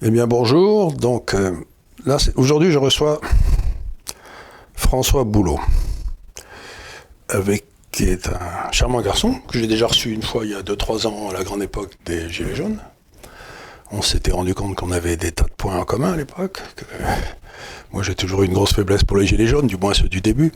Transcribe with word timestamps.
Eh 0.00 0.12
bien 0.12 0.28
bonjour, 0.28 0.92
donc 0.92 1.34
euh, 1.34 1.56
là 2.06 2.18
aujourd'hui 2.36 2.70
je 2.70 2.78
reçois 2.78 3.20
François 4.76 5.24
Boulot, 5.24 5.58
avec, 7.28 7.64
qui 7.90 8.04
est 8.04 8.28
un 8.28 8.70
charmant 8.70 9.00
garçon 9.00 9.34
que 9.48 9.58
j'ai 9.58 9.66
déjà 9.66 9.88
reçu 9.88 10.12
une 10.12 10.22
fois 10.22 10.44
il 10.44 10.52
y 10.52 10.54
a 10.54 10.62
2-3 10.62 11.08
ans 11.08 11.30
à 11.30 11.32
la 11.32 11.42
grande 11.42 11.64
époque 11.64 11.98
des 12.04 12.30
Gilets 12.30 12.54
jaunes. 12.54 12.78
On 13.90 14.00
s'était 14.00 14.30
rendu 14.30 14.54
compte 14.54 14.76
qu'on 14.76 14.92
avait 14.92 15.16
des 15.16 15.32
tas 15.32 15.46
de 15.46 15.54
points 15.56 15.76
en 15.76 15.84
commun 15.84 16.12
à 16.12 16.16
l'époque. 16.16 16.62
Moi 17.92 18.04
j'ai 18.04 18.14
toujours 18.14 18.44
eu 18.44 18.46
une 18.46 18.52
grosse 18.52 18.74
faiblesse 18.74 19.02
pour 19.02 19.16
les 19.16 19.26
Gilets 19.26 19.48
jaunes, 19.48 19.66
du 19.66 19.78
moins 19.78 19.94
ceux 19.94 20.08
du 20.08 20.20
début. 20.20 20.52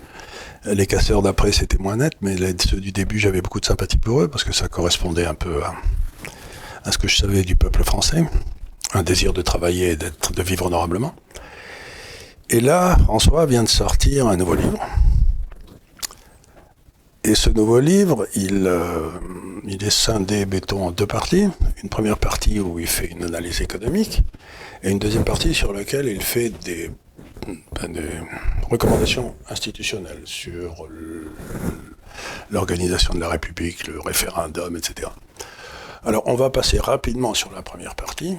Les 0.67 0.87
casseurs 0.87 1.21
d'après 1.21 1.51
c'était 1.51 1.79
moins 1.79 1.97
net, 1.97 2.13
mais 2.21 2.37
ceux 2.65 2.81
du 2.81 2.93
début 2.93 3.19
j'avais 3.19 3.43
beaucoup 3.43 3.59
de 3.59 3.67
sympathie 3.67 3.99
pour 3.99 4.21
eux 4.21 4.29
parce 4.29 4.45
que 4.45 4.53
ça 4.53 4.69
correspondait 4.69 5.27
un 5.27 5.35
peu 5.35 5.63
à 6.85 6.93
ce 6.93 6.99
que 6.99 7.09
je 7.09 7.17
savais 7.17 7.43
du 7.43 7.57
peuple 7.57 7.83
français 7.83 8.25
un 8.93 9.03
désir 9.03 9.33
de 9.33 9.43
travailler 9.43 9.93
et 9.93 9.97
de 9.97 10.43
vivre 10.43 10.67
honorablement. 10.67 11.15
Et 12.51 12.61
là, 12.61 12.97
François 13.05 13.47
vient 13.47 13.63
de 13.63 13.69
sortir 13.69 14.27
un 14.27 14.37
nouveau 14.37 14.55
livre. 14.55 14.79
Et 17.25 17.35
ce 17.35 17.49
nouveau 17.51 17.79
livre, 17.79 18.27
il, 18.35 18.67
euh, 18.67 19.11
est 19.67 19.91
scindé, 19.91 20.45
en 20.73 20.91
deux 20.91 21.07
parties. 21.07 21.49
Une 21.83 21.89
première 21.89 22.19
partie 22.19 22.59
où 22.61 22.79
il 22.79 22.87
fait 22.87 23.07
une 23.07 23.25
analyse 23.25 23.63
économique, 23.63 24.23
et 24.83 24.91
une 24.91 24.99
deuxième 24.99 25.25
partie 25.25 25.55
sur 25.55 25.73
laquelle 25.73 26.09
il 26.09 26.23
fait 26.23 26.51
des, 26.51 26.91
ben, 27.81 27.93
des 27.93 28.11
recommandations 28.69 29.37
institutionnelles 29.49 30.23
sur 30.25 30.89
l'organisation 32.51 33.15
de 33.15 33.21
la 33.21 33.29
République, 33.29 33.87
le 33.87 34.01
référendum, 34.01 34.77
etc. 34.77 35.09
Alors, 36.05 36.25
on 36.27 36.35
va 36.35 36.51
passer 36.51 36.81
rapidement 36.81 37.33
sur 37.35 37.53
la 37.53 37.63
première 37.63 37.95
partie 37.95 38.37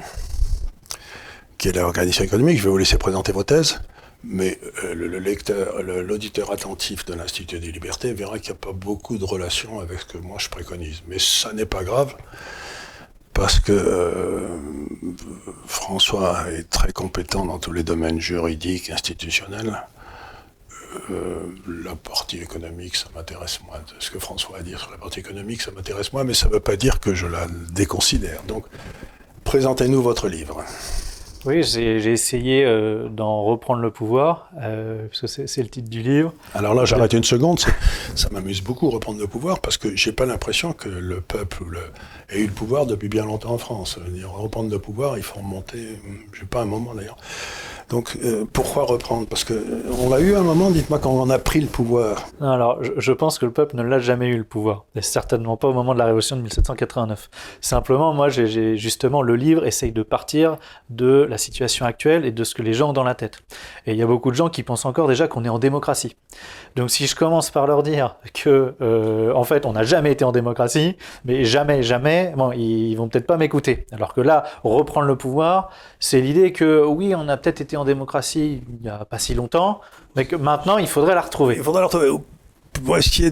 qui 1.58 1.70
est 1.70 1.74
l'organisation 1.74 2.24
économique. 2.24 2.58
Je 2.58 2.64
vais 2.64 2.70
vous 2.70 2.78
laisser 2.78 2.98
présenter 2.98 3.32
vos 3.32 3.44
thèses, 3.44 3.80
mais 4.24 4.60
euh, 4.84 4.94
le, 4.94 5.20
lecteur, 5.20 5.82
l'auditeur 5.84 6.52
attentif 6.52 7.06
de 7.06 7.14
l'Institut 7.14 7.60
des 7.60 7.72
libertés 7.72 8.14
verra 8.14 8.40
qu'il 8.40 8.52
n'y 8.52 8.58
a 8.58 8.60
pas 8.60 8.72
beaucoup 8.74 9.18
de 9.18 9.26
relations 9.26 9.80
avec 9.80 10.00
ce 10.02 10.06
que 10.06 10.18
moi 10.18 10.38
je 10.40 10.50
préconise. 10.50 11.04
Mais 11.08 11.20
ça 11.20 11.54
n'est 11.54 11.66
pas 11.66 11.84
grave, 11.84 12.16
parce 13.34 13.60
que 13.60 13.72
euh, 13.72 14.48
François 15.66 16.52
est 16.52 16.70
très 16.70 16.94
compétent 16.94 17.46
dans 17.46 17.60
tous 17.60 17.74
les 17.74 17.84
domaines 17.84 18.20
juridiques, 18.20 18.90
institutionnels. 18.90 19.84
Euh, 21.10 21.48
la 21.84 21.96
partie 21.96 22.38
économique, 22.38 22.96
ça 22.96 23.08
m'intéresse 23.16 23.60
moins. 23.64 23.82
Ce 24.00 24.12
que 24.12 24.20
François 24.20 24.58
a 24.58 24.60
à 24.60 24.64
dire 24.64 24.80
sur 24.80 24.92
la 24.92 24.98
partie 24.98 25.20
économique, 25.20 25.62
ça 25.62 25.72
m'intéresse 25.72 26.14
moins, 26.14 26.24
mais 26.24 26.36
ça 26.36 26.48
ne 26.48 26.54
veut 26.54 26.60
pas 26.60 26.76
dire 26.76 27.00
que 27.00 27.16
je 27.16 27.26
la 27.26 27.48
déconsidère. 27.72 28.44
Donc, 28.44 28.66
présentez-nous 29.44 30.02
votre 30.02 30.28
livre. 30.28 30.64
Oui, 31.46 31.62
j'ai 31.64 32.12
essayé 32.12 32.64
euh, 32.64 33.10
d'en 33.10 33.44
reprendre 33.44 33.82
le 33.82 33.92
pouvoir, 33.92 34.50
euh, 34.62 35.08
parce 35.08 35.22
que 35.22 35.48
c'est 35.48 35.62
le 35.62 35.68
titre 35.68 35.90
du 35.90 36.02
livre. 36.02 36.34
Alors 36.54 36.74
là, 36.74 36.86
j'arrête 36.86 37.12
une 37.12 37.26
seconde. 37.26 37.60
Ça 38.16 38.30
m'amuse 38.32 38.62
beaucoup 38.62 38.90
reprendre 38.90 39.20
le 39.20 39.28
pouvoir, 39.28 39.60
parce 39.60 39.78
que 39.78 39.94
j'ai 39.94 40.14
pas 40.14 40.26
l'impression 40.26 40.72
que 40.72 40.88
le 40.88 41.20
peuple 41.20 41.66
le, 41.70 41.80
ait 42.30 42.40
eu 42.40 42.48
le 42.48 42.54
pouvoir 42.54 42.86
depuis 42.86 43.10
bien 43.10 43.26
longtemps 43.26 43.52
en 43.52 43.58
France. 43.58 44.00
Reprendre 44.24 44.72
le 44.72 44.80
pouvoir, 44.80 45.18
il 45.18 45.24
faut 45.24 45.40
remonter. 45.40 46.00
J'ai 46.34 46.46
pas 46.46 46.62
un 46.62 46.66
moment 46.66 46.94
d'ailleurs. 46.94 47.18
Donc 47.90 48.18
euh, 48.24 48.46
pourquoi 48.52 48.84
reprendre? 48.84 49.28
Parce 49.28 49.44
que 49.44 49.54
euh, 49.54 49.84
on 50.00 50.10
l'a 50.10 50.20
eu 50.20 50.36
un 50.36 50.42
moment, 50.42 50.70
dites-moi, 50.72 51.00
quand 51.00 51.12
on 51.12 51.30
a 51.30 51.40
pris 51.40 51.62
le 51.62 51.68
pouvoir. 51.68 52.26
alors, 52.42 52.80
je, 52.82 53.12
pense 53.12 53.40
que 53.40 53.46
le 53.46 53.52
peuple 53.52 53.76
ne 53.76 53.84
l'a 53.84 54.00
jamais 54.00 54.28
eu 54.28 54.38
le 54.38 54.44
pouvoir. 54.44 54.86
Et 54.96 55.02
certainement 55.02 55.58
pas 55.58 55.68
au 55.68 55.74
moment 55.74 55.94
de 55.94 56.00
la 56.00 56.06
révolution 56.06 56.36
de 56.36 56.42
1789. 56.42 57.30
Simplement, 57.62 58.14
moi, 58.14 58.30
j'ai 58.30 58.78
justement, 58.78 59.22
le 59.22 59.36
livre 59.36 59.66
essaye 59.66 59.92
de 59.92 60.04
partir 60.04 60.58
de 60.90 61.28
la 61.30 61.38
situation 61.38 61.86
actuelle 61.86 62.26
et 62.26 62.32
de 62.32 62.44
ce 62.44 62.56
que 62.56 62.62
les 62.62 62.74
gens 62.74 62.90
ont 62.90 62.94
dans 62.94 63.04
la 63.04 63.16
tête. 63.16 63.40
Et 63.86 63.92
il 63.92 63.98
y 63.98 64.02
a 64.02 64.08
beaucoup 64.08 64.32
de 64.32 64.36
gens 64.36 64.50
qui 64.50 64.64
pensent 64.64 64.86
encore 64.86 65.08
déjà 65.08 65.28
qu'on 65.28 65.46
est 65.46 65.50
en 65.50 65.60
démocratie. 65.60 66.16
Donc 66.76 66.90
si 66.90 67.08
je 67.08 67.16
commence 67.16 67.52
par 67.52 67.68
leur 67.68 67.84
dire 67.84 68.16
que, 68.34 68.76
euh, 68.82 69.34
en 69.34 69.44
fait, 69.44 69.66
on 69.66 69.74
n'a 69.74 69.84
jamais 69.84 70.12
été 70.12 70.26
en 70.26 70.32
démocratie, 70.32 70.98
mais 71.26 71.46
jamais, 71.46 71.84
jamais, 71.84 72.34
bon, 72.36 72.52
ils 72.52 72.96
vont 72.96 73.08
peut-être 73.08 73.28
pas 73.28 73.38
m'écouter. 73.38 73.86
Alors 73.92 74.14
que 74.14 74.22
là, 74.22 74.44
reprendre 74.64 75.08
le 75.08 75.16
pouvoir, 75.16 75.70
c'est 76.04 76.20
l'idée 76.20 76.52
que 76.52 76.84
oui, 76.84 77.16
on 77.16 77.30
a 77.30 77.38
peut-être 77.38 77.62
été 77.62 77.78
en 77.78 77.86
démocratie 77.86 78.62
il 78.68 78.82
n'y 78.82 78.90
a 78.90 79.06
pas 79.06 79.20
si 79.20 79.34
longtemps, 79.36 79.80
mais 80.18 80.26
que 80.26 80.36
maintenant, 80.36 80.78
il 80.78 80.88
faudrait 80.88 81.16
la 81.16 81.22
retrouver. 81.22 81.56
Il 81.56 81.64
faudrait 81.64 81.80
la 81.80 81.88
retrouver. 81.88 82.12
Pour 82.84 82.98
essayer 82.98 83.32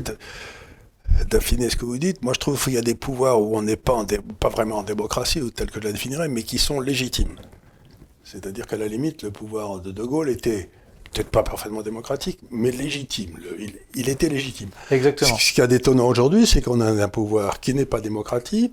d'affiner 1.30 1.70
ce 1.70 1.76
que 1.76 1.84
vous 1.84 1.98
dites, 1.98 2.24
moi 2.24 2.32
je 2.34 2.40
trouve 2.40 2.64
qu'il 2.64 2.72
y 2.72 2.78
a 2.78 2.82
des 2.82 2.96
pouvoirs 2.96 3.42
où 3.42 3.58
on 3.58 3.62
n'est 3.62 3.76
pas, 3.76 4.06
pas 4.40 4.48
vraiment 4.48 4.78
en 4.78 4.84
démocratie, 4.84 5.42
ou 5.42 5.50
tel 5.50 5.70
que 5.70 5.82
je 5.82 5.86
la 5.86 5.92
définirais, 5.92 6.30
mais 6.30 6.44
qui 6.44 6.60
sont 6.60 6.80
légitimes. 6.80 7.36
C'est-à-dire 8.24 8.66
qu'à 8.68 8.78
la 8.78 8.88
limite, 8.88 9.24
le 9.24 9.32
pouvoir 9.32 9.82
de 9.82 9.92
De 9.92 10.04
Gaulle 10.06 10.30
était 10.30 10.70
peut-être 11.12 11.30
pas 11.30 11.44
parfaitement 11.44 11.82
démocratique, 11.82 12.40
mais 12.52 12.72
légitime. 12.72 13.38
il, 13.96 14.08
était 14.08 14.30
légitime. 14.30 14.70
Exactement. 14.92 15.36
Ce, 15.38 15.46
ce 15.46 15.52
qui 15.52 15.60
est 15.60 15.68
d'étonnant 15.68 16.08
aujourd'hui, 16.08 16.48
c'est 16.48 16.62
qu'on 16.62 16.80
a 16.80 16.90
un 16.90 17.10
pouvoir 17.10 17.60
qui 17.60 17.74
n'est 17.74 17.86
pas 17.86 18.00
démocratique, 18.00 18.72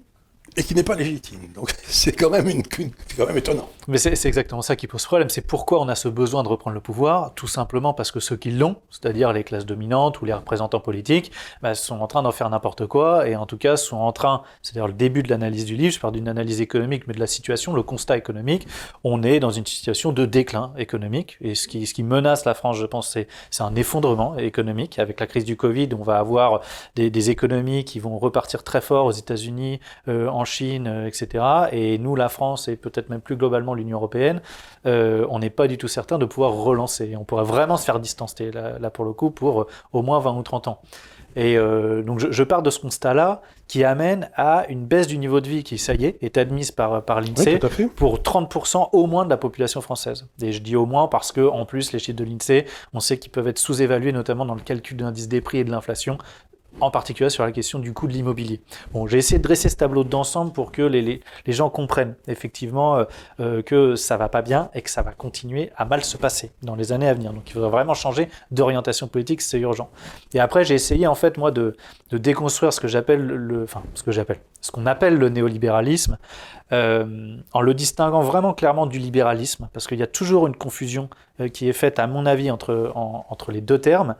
et 0.59 0.65
qui 0.65 0.75
n'est 0.75 0.83
pas 0.83 0.97
légitime. 0.97 1.39
Donc 1.55 1.73
c'est 1.85 2.13
quand 2.13 2.31
même 2.31 2.49
une, 2.49 2.65
quand 2.65 3.27
même 3.27 3.37
étonnant. 3.37 3.69
Mais 3.87 3.97
c'est 3.97 4.27
exactement 4.27 4.61
ça 4.61 4.77
qui 4.77 4.87
pose 4.87 5.05
problème. 5.07 5.31
C'est 5.31 5.47
pourquoi 5.47 5.81
on 5.81 5.89
a 5.89 5.95
ce 5.95 6.09
besoin 6.09 6.43
de 6.43 6.49
reprendre 6.49 6.75
le 6.75 6.81
pouvoir, 6.81 7.33
tout 7.35 7.47
simplement 7.47 7.95
parce 7.95 8.11
que 8.11 8.21
ceux 8.21 8.37
qui 8.37 8.51
l'ont, 8.51 8.77
c'est-à-dire 8.91 9.33
les 9.33 9.45
classes 9.45 9.65
dominantes 9.65 10.21
ou 10.21 10.25
les 10.25 10.35
représentants 10.35 10.81
politiques, 10.81 11.31
bah, 11.63 11.75
sont 11.75 12.01
en 12.01 12.07
train 12.09 12.23
d'en 12.23 12.33
faire 12.33 12.51
n'importe 12.51 12.87
quoi 12.87 13.29
et 13.29 13.37
en 13.37 13.47
tout 13.47 13.57
cas 13.57 13.77
sont 13.77 13.97
en 13.97 14.13
train, 14.13 14.43
c'est-à-dire 14.63 14.89
le 14.89 14.93
début 14.93 15.23
de 15.23 15.31
l'analyse 15.31 15.65
du 15.65 15.77
livre, 15.77 15.95
je 15.95 16.01
parle 16.01 16.15
d'une 16.15 16.29
analyse 16.29 16.61
économique, 16.61 17.07
mais 17.07 17.15
de 17.15 17.21
la 17.21 17.29
situation, 17.29 17.73
le 17.73 17.85
constat 17.85 18.17
économique, 18.17 18.67
on 19.05 19.23
est 19.23 19.39
dans 19.39 19.51
une 19.51 19.65
situation 19.65 20.13
de 20.13 20.27
déclin 20.27 20.73
économique 20.77 21.39
et 21.41 21.55
ce 21.55 21.69
qui, 21.69 21.87
ce 21.87 21.95
qui 21.95 22.03
menace 22.03 22.45
la 22.45 22.55
France, 22.55 22.77
je 22.77 22.87
pense, 22.87 23.17
c'est 23.51 23.63
un 23.63 23.77
effondrement 23.77 24.37
économique 24.37 24.99
avec 24.99 25.21
la 25.21 25.27
crise 25.27 25.45
du 25.45 25.57
Covid. 25.57 25.89
On 25.99 26.03
va 26.03 26.19
avoir 26.19 26.63
des, 26.97 27.11
des 27.11 27.31
économies 27.31 27.85
qui 27.85 28.01
vont 28.01 28.19
repartir 28.19 28.65
très 28.65 28.81
fort 28.81 29.07
aux 29.07 29.13
États-Unis, 29.13 29.79
euh, 30.09 30.27
en 30.29 30.45
Chine, 30.49 30.87
euh, 30.87 31.07
etc. 31.07 31.45
Et 31.73 31.99
nous, 31.99 32.17
la 32.17 32.29
France 32.29 32.69
et 32.69 32.77
peut-être 32.77 33.11
même 33.11 33.21
plus 33.21 33.37
globalement 33.37 33.75
l'Union 33.75 33.99
européenne, 33.99 34.41
euh, 34.87 35.27
on 35.31 35.39
n'est 35.39 35.51
pas 35.51 35.69
du 35.69 35.79
tout 35.79 35.89
certain 35.89 36.19
de 36.19 36.25
pouvoir 36.25 36.53
relancer. 36.53 37.15
On 37.17 37.25
pourrait 37.25 37.45
vraiment 37.45 37.77
se 37.77 37.85
faire 37.85 38.01
distancer 38.01 38.51
là, 38.51 38.91
pour 38.91 39.05
le 39.05 39.13
coup 39.13 39.31
pour 39.31 39.63
euh, 39.63 39.67
au 39.93 40.03
moins 40.03 40.19
20 40.19 40.37
ou 40.37 40.43
30 40.43 40.69
ans. 40.69 40.81
Et 41.37 41.57
donc 41.57 42.19
je, 42.19 42.43
pars 42.43 42.63
de 42.63 42.71
ce 42.71 42.81
constat-là 42.81 43.43
qui 43.69 43.85
amène 43.85 44.29
à 44.35 44.67
une 44.71 44.87
baisse 44.87 45.07
du 45.07 45.19
niveau 45.19 45.41
de 45.41 45.47
vie 45.47 45.63
qui, 45.63 45.79
ça 45.79 45.95
y 45.95 46.07
est, 46.07 46.21
est 46.21 46.37
admise 46.37 46.73
par, 46.73 47.05
par 47.05 47.21
l'INSEE 47.21 47.61
pour 47.95 48.19
30% 48.19 48.89
au 48.93 49.07
moins 49.07 49.25
de 49.25 49.31
la 49.31 49.37
population 49.37 49.81
française. 49.81 50.27
Et 50.43 50.51
je 50.51 50.61
dis 50.61 50.75
au 50.75 50.87
moins 50.87 51.07
parce 51.07 51.31
que, 51.31 51.47
en 51.47 51.65
plus, 51.65 51.93
les 51.93 52.01
chiffres 52.01 52.19
de 52.19 52.25
l'INSEE, 52.25 52.65
on 52.93 52.99
sait 52.99 53.19
qu'ils 53.19 53.31
peuvent 53.31 53.47
être 53.47 53.59
sous-évalués, 53.59 54.11
notamment 54.11 54.47
dans 54.47 54.57
le 54.57 54.63
calcul 54.63 54.97
de 54.97 55.05
l'indice 55.05 55.29
des 55.29 55.41
prix 55.41 55.59
et 55.59 55.65
de 55.65 55.71
l'inflation 55.71 56.19
en 56.81 56.91
particulier 56.91 57.31
sur 57.31 57.45
la 57.45 57.53
question 57.53 57.79
du 57.79 57.93
coût 57.93 58.07
de 58.07 58.13
l'immobilier. 58.13 58.61
Bon, 58.93 59.07
j'ai 59.07 59.19
essayé 59.19 59.39
de 59.39 59.43
dresser 59.43 59.69
ce 59.69 59.77
tableau 59.77 60.05
d'ensemble 60.05 60.53
pour 60.53 60.73
que 60.73 60.83
les, 60.83 61.21
gens 61.47 61.71
comprennent 61.71 62.15
effectivement 62.27 62.97
euh, 62.97 63.05
euh, 63.41 63.63
que 63.63 63.97
ça 63.97 64.17
va 64.17 64.29
pas 64.29 64.43
bien 64.43 64.71
et 64.75 64.83
que 64.83 64.91
ça 64.91 65.03
va 65.03 65.13
continuer 65.13 65.71
à 65.77 65.85
mal 65.85 66.05
se 66.05 66.17
passer 66.17 66.53
dans 66.63 66.75
les 66.75 66.93
années 66.93 67.09
à 67.09 67.15
venir. 67.15 67.33
Donc 67.33 67.49
il 67.49 67.53
faudrait 67.53 67.71
vraiment 67.71 67.95
changer 67.95 68.29
d'orientation 68.51 69.09
politique, 69.09 69.41
c'est 69.41 69.59
urgent. 69.59 69.91
Et 70.35 70.41
après, 70.41 70.65
j'ai 70.65 70.75
essayé 70.75 71.07
en 71.07 71.15
fait 71.15 71.39
moi 71.39 71.51
de, 71.51 71.77
de 72.11 72.19
déconstruire 72.19 72.73
ce 72.73 72.81
que 72.81 72.89
j'appelle 72.89 73.27
le, 73.27 73.65
enfin 73.65 73.83
ce 73.95 74.03
que 74.03 74.13
j'appelle, 74.13 74.41
ce 74.61 74.71
qu'on 74.71 74.87
appelle 74.87 75.17
le 75.17 75.29
néolibéralisme, 75.29 76.19
euh, 76.73 77.37
en 77.53 77.61
le 77.61 77.75
distinguant 77.75 78.21
vraiment 78.21 78.53
clairement 78.53 78.87
du 78.87 78.99
libéralisme, 78.99 79.69
parce 79.73 79.87
qu'il 79.87 79.99
y 79.99 80.03
a 80.03 80.07
toujours 80.07 80.47
une 80.47 80.57
confusion 80.57 81.09
qui 81.53 81.69
est 81.69 81.73
faite, 81.73 81.99
à 81.99 82.07
mon 82.07 82.27
avis, 82.27 82.51
entre, 82.51 82.93
entre 82.95 83.53
les 83.53 83.61
deux 83.61 83.79
termes. 83.79 84.17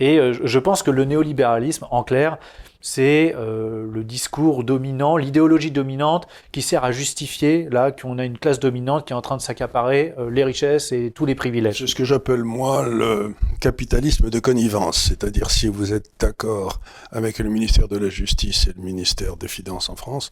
Et 0.00 0.18
euh, 0.18 0.32
je 0.44 0.58
pense 0.58 0.82
que 0.82 0.90
le 0.90 1.04
néolibéralisme, 1.04 1.86
en 1.90 2.02
clair, 2.02 2.38
c'est 2.80 3.34
le 3.36 4.04
discours 4.04 4.62
dominant, 4.62 5.16
l'idéologie 5.16 5.72
dominante 5.72 6.28
qui 6.52 6.62
sert 6.62 6.84
à 6.84 6.92
justifier 6.92 7.68
là 7.70 7.90
qu'on 7.90 8.20
a 8.20 8.24
une 8.24 8.38
classe 8.38 8.60
dominante 8.60 9.04
qui 9.04 9.12
est 9.12 9.16
en 9.16 9.20
train 9.20 9.36
de 9.36 9.42
s'accaparer 9.42 10.14
les 10.30 10.44
richesses 10.44 10.92
et 10.92 11.10
tous 11.10 11.26
les 11.26 11.34
privilèges. 11.34 11.78
C'est 11.78 11.86
ce 11.88 11.96
que 11.96 12.04
j'appelle 12.04 12.44
moi 12.44 12.86
le 12.88 13.34
capitalisme 13.60 14.30
de 14.30 14.38
connivence, 14.38 15.08
c'est-à-dire 15.08 15.50
si 15.50 15.66
vous 15.66 15.92
êtes 15.92 16.12
d'accord 16.20 16.80
avec 17.10 17.40
le 17.40 17.50
ministère 17.50 17.88
de 17.88 17.98
la 17.98 18.10
Justice 18.10 18.68
et 18.68 18.72
le 18.76 18.84
ministère 18.84 19.36
des 19.36 19.48
Finances 19.48 19.88
en 19.88 19.96
France, 19.96 20.30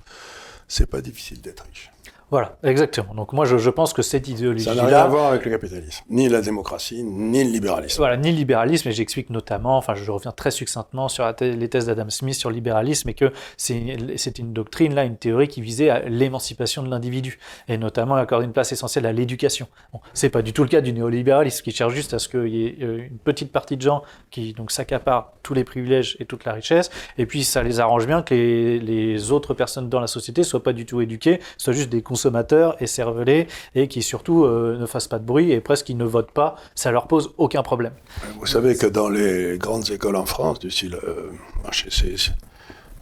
c'est 0.68 0.88
pas 0.88 1.00
difficile 1.00 1.40
d'être 1.40 1.64
riche. 1.64 1.90
Voilà, 2.28 2.58
exactement. 2.64 3.14
Donc 3.14 3.32
moi, 3.32 3.44
je, 3.44 3.56
je 3.56 3.70
pense 3.70 3.92
que 3.92 4.02
cette 4.02 4.26
idéologie-là... 4.26 4.74
Ça 4.74 4.82
n'a 4.82 4.88
rien 4.88 4.98
à 4.98 5.06
voir 5.06 5.26
avec 5.26 5.44
le 5.44 5.50
capitalisme, 5.52 6.04
ni 6.10 6.28
la 6.28 6.40
démocratie, 6.40 7.04
ni 7.04 7.44
le 7.44 7.50
libéralisme. 7.50 7.98
Voilà, 7.98 8.16
ni 8.16 8.32
le 8.32 8.36
libéralisme, 8.36 8.88
et 8.88 8.92
j'explique 8.92 9.30
notamment, 9.30 9.76
enfin 9.76 9.94
je 9.94 10.10
reviens 10.10 10.32
très 10.32 10.50
succinctement 10.50 11.06
sur 11.08 11.24
les 11.40 11.68
thèses 11.68 11.86
d'Adam 11.86 12.10
Smith 12.10 12.34
sur 12.34 12.50
le 12.50 12.56
libéralisme, 12.56 13.08
et 13.10 13.14
que 13.14 13.32
c'est 13.56 14.38
une 14.40 14.52
doctrine, 14.52 14.92
là, 14.92 15.04
une 15.04 15.16
théorie 15.16 15.46
qui 15.46 15.60
visait 15.60 15.88
à 15.88 16.00
l'émancipation 16.08 16.82
de 16.82 16.90
l'individu, 16.90 17.38
et 17.68 17.78
notamment 17.78 18.16
accorder 18.16 18.44
une 18.44 18.52
place 18.52 18.72
essentielle 18.72 19.06
à 19.06 19.12
l'éducation. 19.12 19.68
Bon, 19.92 20.00
c'est 20.12 20.30
pas 20.30 20.42
du 20.42 20.52
tout 20.52 20.64
le 20.64 20.68
cas 20.68 20.80
du 20.80 20.92
néolibéralisme, 20.92 21.62
qui 21.62 21.70
cherche 21.70 21.94
juste 21.94 22.12
à 22.12 22.18
ce 22.18 22.28
qu'il 22.28 22.48
y 22.48 22.66
ait 22.66 22.76
euh, 22.82 23.06
une 23.08 23.18
petite 23.18 23.52
partie 23.52 23.76
de 23.76 23.82
gens 23.82 24.02
qui 24.32 24.52
donc 24.52 24.72
s'accaparent 24.72 25.32
tous 25.44 25.54
les 25.54 25.62
privilèges 25.62 26.16
et 26.18 26.24
toute 26.24 26.44
la 26.44 26.54
richesse, 26.54 26.90
et 27.18 27.26
puis 27.26 27.44
ça 27.44 27.62
les 27.62 27.78
arrange 27.78 28.08
bien 28.08 28.22
que 28.22 28.34
les, 28.34 28.80
les 28.80 29.30
autres 29.30 29.54
personnes 29.54 29.88
dans 29.88 30.00
la 30.00 30.08
société 30.08 30.42
soient 30.42 30.64
pas 30.64 30.72
du 30.72 30.86
tout 30.86 31.00
éduquées, 31.00 31.38
soient 31.56 31.72
juste 31.72 31.90
des 31.90 32.02
consommateurs 32.16 32.76
et 32.80 32.86
cervelés 32.86 33.46
et 33.74 33.88
qui 33.88 34.02
surtout 34.02 34.44
euh, 34.44 34.78
ne 34.78 34.86
fassent 34.86 35.06
pas 35.06 35.18
de 35.18 35.24
bruit 35.26 35.52
et 35.52 35.60
presque 35.60 35.84
qui 35.86 35.94
ne 35.94 36.04
votent 36.04 36.30
pas. 36.30 36.56
Ça 36.74 36.90
leur 36.90 37.08
pose 37.08 37.34
aucun 37.36 37.62
problème. 37.62 37.92
Vous 38.40 38.46
savez 38.46 38.74
que 38.74 38.86
dans 38.86 39.10
les 39.10 39.58
grandes 39.58 39.90
écoles 39.90 40.16
en 40.16 40.24
France, 40.24 40.58
du 40.58 40.70
style 40.70 40.96
euh, 41.06 41.30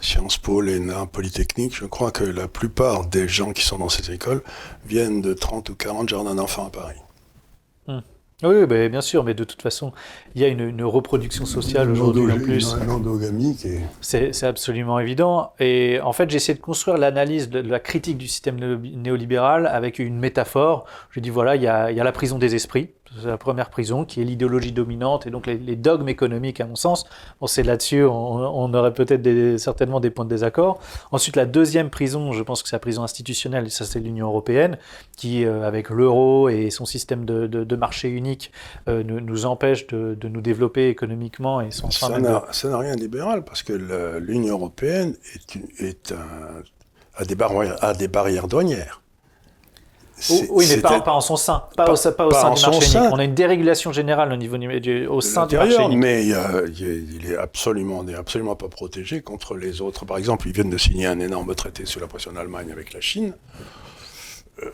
Sciences 0.01 0.39
Po, 0.39 0.61
l'ENA, 0.61 1.07
Polytechnique, 1.07 1.77
je 1.77 1.87
crois 1.87 2.11
que 2.11 2.25
la 2.25 2.49
plupart 2.49 3.07
des 3.07 3.29
gens 3.29 3.53
qui 3.53 3.63
sont 3.63 3.79
dans 3.79 3.89
ces 3.89 4.11
écoles 4.11 4.43
viennent 4.85 5.21
de 5.21 5.33
30 5.33 5.71
ou 5.71 5.75
40 5.77 6.09
jardins 6.09 6.35
d'enfants 6.35 6.67
à 6.67 6.71
Paris. 6.71 7.04
Oui, 8.43 8.67
ben, 8.67 8.91
bien 8.91 9.01
sûr, 9.01 9.23
mais 9.23 9.33
de 9.33 9.45
toute 9.45 9.63
façon, 9.63 9.93
il 10.35 10.43
y 10.43 10.45
a 10.45 10.49
une, 10.49 10.83
reproduction 10.83 11.47
sociale 11.47 11.91
aujourd'hui 11.91 12.33
en 12.33 12.39
plus. 12.39 12.77
C'est 14.01 14.43
absolument 14.43 14.99
évident. 14.99 15.53
Et 15.61 16.01
en 16.03 16.13
fait, 16.13 16.29
j'ai 16.31 16.37
essayé 16.37 16.55
de 16.55 16.63
construire 16.63 16.99
l'analyse 16.99 17.49
de, 17.49 17.61
la 17.61 17.81
critique 17.81 18.19
du 18.19 18.27
système 18.27 18.57
néolibéral 18.57 19.67
avec 19.67 19.99
une 19.99 20.19
métaphore. 20.19 20.85
Je 21.11 21.21
dis 21.21 21.31
voilà, 21.31 21.57
il 21.57 21.63
y 21.63 21.69
a, 21.69 21.91
il 21.91 21.97
y 21.97 22.01
a 22.01 22.05
la 22.05 22.13
prison 22.13 22.39
des 22.39 22.55
esprits 22.55 22.91
la 23.25 23.37
première 23.37 23.71
prison, 23.71 24.05
qui 24.05 24.21
est 24.21 24.25
l'idéologie 24.25 24.73
dominante 24.73 25.27
et 25.27 25.31
donc 25.31 25.47
les, 25.47 25.77
dogmes 25.77 26.09
économiques, 26.09 26.61
à 26.61 26.67
mon 26.67 26.77
sens. 26.77 27.05
Bon, 27.41 27.47
c'est 27.47 27.63
là-dessus, 27.63 28.05
on, 28.05 28.75
aurait 28.75 28.95
peut-être 28.95 29.59
certainement 29.59 30.01
des 30.01 30.11
points 30.11 30.25
de 30.25 30.31
désaccord. 30.31 30.81
Ensuite, 31.13 31.37
la 31.37 31.47
deuxième 31.47 31.91
prison, 31.91 32.33
je 32.33 32.43
pense 32.43 32.63
que 32.63 32.69
c'est 32.69 32.77
la 32.77 32.81
prison 32.81 33.03
institutionnelle, 33.03 33.71
ça 33.71 33.85
c'est 33.85 34.01
l'Union 34.01 34.27
européenne, 34.27 34.79
qui, 35.17 35.45
euh, 35.45 35.67
avec 35.67 35.91
l'euro 35.91 36.49
et 36.49 36.71
son 36.71 36.85
système 36.85 37.25
de, 37.25 37.77
marché 37.77 38.09
unique, 38.09 38.53
euh, 38.89 39.03
nous, 39.03 39.47
empêche 39.47 39.87
de, 39.89 40.17
nous 40.23 40.41
développer 40.41 40.89
économiquement. 40.89 41.61
Et 41.61 41.71
sans 41.71 41.91
ça 41.91 42.09
n'a 42.19 42.79
rien 42.79 42.95
de 42.95 43.01
libéral, 43.01 43.45
parce 43.45 43.63
que 43.63 43.73
l'Union 44.19 44.55
européenne 44.55 45.15
est, 45.35 45.83
est 45.83 46.13
un, 46.13 46.63
a, 47.17 47.25
des 47.25 47.35
barrières, 47.35 47.77
a 47.83 47.95
des 47.95 48.09
barrières 48.09 48.49
douanières. 48.49 49.04
Oui, 50.51 50.67
mais 50.69 50.79
pas, 50.79 51.03
en 51.07 51.21
son 51.21 51.37
sein, 51.37 51.65
pas, 51.77 51.85
au, 51.85 52.13
pas 52.13 52.27
au 52.27 52.31
sein 52.33 52.51
du 52.55 52.63
marché 52.63 52.99
unique. 52.99 53.13
On 53.13 53.19
a 53.19 53.25
une 53.25 53.35
dérégulation 53.35 53.93
générale 53.93 54.33
au 54.33 54.37
niveau 54.37 54.57
du, 54.57 55.07
au 55.07 55.21
sein 55.21 55.47
du 55.47 55.57
marché 55.57 55.83
unique. 55.83 55.99
Mais 55.99 56.27
il, 56.27 57.27
est 57.31 57.37
absolument, 57.37 58.05
absolument 58.17 58.57
pas 58.57 58.69
protégé 58.69 59.23
contre 59.23 59.57
les 59.57 59.81
autres. 59.81 60.05
Par 60.05 60.19
exemple, 60.19 60.49
ils 60.49 60.53
viennent 60.53 60.71
de 60.71 60.79
signer 60.79 61.07
un 61.07 61.21
énorme 61.21 61.55
traité 61.55 61.85
sous 61.87 62.01
la 62.01 62.07
pression 62.07 62.33
d'Allemagne 62.33 62.71
avec 62.73 62.93
la 62.93 63.01
Chine. 63.01 63.35
Euh, 64.63 64.71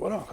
voilà, 0.00 0.24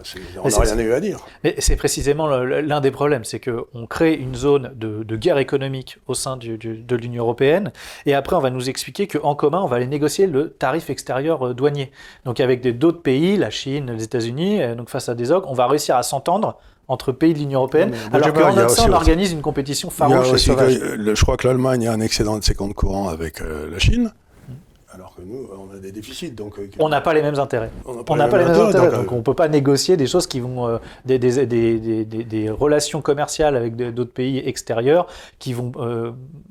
on 0.43 0.49
n'a 0.49 0.59
rien 0.59 0.79
eu 0.79 0.93
à 0.93 0.99
dire. 0.99 1.19
Mais 1.43 1.55
c'est 1.59 1.75
précisément 1.75 2.27
l'un 2.27 2.81
des 2.81 2.89
problèmes, 2.89 3.23
c'est 3.23 3.39
qu'on 3.39 3.85
crée 3.87 4.15
une 4.15 4.35
zone 4.35 4.71
de, 4.75 5.15
guerre 5.15 5.37
économique 5.37 5.99
au 6.07 6.15
sein 6.15 6.37
de 6.37 6.95
l'Union 6.95 7.23
européenne, 7.23 7.71
et 8.05 8.15
après 8.15 8.35
on 8.35 8.39
va 8.39 8.49
nous 8.49 8.69
expliquer 8.69 9.07
qu'en 9.07 9.35
commun, 9.35 9.61
on 9.61 9.67
va 9.67 9.75
aller 9.75 9.87
négocier 9.87 10.25
le 10.25 10.49
tarif 10.49 10.89
extérieur 10.89 11.47
euh, 11.47 11.53
douanier. 11.53 11.91
Donc 12.25 12.39
avec 12.39 12.61
d'autres 12.77 13.01
pays, 13.01 13.37
la 13.37 13.51
Chine, 13.51 13.91
les 13.91 14.03
États-Unis, 14.03 14.61
euh, 14.61 14.75
donc 14.75 14.89
face 14.89 15.07
à 15.07 15.15
des 15.15 15.31
ogres, 15.31 15.49
on 15.49 15.53
va 15.53 15.67
réussir 15.67 15.95
à 15.95 16.03
s'entendre 16.03 16.57
entre 16.87 17.11
pays 17.11 17.33
de 17.33 17.39
l'Union 17.39 17.59
européenne, 17.59 17.93
alors 18.11 18.33
qu'en 18.33 18.57
autre 18.57 18.85
on 18.87 18.91
organise 18.91 19.31
une 19.31 19.41
compétition 19.41 19.89
farouche 19.89 20.33
et 20.33 20.37
sauvage. 20.37 20.73
je 20.73 21.21
crois 21.21 21.37
que 21.37 21.47
l'Allemagne 21.47 21.87
a 21.87 21.93
un 21.93 22.01
excédent 22.01 22.37
de 22.37 22.43
ses 22.43 22.55
comptes 22.55 22.73
courants 22.73 23.07
avec 23.07 23.39
la 23.39 23.79
Chine 23.79 24.11
alors 24.93 25.12
que 25.12 25.12
nous, 25.25 25.49
on 25.51 25.75
a 25.75 25.79
des 25.79 25.91
déficits. 25.91 26.31
Donc, 26.31 26.59
euh, 26.59 26.69
on 26.79 26.89
n'a 26.89 27.01
pas 27.01 27.13
les 27.13 27.21
mêmes 27.21 27.39
intérêts. 27.39 27.71
On 27.85 28.15
n'a 28.15 28.27
pas, 28.27 28.37
les 28.37 28.45
mêmes 28.45 28.55
intérêts. 28.55 28.91
Donc, 28.91 29.05
euh, 29.05 29.15
on 29.15 29.17
ne 29.17 29.21
peut 29.21 29.33
pas 29.33 29.47
négocier 29.47 29.97
des 29.97 30.07
choses 30.07 30.27
qui 30.27 30.39
vont. 30.39 30.67
Euh, 30.67 30.77
des, 31.05 31.19
des, 31.19 31.45
des, 31.45 32.05
des, 32.05 32.49
relations 32.49 33.01
commerciales 33.01 33.55
avec 33.55 33.75
d'autres 33.75 34.13
pays 34.13 34.39
extérieurs 34.45 35.07
qui 35.39 35.53
vont 35.53 35.71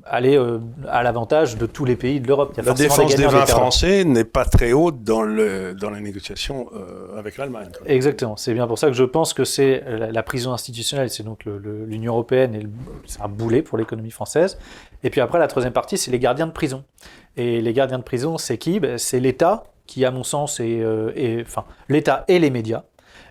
aller 0.05 0.39
à 0.87 1.03
l'avantage 1.03 1.57
de 1.57 1.65
tous 1.65 1.85
les 1.85 1.95
pays 1.95 2.19
de 2.19 2.27
l'Europe. 2.27 2.53
La 2.63 2.73
défense 2.73 3.15
des 3.15 3.25
vins 3.25 3.45
français 3.45 4.03
n'est 4.03 4.23
pas 4.23 4.45
très 4.45 4.73
haute 4.73 5.03
dans, 5.03 5.21
le, 5.21 5.73
dans 5.73 5.89
les 5.89 6.01
négociations 6.01 6.69
avec 7.17 7.37
l'Allemagne. 7.37 7.69
Exactement. 7.85 8.37
C'est 8.37 8.53
bien 8.53 8.67
pour 8.67 8.79
ça 8.79 8.87
que 8.87 8.93
je 8.93 9.03
pense 9.03 9.33
que 9.33 9.43
c'est 9.43 9.83
la, 9.87 10.23
prison 10.23 10.53
institutionnelle, 10.53 11.09
c'est 11.09 11.23
donc 11.23 11.45
l'Union 11.45 12.13
européenne, 12.13 12.69
c'est 13.05 13.21
un 13.21 13.27
boulet 13.27 13.61
pour 13.61 13.77
l'économie 13.77 14.11
française. 14.11 14.57
Et 15.03 15.09
puis 15.09 15.21
après, 15.21 15.39
la 15.39 15.47
troisième 15.47 15.73
partie, 15.73 15.97
c'est 15.97 16.11
les 16.11 16.19
gardiens 16.19 16.47
de 16.47 16.51
prison. 16.51 16.83
Et 17.35 17.61
les 17.61 17.73
gardiens 17.73 17.97
de 17.97 18.03
prison, 18.03 18.37
c'est 18.37 18.57
qui 18.63 18.79
ben, 18.79 18.97
C'est 18.97 19.19
l'État, 19.19 19.65
qui, 19.87 20.05
à 20.05 20.11
mon 20.11 20.23
sens, 20.23 20.59
est, 20.61 20.79
euh, 20.79 21.43
enfin, 21.45 21.65
l'État 21.89 22.23
et 22.29 22.39
les 22.39 22.49
médias. 22.49 22.83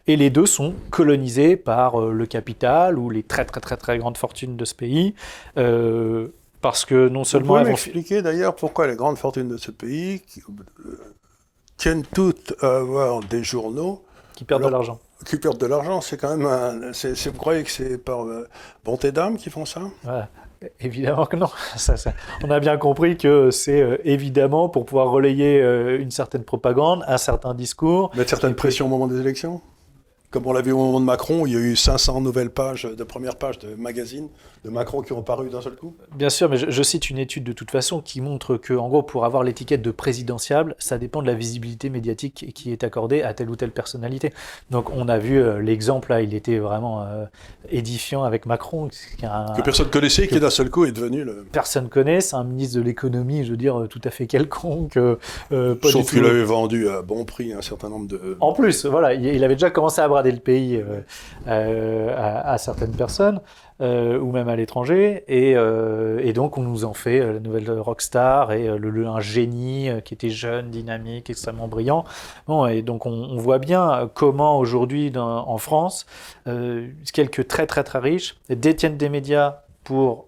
Et 0.07 0.17
les 0.17 0.31
deux 0.31 0.47
sont 0.47 0.75
colonisés 0.91 1.57
par 1.57 2.01
euh, 2.01 2.13
le 2.13 2.27
capital 2.27 2.99
ou 2.99 3.09
les 3.09 3.23
très 3.23 3.45
très 3.45 3.61
très 3.61 3.77
très 3.77 3.99
grandes 3.99 4.19
fortunes 4.19 4.57
de 4.57 4.65
ce 4.65 4.75
pays. 4.75 5.15
Euh, 5.57 6.29
parce 6.61 6.85
que 6.85 7.09
non 7.09 7.25
seulement. 7.25 7.55
Vous 7.55 7.61
pouvez 7.61 7.71
m'expliquer 7.71 8.21
d'ailleurs 8.21 8.55
pourquoi 8.55 8.87
les 8.87 8.97
grandes 8.97 9.17
fortunes 9.17 9.49
de 9.49 9.57
ce 9.57 9.71
pays 9.71 10.21
qui, 10.21 10.43
tiennent 11.79 12.05
toutes 12.15 12.55
à 12.61 12.77
avoir 12.77 13.21
des 13.21 13.43
journaux. 13.43 14.05
Qui 14.35 14.45
perdent 14.45 14.65
de 14.65 14.69
l'argent. 14.69 15.01
Qui 15.25 15.37
perdent 15.37 15.59
de 15.59 15.67
l'argent, 15.67 16.01
c'est 16.01 16.17
quand 16.17 16.37
même 16.37 16.47
un. 16.47 16.91
vous 16.91 17.39
croyez 17.39 17.63
que 17.63 17.71
c'est 17.71 17.97
par 17.97 18.27
bonté 18.85 19.13
d'âme 19.13 19.37
qu'ils 19.37 19.53
font 19.53 19.65
ça? 19.65 19.81
Évidemment 20.81 21.27
que 21.27 21.37
non. 21.37 21.51
on 22.45 22.51
a 22.51 22.61
bien 22.61 22.77
compris 22.77 23.17
que 23.17 23.51
c'est 23.51 23.81
euh, 23.81 23.97
évidemment 24.05 24.69
pour 24.69 24.85
pouvoir 24.85 25.11
relayer 25.11 25.61
euh, 25.61 26.01
une 26.01 26.11
certaine 26.11 26.45
propagande, 26.45 27.05
un 27.07 27.19
certain 27.19 27.55
discours. 27.55 28.11
Mettre 28.17 28.31
certaines 28.31 28.55
pressions 28.55 28.87
au 28.87 28.89
moment 28.89 29.07
des 29.07 29.21
élections? 29.21 29.61
Comme 30.33 30.47
on 30.47 30.53
l'a 30.53 30.63
vu 30.63 30.73
au 30.73 30.79
moment 30.79 30.99
de 30.99 31.05
Macron, 31.05 31.47
il 31.47 31.53
y 31.53 31.57
a 31.57 31.61
eu 31.61 31.77
500 31.77 32.23
nouvelles 32.23 32.51
pages 32.51 32.85
de 32.85 33.05
premières 33.05 33.37
pages 33.37 33.59
de 33.59 33.75
magazines 33.75 34.29
de 34.65 34.71
Macron 34.71 35.03
qui 35.03 35.13
ont 35.13 35.23
paru 35.23 35.51
d'un 35.51 35.61
seul 35.61 35.75
coup 35.75 35.95
Bien 36.15 36.31
sûr, 36.31 36.49
mais 36.49 36.57
je, 36.57 36.83
cite 36.83 37.11
une 37.11 37.19
étude 37.19 37.45
de 37.45 37.53
toute 37.53 37.71
façon 37.71 38.01
qui 38.01 38.21
montre 38.21 38.57
que, 38.57 38.73
en 38.75 38.89
gros, 38.89 39.03
pour 39.03 39.25
avoir 39.25 39.43
l'étiquette 39.43 39.83
de 39.83 39.91
présidentiable, 39.91 40.75
ça 40.79 40.99
dépend 40.99 41.21
de 41.21 41.27
la 41.27 41.35
visibilité 41.35 41.91
médiatique 41.91 42.53
qui 42.55 42.73
est 42.73 42.85
accordée 42.85 43.23
à 43.23 43.35
telle 43.35 43.51
ou 43.51 43.57
telle 43.57 43.73
personnalité. 43.73 44.33
Donc, 44.71 44.91
on 44.91 45.09
a 45.09 45.19
vu 45.19 45.41
euh, 45.41 45.61
l'exemple 45.61 46.11
là, 46.11 46.23
il 46.23 46.33
était 46.33 46.59
vraiment 46.59 47.03
euh, 47.03 47.25
édifiant 47.71 48.23
avec 48.23 48.47
Macron. 48.47 48.89
que 48.89 49.63
personne 49.63 49.91
connaissait, 49.91 50.29
qui 50.29 50.39
d'un 50.39 50.51
seul 50.51 50.71
coup 50.71 50.85
est 50.85 50.93
devenu 50.93 51.25
le. 51.25 51.45
Personne 51.51 51.89
connaît, 51.89 52.21
c'est 52.21 52.37
un 52.37 52.45
ministre 52.45 52.77
de 52.79 52.83
l'économie, 52.83 53.45
je 53.45 53.51
veux 53.51 53.57
dire, 53.57 53.87
tout 53.91 54.01
à 54.05 54.11
fait 54.11 54.27
quelconque. 54.27 54.97
Euh, 54.97 55.17
Sauf 55.83 56.11
qu'il 56.11 56.25
avait 56.25 56.45
vendu 56.45 56.89
à 56.89 57.03
bon 57.03 57.25
prix 57.25 57.53
un 57.53 57.63
certain 57.63 57.89
nombre 57.89 58.07
de. 58.07 58.37
En 58.41 58.53
plus, 58.53 58.87
voilà, 58.87 59.15
il, 59.15 59.43
avait 59.43 59.57
déjà 59.57 59.71
commencé 59.71 60.01
à 60.01 60.07
le 60.31 60.39
pays 60.39 60.83
à, 61.47 62.53
à 62.53 62.59
certaines 62.59 62.95
personnes. 62.95 63.41
Euh, 63.83 64.17
ou 64.21 64.31
même 64.31 64.49
à 64.49 64.55
l'étranger. 64.55 65.25
Et, 65.27 65.57
euh, 65.57 66.21
et, 66.23 66.33
donc, 66.33 66.57
on 66.57 66.63
nous 66.63 66.85
en 66.85 66.95
fait 66.95 67.19
euh, 67.19 67.33
la 67.33 67.41
nouvelle 67.41 67.69
rockstar 67.69 68.53
et 68.53 68.79
le, 68.79 69.07
un 69.09 69.19
génie 69.19 69.89
qui 70.05 70.15
était 70.15 70.31
jeune, 70.31 70.71
dynamique, 70.71 71.31
extrêmement 71.31 71.67
brillant. 71.67 72.05
Bon, 72.47 72.65
et 72.67 72.83
donc, 72.83 73.07
on, 73.07 73.37
voit 73.39 73.59
bien 73.59 74.09
comment 74.15 74.59
aujourd'hui, 74.59 75.11
en 75.17 75.59
France, 75.59 76.07
quelques 77.13 77.49
très, 77.49 77.67
très, 77.67 77.83
très 77.83 77.99
riches 77.99 78.37
détiennent 78.51 78.99
des 78.99 79.09
médias 79.09 79.63
pour 79.83 80.27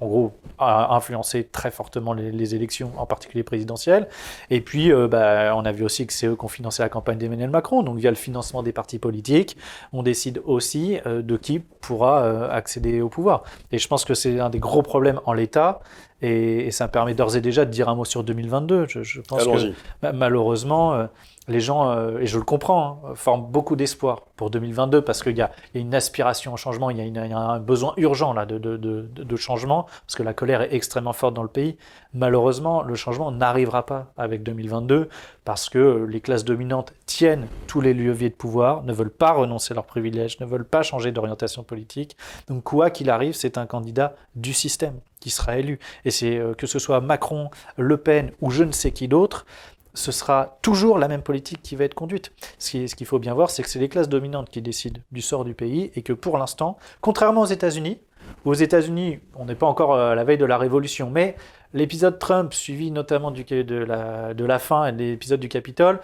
en 0.00 0.06
gros, 0.06 0.32
a 0.58 0.94
influencé 0.94 1.44
très 1.44 1.70
fortement 1.70 2.12
les, 2.12 2.54
élections, 2.54 2.92
en 2.96 3.06
particulier 3.06 3.42
présidentielles. 3.42 4.08
Et 4.50 4.60
puis, 4.60 4.92
euh, 4.92 5.08
bah, 5.08 5.54
on 5.56 5.64
a 5.64 5.72
vu 5.72 5.84
aussi 5.84 6.06
que 6.06 6.12
c'est 6.12 6.26
eux 6.26 6.36
qui 6.36 6.44
ont 6.44 6.48
financé 6.48 6.82
la 6.82 6.88
campagne 6.88 7.18
d'Emmanuel 7.18 7.50
Macron. 7.50 7.82
Donc, 7.82 7.98
via 7.98 8.10
le 8.10 8.16
financement 8.16 8.62
des 8.62 8.72
partis 8.72 8.98
politiques, 8.98 9.56
on 9.92 10.02
décide 10.02 10.42
aussi 10.44 10.98
euh, 11.06 11.22
de 11.22 11.36
qui 11.36 11.58
pourra 11.58 12.22
euh, 12.22 12.50
accéder 12.50 13.00
au 13.00 13.08
pouvoir. 13.08 13.44
Et 13.72 13.78
je 13.78 13.88
pense 13.88 14.04
que 14.04 14.14
c'est 14.14 14.40
un 14.40 14.50
des 14.50 14.60
gros 14.60 14.82
problèmes 14.82 15.20
en 15.26 15.32
l'État. 15.32 15.80
Et, 16.22 16.70
ça 16.70 16.86
me 16.86 16.90
permet 16.90 17.14
d'ores 17.14 17.36
et 17.36 17.40
déjà 17.40 17.64
de 17.64 17.70
dire 17.70 17.88
un 17.88 17.94
mot 17.94 18.04
sur 18.04 18.24
2022. 18.24 18.86
Je, 18.88 19.02
je 19.02 19.20
pense 19.20 19.44
que 19.44 20.10
malheureusement, 20.12 21.08
les 21.46 21.60
gens, 21.60 21.90
euh, 21.90 22.18
et 22.20 22.26
je 22.26 22.38
le 22.38 22.44
comprends, 22.44 23.02
hein, 23.04 23.14
forment 23.14 23.46
beaucoup 23.46 23.76
d'espoir 23.76 24.22
pour 24.36 24.50
2022 24.50 25.02
parce 25.02 25.22
qu'il 25.22 25.36
y, 25.36 25.42
a 25.42 25.50
une 25.74 25.94
aspiration 25.94 26.54
au 26.54 26.56
changement, 26.56 26.90
il 26.90 26.98
y 26.98 27.18
a, 27.18 27.38
un 27.38 27.60
besoin 27.60 27.92
urgent 27.96 28.32
là, 28.32 28.46
de, 28.46 29.36
changement 29.36 29.86
parce 30.06 30.14
que 30.16 30.22
la 30.22 30.32
colère 30.32 30.62
est 30.62 30.74
extrêmement 30.74 31.12
forte 31.12 31.34
dans 31.34 31.42
le 31.42 31.48
pays. 31.48 31.76
Malheureusement, 32.14 32.82
le 32.82 32.94
changement 32.94 33.30
n'arrivera 33.30 33.84
pas 33.84 34.12
avec 34.16 34.42
2022 34.42 35.08
parce 35.44 35.68
que 35.68 36.06
les 36.08 36.20
classes 36.20 36.44
dominantes 36.44 36.94
tiennent 37.06 37.46
tous 37.66 37.80
les 37.80 37.92
leviers 37.92 38.30
de 38.30 38.34
pouvoir, 38.34 38.82
ne 38.84 38.92
veulent 38.92 39.10
pas 39.10 39.32
renoncer 39.32 39.72
à 39.72 39.74
leurs 39.74 39.84
privilèges, 39.84 40.40
ne 40.40 40.46
veulent 40.46 40.64
pas 40.64 40.82
changer 40.82 41.12
d'orientation 41.12 41.62
politique. 41.62 42.16
Donc 42.48 42.62
quoi 42.62 42.90
qu'il 42.90 43.10
arrive, 43.10 43.34
c'est 43.34 43.58
un 43.58 43.66
candidat 43.66 44.14
du 44.34 44.52
système 44.54 45.00
qui 45.24 45.30
sera 45.30 45.58
élu. 45.58 45.78
Et 46.04 46.10
c'est 46.10 46.36
euh, 46.36 46.52
que 46.52 46.66
ce 46.66 46.78
soit 46.78 47.00
Macron, 47.00 47.50
Le 47.78 47.96
Pen 47.96 48.30
ou 48.42 48.50
je 48.50 48.62
ne 48.62 48.72
sais 48.72 48.90
qui 48.90 49.08
d'autre, 49.08 49.46
ce 49.94 50.12
sera 50.12 50.58
toujours 50.60 50.98
la 50.98 51.08
même 51.08 51.22
politique 51.22 51.62
qui 51.62 51.76
va 51.76 51.84
être 51.84 51.94
conduite. 51.94 52.32
Ce 52.58 52.94
qu'il 52.94 53.06
faut 53.06 53.18
bien 53.18 53.34
voir, 53.34 53.50
c'est 53.50 53.62
que 53.62 53.68
c'est 53.68 53.78
les 53.78 53.88
classes 53.88 54.08
dominantes 54.08 54.50
qui 54.50 54.60
décident 54.60 55.00
du 55.12 55.22
sort 55.22 55.44
du 55.44 55.54
pays 55.54 55.90
et 55.94 56.02
que 56.02 56.12
pour 56.12 56.36
l'instant, 56.36 56.76
contrairement 57.00 57.42
aux 57.42 57.46
États-Unis, 57.46 57.98
aux 58.44 58.54
États-Unis, 58.54 59.20
on 59.36 59.44
n'est 59.44 59.54
pas 59.54 59.66
encore 59.66 59.96
à 59.96 60.14
la 60.14 60.24
veille 60.24 60.38
de 60.38 60.44
la 60.44 60.58
révolution, 60.58 61.10
mais 61.10 61.36
l'épisode 61.72 62.18
Trump, 62.18 62.52
suivi 62.52 62.90
notamment 62.90 63.30
de, 63.30 64.44
la, 64.44 64.58
fin 64.58 64.86
et 64.86 64.92
de 64.92 64.98
l'épisode 64.98 65.40
du 65.40 65.48
Capitole, 65.48 66.00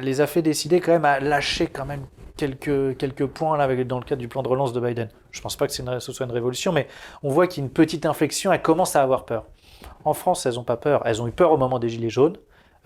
les 0.00 0.20
a 0.20 0.26
fait 0.26 0.42
décider 0.42 0.80
quand 0.80 0.92
même 0.92 1.04
à 1.04 1.20
lâcher 1.20 1.66
quand 1.66 1.84
même 1.84 2.06
quelques, 2.36 3.26
points 3.26 3.58
dans 3.84 3.98
le 3.98 4.04
cadre 4.04 4.20
du 4.20 4.28
plan 4.28 4.42
de 4.42 4.48
relance 4.48 4.72
de 4.72 4.80
Biden. 4.80 5.08
Je 5.30 5.38
ne 5.38 5.42
pense 5.42 5.56
pas 5.56 5.66
que 5.66 5.72
ce 5.72 6.12
soit 6.12 6.26
une 6.26 6.32
révolution, 6.32 6.72
mais 6.72 6.88
on 7.22 7.28
voit 7.28 7.46
qu'il 7.46 7.62
y 7.62 7.64
a 7.64 7.66
une 7.66 7.72
petite 7.72 8.06
inflexion, 8.06 8.52
elles 8.52 8.62
commencent 8.62 8.96
à 8.96 9.02
avoir 9.02 9.24
peur. 9.24 9.44
En 10.04 10.14
France, 10.14 10.46
elles 10.46 10.54
n'ont 10.54 10.64
pas 10.64 10.76
peur. 10.76 11.02
Elles 11.04 11.22
ont 11.22 11.28
eu 11.28 11.32
peur 11.32 11.52
au 11.52 11.56
moment 11.56 11.78
des 11.78 11.88
Gilets 11.88 12.10
jaunes. 12.10 12.36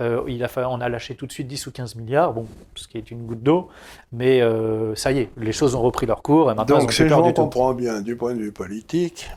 Euh, 0.00 0.22
il 0.28 0.44
a, 0.44 0.48
on 0.68 0.80
a 0.80 0.88
lâché 0.88 1.14
tout 1.14 1.26
de 1.26 1.32
suite 1.32 1.46
10 1.46 1.66
ou 1.68 1.72
15 1.72 1.94
milliards, 1.94 2.34
bon, 2.34 2.46
ce 2.74 2.86
qui 2.86 2.98
est 2.98 3.10
une 3.10 3.24
goutte 3.24 3.42
d'eau, 3.42 3.68
mais 4.12 4.42
euh, 4.42 4.94
ça 4.94 5.10
y 5.10 5.20
est, 5.20 5.30
les 5.38 5.52
choses 5.52 5.74
ont 5.74 5.80
repris 5.80 6.04
leur 6.04 6.22
cours. 6.22 6.50
Et 6.50 6.54
maintenant, 6.54 6.80
Donc, 6.80 6.92
si 6.92 7.08
je 7.08 7.32
comprends 7.32 7.72
bien, 7.72 8.02
du 8.02 8.14
point 8.14 8.34
de 8.34 8.40
vue 8.40 8.52
politique, 8.52 9.30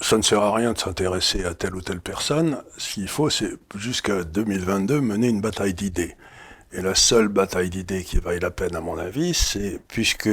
ça 0.00 0.16
ne 0.16 0.22
sert 0.22 0.40
à 0.40 0.54
rien 0.54 0.72
de 0.72 0.78
s'intéresser 0.78 1.44
à 1.44 1.54
telle 1.54 1.74
ou 1.74 1.82
telle 1.82 2.00
personne. 2.00 2.58
Ce 2.78 2.94
qu'il 2.94 3.08
faut, 3.08 3.28
c'est 3.28 3.52
jusqu'à 3.76 4.24
2022 4.24 5.00
mener 5.00 5.28
une 5.28 5.42
bataille 5.42 5.74
d'idées. 5.74 6.16
Et 6.72 6.80
la 6.80 6.94
seule 6.94 7.28
bataille 7.28 7.70
d'idées 7.70 8.02
qui 8.02 8.18
vaille 8.18 8.40
la 8.40 8.50
peine, 8.50 8.74
à 8.74 8.80
mon 8.80 8.98
avis, 8.98 9.34
c'est 9.34 9.78
puisque 9.88 10.30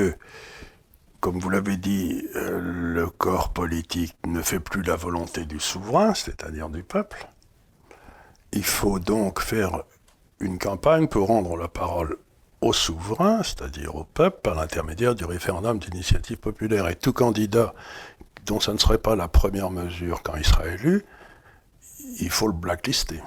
comme 1.22 1.38
vous 1.40 1.52
l'avez 1.52 1.78
dit, 1.78 2.28
euh, 2.36 2.60
le 2.60 3.08
corps 3.08 3.54
politique 3.54 4.16
ne 4.26 4.42
fait 4.42 4.60
plus 4.60 4.82
la 4.82 4.96
volonté 4.96 5.46
du 5.46 5.60
souverain, 5.60 6.16
c'est-à-dire 6.16 6.68
du 6.68 6.82
peuple. 6.82 7.28
Il 8.54 8.66
faut 8.66 9.00
donc 9.00 9.40
faire 9.40 9.84
une 10.40 10.58
campagne 10.58 11.08
pour 11.08 11.28
rendre 11.28 11.56
la 11.56 11.68
parole 11.68 12.18
au 12.62 12.74
souverain, 12.74 13.42
c'est-à-dire 13.44 13.96
au 13.96 14.04
peuple, 14.04 14.40
par 14.44 14.56
l'intermédiaire 14.56 15.16
du 15.16 15.26
référendum 15.26 15.80
d'initiative 15.80 16.38
populaire. 16.38 16.88
Et 16.88 16.96
tout 16.96 17.14
candidat 17.14 17.74
dont 18.46 18.60
ça 18.60 18.74
ne 18.74 18.78
serait 18.78 18.98
pas 18.98 19.16
la 19.16 19.28
première 19.28 19.72
mesure 19.72 20.22
quand 20.24 20.36
il 20.36 20.46
sera 20.46 20.68
élu, 20.68 21.06
il 22.20 22.30
faut 22.30 22.48
le 22.48 22.54
blacklister. 22.54 23.22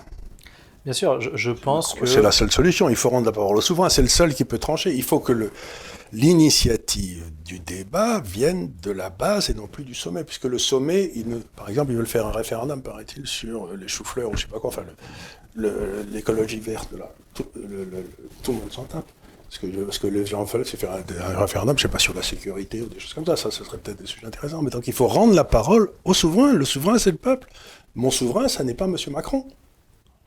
Bien 0.84 0.92
sûr, 0.92 1.18
je, 1.20 1.50
pense 1.50 1.94
que... 1.94 2.04
C'est 2.04 2.20
la 2.20 2.30
seule 2.30 2.52
solution, 2.52 2.90
il 2.90 2.96
faut 2.96 3.08
rendre 3.08 3.24
la 3.24 3.32
parole 3.32 3.56
au 3.56 3.62
souverain, 3.62 3.88
c'est 3.88 4.02
le 4.02 4.08
seul 4.08 4.34
qui 4.34 4.44
peut 4.44 4.58
trancher. 4.58 4.92
Il 4.94 5.02
faut 5.02 5.18
que 5.18 5.32
le, 5.32 5.50
l'initiative 6.12 7.24
du 7.42 7.58
débat 7.58 8.20
vienne 8.20 8.70
de 8.82 8.90
la 8.90 9.08
base 9.08 9.48
et 9.48 9.54
non 9.54 9.66
plus 9.66 9.84
du 9.84 9.94
sommet, 9.94 10.24
puisque 10.24 10.44
le 10.44 10.58
sommet, 10.58 11.10
il 11.14 11.40
par 11.56 11.70
exemple, 11.70 11.92
ils 11.92 11.96
veulent 11.96 12.06
faire 12.06 12.26
un 12.26 12.32
référendum, 12.32 12.82
paraît-il, 12.82 13.26
sur 13.26 13.74
les 13.74 13.88
choux-fleurs 13.88 14.30
ou 14.30 14.36
je 14.36 14.42
sais 14.42 14.48
pas 14.48 14.60
quoi, 14.60 14.68
enfin, 14.68 14.84
l'écologie 16.12 16.60
verte, 16.60 16.90
là. 16.98 17.10
Tout, 17.32 17.46
le, 17.56 17.88
tout, 18.42 18.52
le 18.52 18.58
monde 18.58 18.72
s'en 18.72 18.84
tape. 18.84 19.08
Ce 19.48 19.58
que, 19.58 19.66
ce 19.90 19.98
que 19.98 20.06
les 20.06 20.26
gens 20.26 20.44
veulent, 20.44 20.66
c'est 20.66 20.76
faire 20.76 20.92
un, 20.92 21.38
référendum, 21.38 21.78
je 21.78 21.82
sais 21.82 21.88
pas, 21.88 21.98
sur 21.98 22.14
la 22.14 22.22
sécurité 22.22 22.82
ou 22.82 22.86
des 22.86 23.00
choses 23.00 23.14
comme 23.14 23.26
ça, 23.26 23.36
ça, 23.36 23.50
ce 23.50 23.64
serait 23.64 23.78
peut-être 23.78 24.00
des 24.00 24.06
sujets 24.06 24.26
intéressants. 24.26 24.62
Mais 24.62 24.70
donc, 24.70 24.86
il 24.86 24.92
faut 24.92 25.06
rendre 25.06 25.34
la 25.34 25.44
parole 25.44 25.90
au 26.04 26.12
souverain. 26.12 26.52
Le 26.52 26.64
souverain, 26.64 26.98
c'est 26.98 27.12
le 27.12 27.16
peuple. 27.16 27.48
Mon 27.94 28.10
souverain, 28.10 28.48
ça 28.48 28.64
n'est 28.64 28.74
pas 28.74 28.86
M. 28.86 28.96
Macron. 29.10 29.46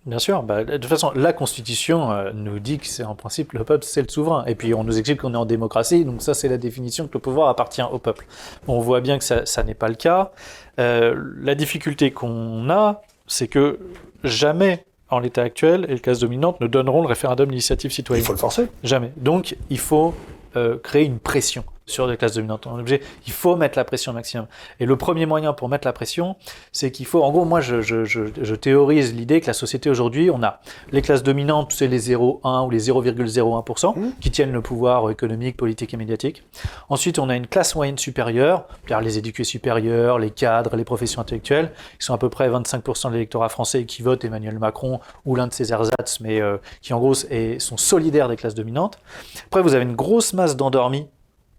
Bien 0.07 0.19
sûr, 0.19 0.41
bah, 0.41 0.63
de 0.63 0.77
toute 0.77 0.85
façon, 0.85 1.11
la 1.15 1.33
Constitution 1.33 2.13
euh, 2.13 2.31
nous 2.33 2.59
dit 2.59 2.77
que 2.77 2.87
c'est 2.87 3.03
en 3.03 3.13
principe 3.13 3.51
le 3.51 3.65
peuple, 3.65 3.83
c'est 3.83 4.01
le 4.01 4.07
souverain. 4.07 4.45
Et 4.45 4.55
puis 4.55 4.73
on 4.73 4.85
nous 4.85 4.97
explique 4.97 5.19
qu'on 5.19 5.33
est 5.33 5.37
en 5.37 5.45
démocratie, 5.45 6.05
donc 6.05 6.21
ça 6.21 6.33
c'est 6.33 6.47
la 6.47 6.57
définition 6.57 7.07
que 7.07 7.13
le 7.15 7.19
pouvoir 7.19 7.49
appartient 7.49 7.83
au 7.83 7.99
peuple. 7.99 8.25
on 8.69 8.79
voit 8.79 9.01
bien 9.01 9.17
que 9.17 9.25
ça, 9.25 9.45
ça 9.45 9.63
n'est 9.63 9.73
pas 9.73 9.89
le 9.89 9.95
cas. 9.95 10.31
Euh, 10.79 11.13
la 11.41 11.55
difficulté 11.55 12.11
qu'on 12.11 12.69
a, 12.69 13.01
c'est 13.27 13.49
que 13.49 13.79
jamais 14.23 14.85
en 15.09 15.19
l'état 15.19 15.41
actuel, 15.41 15.85
et 15.89 15.93
le 15.93 15.99
classe 15.99 16.19
dominante 16.19 16.61
ne 16.61 16.67
donneront 16.67 17.01
le 17.01 17.07
référendum 17.07 17.49
d'initiative 17.49 17.91
citoyenne. 17.91 18.23
Il 18.23 18.27
faut 18.27 18.33
le 18.33 18.39
forcer. 18.39 18.67
Jamais. 18.85 19.11
Donc 19.17 19.57
il 19.69 19.79
faut 19.79 20.15
euh, 20.55 20.77
créer 20.77 21.03
une 21.03 21.19
pression 21.19 21.65
sur 21.87 22.05
les 22.05 22.17
classes 22.17 22.33
dominantes. 22.33 22.67
En 22.67 22.77
objet, 22.77 23.01
il 23.25 23.33
faut 23.33 23.55
mettre 23.55 23.77
la 23.77 23.85
pression 23.85 24.11
au 24.11 24.15
maximum. 24.15 24.45
Et 24.79 24.85
le 24.85 24.95
premier 24.97 25.25
moyen 25.25 25.53
pour 25.53 25.69
mettre 25.69 25.87
la 25.87 25.93
pression, 25.93 26.35
c'est 26.71 26.91
qu'il 26.91 27.05
faut, 27.05 27.23
en 27.23 27.31
gros, 27.31 27.45
moi, 27.45 27.61
je, 27.61 27.81
je, 27.81 28.05
je, 28.05 28.21
je 28.39 28.55
théorise 28.55 29.15
l'idée 29.15 29.41
que 29.41 29.47
la 29.47 29.53
société 29.53 29.89
aujourd'hui, 29.89 30.29
on 30.29 30.43
a 30.43 30.59
les 30.91 31.01
classes 31.01 31.23
dominantes, 31.23 31.71
c'est 31.71 31.87
les 31.87 32.11
0,1 32.11 32.65
ou 32.65 32.69
les 32.69 32.89
0,01% 32.89 33.97
mmh. 33.97 34.11
qui 34.19 34.31
tiennent 34.31 34.51
le 34.51 34.61
pouvoir 34.61 35.09
économique, 35.09 35.57
politique 35.57 35.93
et 35.93 35.97
médiatique. 35.97 36.43
Ensuite, 36.89 37.19
on 37.19 37.29
a 37.29 37.35
une 37.35 37.47
classe 37.47 37.75
moyenne 37.75 37.97
supérieure, 37.97 38.65
c'est-à-dire 38.85 39.05
les 39.05 39.17
éduqués 39.17 39.45
supérieurs, 39.45 40.19
les 40.19 40.31
cadres, 40.31 40.75
les 40.75 40.83
professions 40.83 41.21
intellectuelles, 41.21 41.71
qui 41.99 42.05
sont 42.05 42.13
à 42.13 42.17
peu 42.17 42.29
près 42.29 42.49
25% 42.49 43.07
de 43.07 43.13
l'électorat 43.13 43.49
français 43.49 43.85
qui 43.85 44.01
votent 44.01 44.25
Emmanuel 44.25 44.59
Macron 44.59 44.99
ou 45.25 45.35
l'un 45.35 45.47
de 45.47 45.53
ses 45.53 45.71
ersatz, 45.71 46.19
mais 46.19 46.41
euh, 46.41 46.57
qui 46.81 46.93
en 46.93 46.99
gros 46.99 47.13
est, 47.29 47.59
sont 47.59 47.77
solidaires 47.77 48.27
des 48.27 48.35
classes 48.35 48.55
dominantes. 48.55 48.99
Après, 49.45 49.61
vous 49.61 49.73
avez 49.73 49.83
une 49.83 49.95
grosse 49.95 50.33
masse 50.33 50.57
d'endormis 50.57 51.07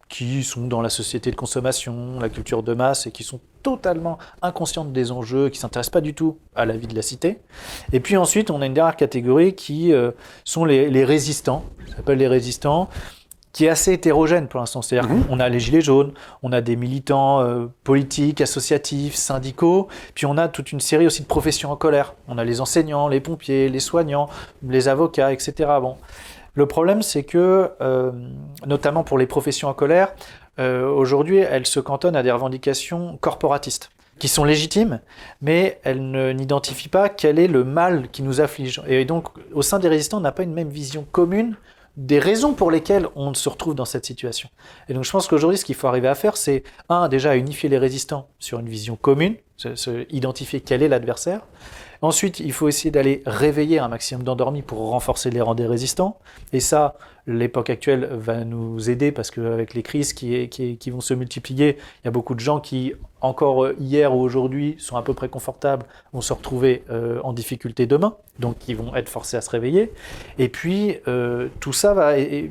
qui 0.08 0.42
sont 0.42 0.66
dans 0.66 0.80
la 0.80 0.88
société 0.88 1.30
de 1.30 1.36
consommation, 1.36 2.18
la 2.20 2.28
culture 2.28 2.62
de 2.62 2.74
masse, 2.74 3.06
et 3.06 3.10
qui 3.10 3.24
sont 3.24 3.40
totalement 3.62 4.18
inconscientes 4.40 4.92
des 4.92 5.12
enjeux, 5.12 5.48
qui 5.50 5.58
s'intéressent 5.58 5.92
pas 5.92 6.00
du 6.00 6.14
tout 6.14 6.38
à 6.54 6.64
la 6.64 6.76
vie 6.76 6.86
de 6.86 6.94
la 6.94 7.02
cité. 7.02 7.38
Et 7.92 8.00
puis 8.00 8.16
ensuite, 8.16 8.50
on 8.50 8.62
a 8.62 8.66
une 8.66 8.74
dernière 8.74 8.96
catégorie 8.96 9.54
qui 9.54 9.92
euh, 9.92 10.12
sont 10.44 10.64
les, 10.64 10.88
les 10.88 11.04
résistants, 11.04 11.64
ça 11.90 11.96
s'appelle 11.96 12.18
les 12.18 12.28
résistants, 12.28 12.88
qui 13.52 13.64
est 13.64 13.68
assez 13.68 13.92
hétérogène 13.92 14.46
pour 14.46 14.60
l'instant. 14.60 14.82
C'est-à-dire 14.82 15.10
mmh. 15.10 15.24
qu'on 15.24 15.40
a 15.40 15.48
les 15.48 15.60
gilets 15.60 15.80
jaunes, 15.80 16.12
on 16.42 16.52
a 16.52 16.60
des 16.60 16.76
militants 16.76 17.40
euh, 17.40 17.66
politiques, 17.84 18.40
associatifs, 18.40 19.14
syndicaux, 19.14 19.88
puis 20.14 20.26
on 20.26 20.36
a 20.38 20.48
toute 20.48 20.72
une 20.72 20.80
série 20.80 21.06
aussi 21.06 21.22
de 21.22 21.26
professions 21.26 21.72
en 21.72 21.76
colère. 21.76 22.14
On 22.28 22.38
a 22.38 22.44
les 22.44 22.60
enseignants, 22.60 23.08
les 23.08 23.20
pompiers, 23.20 23.68
les 23.68 23.80
soignants, 23.80 24.28
les 24.62 24.88
avocats, 24.88 25.32
etc. 25.32 25.52
Bon. 25.80 25.96
Le 26.58 26.66
problème, 26.66 27.02
c'est 27.02 27.22
que, 27.22 27.70
euh, 27.80 28.10
notamment 28.66 29.04
pour 29.04 29.16
les 29.16 29.28
professions 29.28 29.68
en 29.68 29.74
colère, 29.74 30.12
euh, 30.58 30.88
aujourd'hui, 30.88 31.36
elles 31.36 31.66
se 31.66 31.78
cantonnent 31.78 32.16
à 32.16 32.24
des 32.24 32.32
revendications 32.32 33.16
corporatistes 33.20 33.90
qui 34.18 34.26
sont 34.26 34.42
légitimes, 34.42 34.98
mais 35.40 35.78
elles 35.84 36.02
n'identifient 36.34 36.88
pas 36.88 37.10
quel 37.10 37.38
est 37.38 37.46
le 37.46 37.62
mal 37.62 38.08
qui 38.10 38.24
nous 38.24 38.40
afflige. 38.40 38.82
Et 38.88 39.04
donc, 39.04 39.28
au 39.52 39.62
sein 39.62 39.78
des 39.78 39.86
résistants, 39.86 40.16
on 40.16 40.22
n'a 40.22 40.32
pas 40.32 40.42
une 40.42 40.52
même 40.52 40.68
vision 40.68 41.06
commune 41.12 41.54
des 41.96 42.18
raisons 42.18 42.54
pour 42.54 42.72
lesquelles 42.72 43.06
on 43.14 43.34
se 43.34 43.48
retrouve 43.48 43.76
dans 43.76 43.84
cette 43.84 44.04
situation. 44.04 44.48
Et 44.88 44.94
donc, 44.94 45.04
je 45.04 45.12
pense 45.12 45.28
qu'aujourd'hui, 45.28 45.58
ce 45.58 45.64
qu'il 45.64 45.76
faut 45.76 45.86
arriver 45.86 46.08
à 46.08 46.16
faire, 46.16 46.36
c'est, 46.36 46.64
un, 46.88 47.08
déjà 47.08 47.36
unifier 47.36 47.68
les 47.68 47.78
résistants 47.78 48.30
sur 48.40 48.58
une 48.58 48.68
vision 48.68 48.96
commune, 48.96 49.36
identifier 50.10 50.60
quel 50.60 50.82
est 50.82 50.88
l'adversaire, 50.88 51.42
Ensuite, 52.00 52.38
il 52.38 52.52
faut 52.52 52.68
essayer 52.68 52.90
d'aller 52.90 53.22
réveiller 53.26 53.80
un 53.80 53.88
maximum 53.88 54.22
d'endormis 54.22 54.62
pour 54.62 54.78
renforcer 54.90 55.30
les 55.30 55.40
rangs 55.40 55.56
des 55.56 55.66
résistants. 55.66 56.18
Et 56.52 56.60
ça, 56.60 56.96
l'époque 57.26 57.70
actuelle 57.70 58.08
va 58.12 58.44
nous 58.44 58.88
aider 58.88 59.10
parce 59.10 59.30
qu'avec 59.30 59.74
les 59.74 59.82
crises 59.82 60.12
qui, 60.12 60.90
vont 60.90 61.00
se 61.00 61.12
multiplier, 61.14 61.76
il 61.76 62.06
y 62.06 62.08
a 62.08 62.10
beaucoup 62.12 62.34
de 62.34 62.40
gens 62.40 62.60
qui, 62.60 62.94
encore 63.20 63.64
euh, 63.64 63.76
hier 63.80 64.14
ou 64.14 64.20
aujourd'hui, 64.20 64.76
sont 64.78 64.96
à 64.96 65.02
peu 65.02 65.12
près 65.12 65.28
confortables, 65.28 65.86
vont 66.12 66.20
se 66.20 66.32
retrouver 66.32 66.84
euh, 66.90 67.20
en 67.24 67.32
difficulté 67.32 67.86
demain, 67.86 68.16
donc 68.38 68.68
ils 68.68 68.76
vont 68.76 68.94
être 68.94 69.08
forcés 69.08 69.36
à 69.36 69.40
se 69.40 69.50
réveiller. 69.50 69.92
Et 70.38 70.48
puis, 70.48 70.96
euh, 71.08 71.48
tout 71.58 71.72
ça 71.72 71.94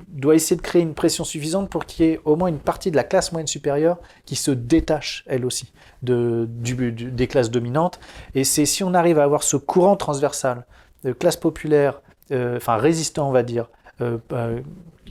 doit 0.09 0.35
essayer 0.35 0.57
de 0.57 0.61
créer 0.61 0.81
une 0.81 0.93
pression 0.93 1.23
suffisante 1.23 1.69
pour 1.69 1.85
qu'il 1.85 2.05
y 2.05 2.09
ait 2.09 2.19
au 2.25 2.35
moins 2.35 2.49
une 2.49 2.59
partie 2.59 2.91
de 2.91 2.97
la 2.97 3.03
classe 3.03 3.31
moyenne 3.31 3.47
supérieure 3.47 3.97
qui 4.25 4.35
se 4.35 4.51
détache, 4.51 5.23
elle 5.27 5.45
aussi, 5.45 5.71
de, 6.03 6.47
du, 6.49 6.91
des 6.91 7.27
classes 7.27 7.51
dominantes. 7.51 7.99
Et 8.35 8.43
c'est 8.43 8.65
si 8.65 8.83
on 8.83 8.93
arrive 8.93 9.19
à 9.19 9.23
avoir 9.23 9.43
ce 9.43 9.57
courant 9.57 9.95
transversal 9.95 10.65
de 11.03 11.13
classe 11.13 11.37
populaire, 11.37 12.01
enfin 12.31 12.77
résistant, 12.77 13.29
on 13.29 13.31
va 13.31 13.43
dire, 13.43 13.67
euh, 13.99 14.19
euh, 14.31 14.61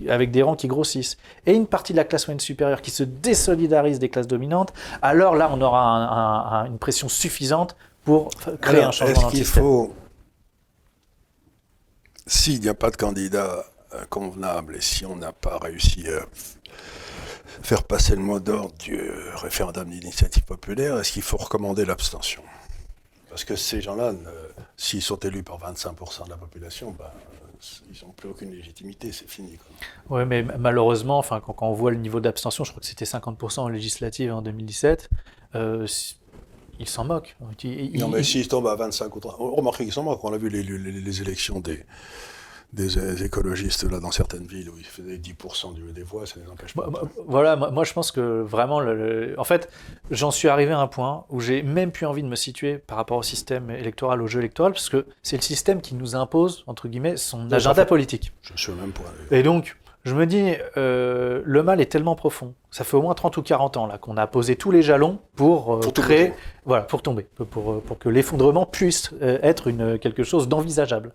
avec 0.08 0.30
des 0.30 0.42
rangs 0.42 0.54
qui 0.56 0.68
grossissent, 0.68 1.16
et 1.46 1.54
une 1.54 1.66
partie 1.66 1.92
de 1.92 1.96
la 1.96 2.04
classe 2.04 2.28
moyenne 2.28 2.38
supérieure 2.38 2.82
qui 2.82 2.90
se 2.90 3.02
désolidarise 3.02 3.98
des 3.98 4.10
classes 4.10 4.26
dominantes, 4.26 4.74
alors 5.00 5.34
là, 5.34 5.50
on 5.50 5.60
aura 5.62 6.66
une 6.66 6.78
pression 6.78 7.08
suffisante 7.08 7.76
pour 8.04 8.28
créer 8.60 8.82
un 8.82 8.90
changement 8.90 9.30
Est-ce 9.30 9.36
qu'il 9.36 9.44
faut, 9.46 9.94
s'il 12.26 12.60
n'y 12.60 12.68
a 12.68 12.74
pas 12.74 12.90
de 12.90 12.96
candidat 12.96 13.64
euh, 13.94 14.04
convenable 14.10 14.76
et 14.76 14.82
si 14.82 15.06
on 15.06 15.16
n'a 15.16 15.32
pas 15.32 15.58
réussi 15.58 16.06
à 16.08 16.26
faire 17.62 17.84
passer 17.84 18.14
le 18.14 18.22
mot 18.22 18.40
d'ordre 18.40 18.74
du 18.78 18.98
référendum 19.34 19.88
d'initiative 19.88 20.44
populaire, 20.44 20.98
est-ce 20.98 21.12
qu'il 21.12 21.22
faut 21.22 21.36
recommander 21.36 21.84
l'abstention? 21.84 22.42
Parce 23.28 23.44
que 23.44 23.56
ces 23.56 23.80
gens-là, 23.80 24.12
s'ils 24.76 25.02
sont 25.02 25.16
élus 25.16 25.42
par 25.42 25.58
25% 25.58 26.24
de 26.24 26.30
la 26.30 26.36
population, 26.36 26.94
ben, 26.98 27.10
ils 27.90 28.06
n'ont 28.06 28.12
plus 28.12 28.28
aucune 28.28 28.50
légitimité, 28.50 29.12
c'est 29.12 29.28
fini. 29.28 29.58
Oui, 30.08 30.24
mais 30.26 30.42
malheureusement, 30.42 31.18
enfin, 31.18 31.40
quand, 31.40 31.56
on 31.60 31.72
voit 31.72 31.90
le 31.90 31.98
niveau 31.98 32.20
d'abstention, 32.20 32.64
je 32.64 32.70
crois 32.70 32.80
que 32.80 32.86
c'était 32.86 33.04
50% 33.04 33.60
en 33.60 33.68
législative 33.68 34.32
en 34.32 34.42
2017, 34.42 35.10
euh, 35.54 35.86
ils 36.78 36.88
s'en 36.88 37.04
moquent. 37.04 37.36
non, 37.94 38.08
mais 38.08 38.22
s'ils 38.22 38.48
tombent 38.48 38.68
à 38.68 38.76
25 38.76 39.14
ou 39.16 39.20
30, 39.20 39.36
remarquez 39.38 39.84
qu'ils 39.84 39.92
s'en 39.92 40.02
moquent. 40.02 40.24
On 40.24 40.32
a 40.32 40.38
vu 40.38 40.48
les, 40.48 40.62
les 40.62 41.22
élections 41.22 41.60
des, 41.60 41.84
des 42.72 43.24
écologistes 43.24 43.90
là 43.90 44.00
dans 44.00 44.10
certaines 44.10 44.46
villes 44.46 44.68
où 44.70 44.78
ils 44.78 44.84
faisaient 44.84 45.16
10% 45.16 45.92
des 45.92 46.02
voix, 46.02 46.26
ça 46.26 46.40
ne 46.40 46.44
les 46.44 46.50
empêche 46.50 46.74
pas. 46.74 46.86
Bah, 46.86 47.00
bah, 47.02 47.10
voilà, 47.26 47.56
moi 47.56 47.84
je 47.84 47.92
pense 47.92 48.12
que 48.12 48.42
vraiment, 48.42 48.80
le, 48.80 49.34
en 49.38 49.44
fait, 49.44 49.70
j'en 50.10 50.30
suis 50.30 50.48
arrivé 50.48 50.72
à 50.72 50.78
un 50.78 50.86
point 50.86 51.24
où 51.30 51.40
j'ai 51.40 51.62
même 51.62 51.92
plus 51.92 52.06
envie 52.06 52.22
de 52.22 52.28
me 52.28 52.36
situer 52.36 52.78
par 52.78 52.98
rapport 52.98 53.18
au 53.18 53.22
système 53.22 53.70
électoral, 53.70 54.22
au 54.22 54.26
jeu 54.26 54.40
électoral, 54.40 54.72
parce 54.72 54.88
que 54.88 55.06
c'est 55.22 55.36
le 55.36 55.42
système 55.42 55.80
qui 55.80 55.94
nous 55.94 56.16
impose, 56.16 56.64
entre 56.66 56.88
guillemets, 56.88 57.16
son 57.16 57.50
agenda 57.50 57.86
politique. 57.86 58.32
Je 58.42 58.60
suis 58.60 58.72
au 58.72 58.76
même 58.76 58.92
point. 58.92 59.06
Et 59.30 59.42
donc, 59.42 59.76
je 60.06 60.14
me 60.14 60.24
dis, 60.24 60.54
euh, 60.76 61.42
le 61.44 61.62
mal 61.64 61.80
est 61.80 61.90
tellement 61.90 62.14
profond. 62.14 62.54
Ça 62.70 62.84
fait 62.84 62.96
au 62.96 63.02
moins 63.02 63.14
30 63.14 63.38
ou 63.38 63.42
40 63.42 63.76
ans 63.76 63.86
là 63.88 63.98
qu'on 63.98 64.16
a 64.16 64.28
posé 64.28 64.54
tous 64.54 64.70
les 64.70 64.80
jalons 64.80 65.18
pour, 65.34 65.74
euh, 65.74 65.80
créer, 65.90 66.32
voilà, 66.64 66.84
pour 66.84 67.02
tomber, 67.02 67.26
pour, 67.50 67.72
euh, 67.72 67.82
pour 67.84 67.98
que 67.98 68.08
l'effondrement 68.08 68.66
puisse 68.66 69.10
être 69.20 69.66
une, 69.66 69.98
quelque 69.98 70.22
chose 70.22 70.46
d'envisageable. 70.46 71.12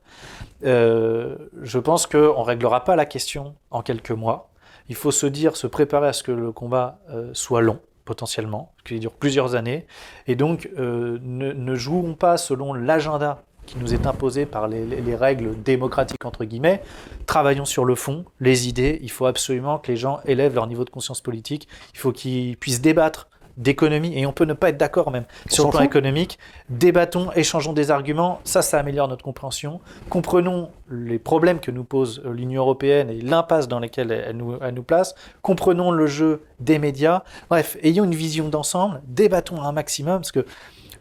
je 0.61 1.77
pense 1.77 2.05
qu'on 2.05 2.17
ne 2.41 2.45
réglera 2.45 2.83
pas 2.83 2.97
la 2.97 3.05
question 3.05 3.55
en 3.69 3.81
quelques 3.81 4.11
mois. 4.11 4.49
Il 4.89 4.95
faut 4.95 5.11
se 5.11 5.25
dire, 5.25 5.55
se 5.55 5.67
préparer 5.67 6.09
à 6.09 6.13
ce 6.13 6.23
que 6.23 6.33
le 6.33 6.51
combat 6.51 6.99
soit 7.31 7.61
long 7.61 7.79
potentiellement, 8.03 8.73
qu'il 8.83 8.99
dure 8.99 9.13
plusieurs 9.13 9.55
années. 9.55 9.85
Et 10.27 10.35
donc, 10.35 10.69
ne, 10.77 11.17
ne 11.53 11.75
jouons 11.75 12.13
pas 12.13 12.35
selon 12.35 12.73
l'agenda 12.73 13.41
qui 13.71 13.77
nous 13.77 13.93
est 13.93 14.05
imposé 14.05 14.45
par 14.45 14.67
les, 14.67 14.85
les, 14.85 15.15
règles 15.15 15.61
démocratiques, 15.63 16.25
entre 16.25 16.43
guillemets. 16.43 16.81
Travaillons 17.25 17.65
sur 17.65 17.85
le 17.85 17.95
fond, 17.95 18.25
les 18.41 18.67
idées. 18.67 18.99
Il 19.01 19.11
faut 19.11 19.25
absolument 19.25 19.79
que 19.79 19.91
les 19.91 19.97
gens 19.97 20.19
élèvent 20.25 20.55
leur 20.55 20.67
niveau 20.67 20.83
de 20.83 20.89
conscience 20.89 21.21
politique. 21.21 21.67
Il 21.93 21.99
faut 21.99 22.11
qu'ils 22.11 22.57
puissent 22.57 22.81
débattre 22.81 23.29
d'économie, 23.57 24.17
et 24.17 24.25
on 24.25 24.33
peut 24.33 24.45
ne 24.45 24.53
pas 24.53 24.69
être 24.69 24.77
d'accord 24.77 25.11
même 25.11 25.25
sur 25.49 25.65
le 25.65 25.71
plan 25.71 25.81
économique. 25.81 26.39
Débattons, 26.69 27.31
échangeons 27.33 27.73
des 27.73 27.91
arguments, 27.91 28.39
ça, 28.43 28.61
ça 28.61 28.79
améliore 28.79 29.07
notre 29.07 29.23
compréhension. 29.23 29.81
Comprenons 30.09 30.69
les 30.89 31.19
problèmes 31.19 31.59
que 31.59 31.71
nous 31.71 31.83
pose 31.83 32.21
l'Union 32.25 32.61
européenne 32.61 33.09
et 33.09 33.21
l'impasse 33.21 33.67
dans 33.67 33.79
laquelle 33.79 34.11
elle 34.11 34.37
nous, 34.37 34.55
elle 34.61 34.73
nous 34.73 34.83
place. 34.83 35.15
Comprenons 35.41 35.91
le 35.91 36.07
jeu 36.07 36.43
des 36.59 36.79
médias. 36.79 37.23
Bref, 37.49 37.77
ayons 37.83 38.05
une 38.05 38.15
vision 38.15 38.49
d'ensemble, 38.49 39.01
débattons 39.07 39.61
un 39.61 39.71
maximum, 39.71 40.17
parce 40.17 40.31
que 40.31 40.45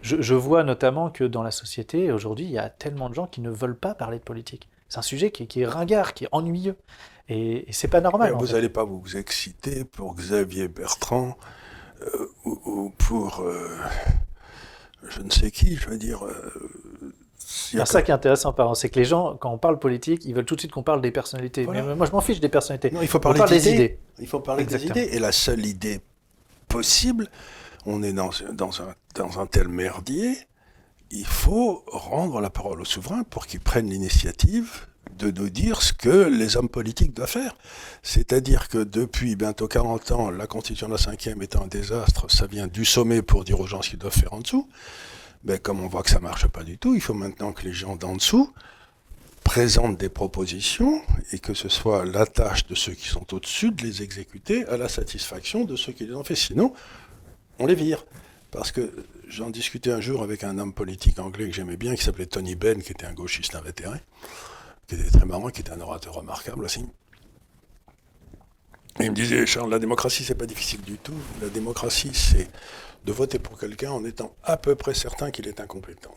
je, 0.03 0.35
vois 0.35 0.65
notamment 0.65 1.11
que 1.11 1.25
dans 1.25 1.43
la 1.43 1.51
société, 1.51 2.11
aujourd'hui, 2.13 2.47
il 2.47 2.53
y 2.53 2.59
a 2.59 2.69
tellement 2.69 3.09
de 3.09 3.15
gens 3.15 3.27
qui 3.27 3.41
ne 3.41 3.51
veulent 3.51 3.79
pas 3.79 3.95
parler 3.95 4.19
de 4.19 4.25
politique. 4.25 4.69
C'est 4.89 4.99
un 4.99 5.03
sujet 5.03 5.31
qui, 5.31 5.61
est 5.61 5.67
ringard, 5.67 6.15
qui 6.15 6.25
est 6.25 6.29
ennuyeux. 6.33 6.77
Et, 7.29 7.69
et 7.69 7.73
c'est 7.73 7.89
pas 7.89 8.01
normal. 8.01 8.35
vous 8.39 8.49
n'allez 8.49 8.69
pas 8.69 8.85
vous 8.85 9.17
exciter 9.17 9.85
pour 9.85 10.17
Xavier 10.17 10.69
Bertrand 10.69 11.37
euh, 12.03 12.27
ou, 12.45 12.93
pour 12.99 13.41
euh, 13.41 13.69
je 15.09 15.21
ne 15.21 15.31
sais 15.31 15.51
qui, 15.51 15.77
je 15.77 15.89
veux 15.89 15.99
dire. 15.99 16.25
Euh, 16.25 17.13
c'est 17.39 17.85
ça 17.87 18.03
qui 18.03 18.11
est 18.11 18.15
intéressant, 18.15 18.53
par 18.53 18.77
c'est 18.77 18.91
que 18.91 18.99
les 18.99 19.05
gens, 19.05 19.37
quand 19.37 19.51
on 19.51 19.59
parle 19.59 19.79
politique, 19.79 20.25
ils 20.25 20.35
veulent 20.35 20.45
tout 20.45 20.55
de 20.55 20.61
suite 20.61 20.73
qu'on 20.73 20.83
parle 20.83 21.01
des 21.01 21.11
personnalités. 21.11 21.67
Mais 21.67 21.83
moi, 21.95 22.07
je 22.07 22.13
m'en 22.13 22.21
fiche 22.21 22.41
des 22.41 22.49
personnalités. 22.49 22.91
Non, 22.91 23.03
il 23.03 23.09
faut 23.09 23.19
parler 23.19 23.41
des, 23.49 23.73
idées. 23.73 23.99
Il 24.19 24.29
faut 24.29 24.41
parler 24.41 24.65
des 24.65 24.87
idées. 24.87 25.09
Et 25.13 25.19
la 25.19 25.33
seule 25.33 25.67
idée 25.67 26.01
possible, 26.69 27.29
on 27.87 28.03
est 28.03 28.13
dans, 28.13 28.31
un, 28.81 29.47
tel 29.47 29.69
merdier, 29.69 30.37
il 31.11 31.27
faut 31.27 31.85
rendre 31.89 32.41
la 32.41 32.51
parole 32.51 32.81
aux 32.81 32.87
souverains 32.87 33.25
pour 33.25 33.47
qu'ils 33.47 33.61
prennent 33.61 33.91
l'initiative 33.91 34.87
de 35.19 35.31
nous 35.31 35.51
dire 35.51 35.83
ce 35.83 35.93
que 35.93 36.29
les 36.29 36.57
hommes 36.57 36.69
politiques 36.69 37.15
doivent 37.15 37.31
faire. 37.31 37.57
C'est-à-dire 38.03 38.69
que 38.69 38.79
depuis 38.79 39.37
bientôt 39.37 39.67
40 39.67 40.13
ans, 40.13 40.31
la 40.31 40.47
constitution 40.47 40.87
de 40.87 40.93
la 40.93 40.99
5e 40.99 41.43
est 41.43 41.57
un 41.57 41.67
désastre, 41.67 42.31
ça 42.31 42.47
vient 42.47 42.67
du 42.67 42.85
sommet 42.85 43.23
pour 43.23 43.45
dire 43.45 43.61
aux 43.61 43.67
gens 43.67 43.83
ce 43.83 43.91
qu'ils 43.91 43.99
doivent 43.99 44.15
faire 44.15 44.33
en 44.33 44.41
dessous. 44.41 44.69
Mais 45.45 45.59
comme 45.59 45.81
on 45.81 45.89
voit 45.89 46.03
que 46.03 46.11
ça 46.11 46.21
marche 46.21 46.47
pas 46.47 46.63
du 46.63 46.79
tout, 46.79 46.95
il 46.95 47.01
faut 47.01 47.15
maintenant 47.15 47.53
que 47.53 47.65
les 47.65 47.73
gens 47.73 47.97
d'en 47.97 48.15
dessous 48.15 48.53
présentent 49.43 49.97
des 49.97 50.11
propositions 50.11 51.03
et 51.33 51.39
que 51.39 51.55
ce 51.55 51.69
soit 51.69 52.05
la 52.05 52.27
tâche 52.27 52.67
de 52.67 52.75
ceux 52.75 52.93
qui 52.93 53.09
sont 53.09 53.35
au-dessus 53.35 53.73
de 53.73 53.83
les 53.83 54.03
exécuter 54.03 54.67
à 54.67 54.77
la 54.77 54.89
satisfaction 54.89 55.65
de 55.65 55.77
ceux 55.77 55.93
qui 55.93 56.07
les 56.07 56.15
ont 56.15 56.25
fait. 56.25 56.35
Sinon, 56.35 56.75
on 57.61 57.67
les 57.67 57.77
vire. 57.77 58.05
Parce 58.51 58.73
que 58.73 58.93
j'en 59.29 59.51
discutais 59.51 59.93
un 59.93 60.01
jour 60.01 60.25
avec 60.25 60.43
un 60.43 60.59
homme 60.59 60.73
politique 60.73 61.21
anglais 61.21 61.49
que 61.49 61.55
j'aimais 61.55 61.77
bien, 61.77 61.95
qui 61.95 62.03
s'appelait 62.03 62.27
Tony 62.27 62.57
Benn, 62.57 62.83
qui 62.83 62.91
était 62.91 63.07
un 63.07 63.15
gauchiste 63.15 63.55
invétéré 63.55 64.01
qui 64.91 64.97
était 64.97 65.19
très 65.19 65.25
marrant, 65.25 65.51
qui 65.51 65.61
était 65.61 65.71
un 65.71 65.81
orateur 65.81 66.15
remarquable 66.15 66.65
aussi. 66.65 66.85
Et 68.99 69.05
il 69.05 69.11
me 69.13 69.15
disait, 69.15 69.47
Charles, 69.47 69.71
la 69.71 69.79
démocratie, 69.79 70.25
c'est 70.25 70.35
pas 70.35 70.47
difficile 70.47 70.81
du 70.81 70.99
tout. 70.99 71.15
La 71.41 71.49
démocratie, 71.49 72.11
c'est 72.13 72.49
de 73.05 73.13
voter 73.13 73.39
pour 73.39 73.57
quelqu'un 73.57 73.93
en 73.93 74.05
étant 74.05 74.35
à 74.43 74.57
peu 74.57 74.75
près 74.75 74.93
certain 74.93 75.31
qu'il 75.31 75.47
est 75.47 75.61
incompétent. 75.61 76.15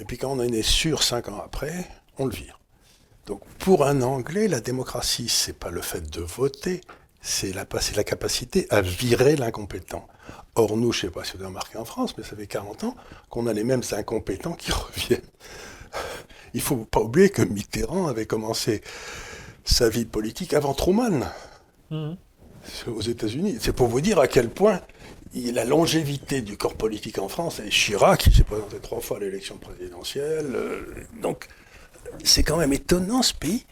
Et 0.00 0.04
puis 0.04 0.18
quand 0.18 0.30
on 0.30 0.40
en 0.40 0.48
est 0.48 0.62
sûr 0.62 1.04
cinq 1.04 1.28
ans 1.28 1.40
après, 1.42 1.88
on 2.18 2.26
le 2.26 2.34
vire. 2.34 2.58
Donc 3.26 3.44
pour 3.60 3.84
un 3.84 4.02
Anglais, 4.02 4.48
la 4.48 4.60
démocratie, 4.60 5.28
c'est 5.28 5.56
pas 5.56 5.70
le 5.70 5.80
fait 5.80 6.10
de 6.10 6.20
voter, 6.20 6.80
c'est 7.20 7.52
la, 7.52 7.66
la 7.96 8.04
capacité 8.04 8.66
à 8.70 8.80
virer 8.80 9.36
l'incompétent. 9.36 10.06
Or, 10.54 10.76
nous, 10.76 10.92
je 10.92 10.98
ne 10.98 11.10
sais 11.10 11.12
pas 11.12 11.24
si 11.24 11.32
vous 11.32 11.38
avez 11.38 11.48
remarqué 11.48 11.78
en 11.78 11.84
France, 11.84 12.14
mais 12.16 12.24
ça 12.24 12.36
fait 12.36 12.46
40 12.46 12.84
ans 12.84 12.96
qu'on 13.30 13.46
a 13.46 13.52
les 13.52 13.64
mêmes 13.64 13.82
incompétents 13.92 14.54
qui 14.54 14.72
reviennent. 14.72 15.20
Il 16.54 16.58
ne 16.58 16.62
faut 16.62 16.76
pas 16.76 17.00
oublier 17.00 17.30
que 17.30 17.42
Mitterrand 17.42 18.08
avait 18.08 18.26
commencé 18.26 18.82
sa 19.64 19.88
vie 19.88 20.04
politique 20.04 20.54
avant 20.54 20.74
Truman, 20.74 21.30
mhm. 21.90 22.16
aux 22.86 23.02
États-Unis. 23.02 23.58
C'est 23.60 23.72
pour 23.72 23.88
vous 23.88 24.00
dire 24.00 24.18
à 24.18 24.28
quel 24.28 24.48
point 24.48 24.80
la 25.34 25.64
longévité 25.64 26.40
du 26.40 26.56
corps 26.56 26.74
politique 26.74 27.18
en 27.18 27.28
France, 27.28 27.60
et 27.60 27.68
Chirac, 27.68 28.20
qui 28.20 28.32
s'est 28.32 28.44
présenté 28.44 28.78
trois 28.78 29.00
fois 29.00 29.18
à 29.18 29.20
l'élection 29.20 29.58
présidentielle. 29.58 30.52
Euh, 30.54 30.80
donc, 31.20 31.46
c'est 32.24 32.42
quand 32.42 32.56
même 32.56 32.72
étonnant 32.72 33.22
ce 33.22 33.34
pays 33.34 33.66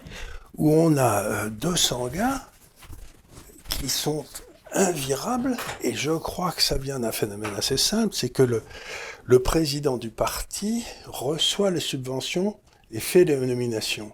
où 0.56 0.70
on 0.72 0.96
a 0.98 1.48
200 1.48 2.06
euh, 2.06 2.08
gars 2.10 2.48
qui 3.68 3.88
sont 3.88 4.24
invirables, 4.72 5.56
et 5.82 5.94
je 5.94 6.12
crois 6.12 6.52
que 6.52 6.62
ça 6.62 6.76
vient 6.76 7.00
d'un 7.00 7.12
phénomène 7.12 7.54
assez 7.56 7.76
simple, 7.76 8.14
c'est 8.14 8.28
que 8.28 8.42
le, 8.42 8.62
le 9.24 9.38
président 9.38 9.96
du 9.96 10.10
parti 10.10 10.84
reçoit 11.06 11.70
les 11.70 11.80
subventions 11.80 12.58
et 12.90 13.00
fait 13.00 13.24
des 13.24 13.36
nominations. 13.36 14.12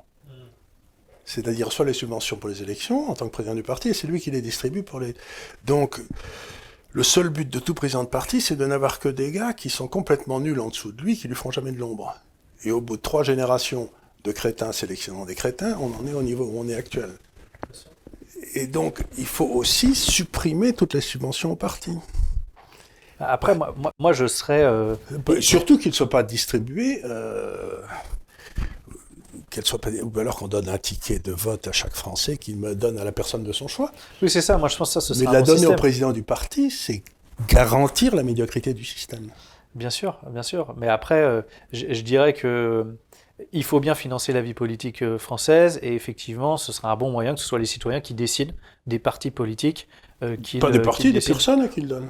C'est-à-dire 1.25 1.67
reçoit 1.67 1.87
les 1.87 1.93
subventions 1.93 2.37
pour 2.37 2.49
les 2.49 2.62
élections 2.62 3.09
en 3.09 3.15
tant 3.15 3.27
que 3.27 3.33
président 3.33 3.55
du 3.55 3.62
parti 3.62 3.88
et 3.88 3.95
c'est 3.95 4.07
lui 4.07 4.21
qui 4.21 4.31
les 4.31 4.43
distribue 4.43 4.83
pour 4.83 5.01
les. 5.01 5.15
Donc, 5.65 6.01
le 6.91 7.03
seul 7.03 7.31
but 7.31 7.49
de 7.49 7.59
tout 7.59 7.75
président 7.75 8.05
de 8.05 8.09
parti, 8.09 8.41
c'est 8.41 8.57
de 8.57 8.67
n'avoir 8.67 8.99
que 8.99 9.09
des 9.09 9.33
gars 9.33 9.55
qui 9.55 9.71
sont 9.71 9.88
complètement 9.88 10.41
nuls 10.41 10.61
en 10.61 10.69
dessous 10.69 10.93
de 10.93 11.01
lui, 11.01 11.17
qui 11.17 11.29
lui 11.29 11.35
font 11.35 11.51
jamais 11.51 11.73
de 11.73 11.79
l'ombre. 11.79 12.15
Et 12.65 12.71
au 12.71 12.81
bout 12.81 12.97
de 12.97 13.03
trois 13.03 13.23
générations 13.23 13.88
de 14.25 14.33
crétins 14.33 14.73
sélectionnant 14.73 15.25
des 15.25 15.35
crétins, 15.35 15.77
on 15.81 15.95
en 15.95 16.07
est 16.07 16.12
au 16.12 16.23
niveau 16.23 16.45
où 16.45 16.59
on 16.59 16.69
est 16.69 16.75
actuel. 16.75 17.11
Et 18.55 18.67
donc, 18.67 19.03
il 19.19 19.27
faut 19.27 19.47
aussi 19.47 19.95
supprimer 19.95 20.73
toutes 20.73 20.95
les 20.95 21.01
subventions 21.01 21.53
au 21.53 21.57
parti. 21.57 21.93
Après, 23.19 23.55
moi, 23.55 23.75
moi, 23.99 24.13
je 24.13 24.27
serais. 24.27 24.63
Euh, 24.63 24.97
surtout 25.41 25.79
qu'ils 25.79 25.91
ne 25.91 25.95
soient 25.95 26.11
pas 26.11 26.23
distribués. 26.23 27.03
Euh, 27.05 27.81
soit 29.63 29.81
ou 30.03 30.19
alors 30.19 30.37
qu'on 30.37 30.49
donne 30.49 30.69
un 30.69 30.79
ticket 30.79 31.19
de 31.19 31.33
vote 31.33 31.69
à 31.69 31.73
chaque 31.73 31.95
Français 31.95 32.37
qui 32.37 32.55
me 32.55 32.75
donne 32.75 32.99
à 32.99 33.05
la 33.05 33.13
personne 33.13 33.43
de 33.43 33.53
son 33.53 33.69
choix. 33.69 33.93
Oui, 34.23 34.31
c'est 34.31 34.41
ça. 34.41 34.57
Moi, 34.57 34.69
je 34.69 34.77
pense 34.77 34.95
que 34.95 35.01
ça, 35.01 35.15
ce 35.15 35.19
Mais 35.19 35.31
la 35.31 35.43
donner 35.43 35.67
au 35.67 35.77
président 35.77 36.13
du 36.13 36.23
parti, 36.23 36.71
c'est 36.71 37.03
garantir 37.49 38.15
la 38.15 38.23
médiocrité 38.23 38.75
du 38.75 38.85
système. 38.85 39.29
Bien 39.75 39.91
sûr, 39.91 40.19
bien 40.31 40.43
sûr. 40.43 40.75
Mais 40.77 40.89
après, 40.89 41.23
euh, 41.23 41.43
je, 41.73 42.01
dirais 42.03 42.33
que 42.33 42.97
il 43.53 43.64
faut 43.64 43.81
bien 43.81 43.95
financer 43.95 44.33
la 44.33 44.42
vie 44.42 44.55
politique 44.55 45.03
euh, 45.03 45.18
française 45.18 45.79
et 45.83 45.95
effectivement, 45.95 46.57
ce 46.57 46.73
sera 46.73 46.92
un 46.92 46.97
bon 46.97 47.11
moyen 47.11 47.35
que 47.35 47.40
ce 47.40 47.47
soit 47.47 47.59
les 47.59 47.66
citoyens 47.66 48.01
qui 48.01 48.14
décident 48.14 48.53
des 48.87 48.99
partis 48.99 49.31
politiques. 49.31 49.88
qui 50.42 50.59
Pas 50.59 50.71
des 50.71 50.81
partis, 50.81 51.12
des 51.12 51.21
personnes 51.21 51.68
qui 51.68 51.81
le 51.81 51.88
donnent. 51.88 52.09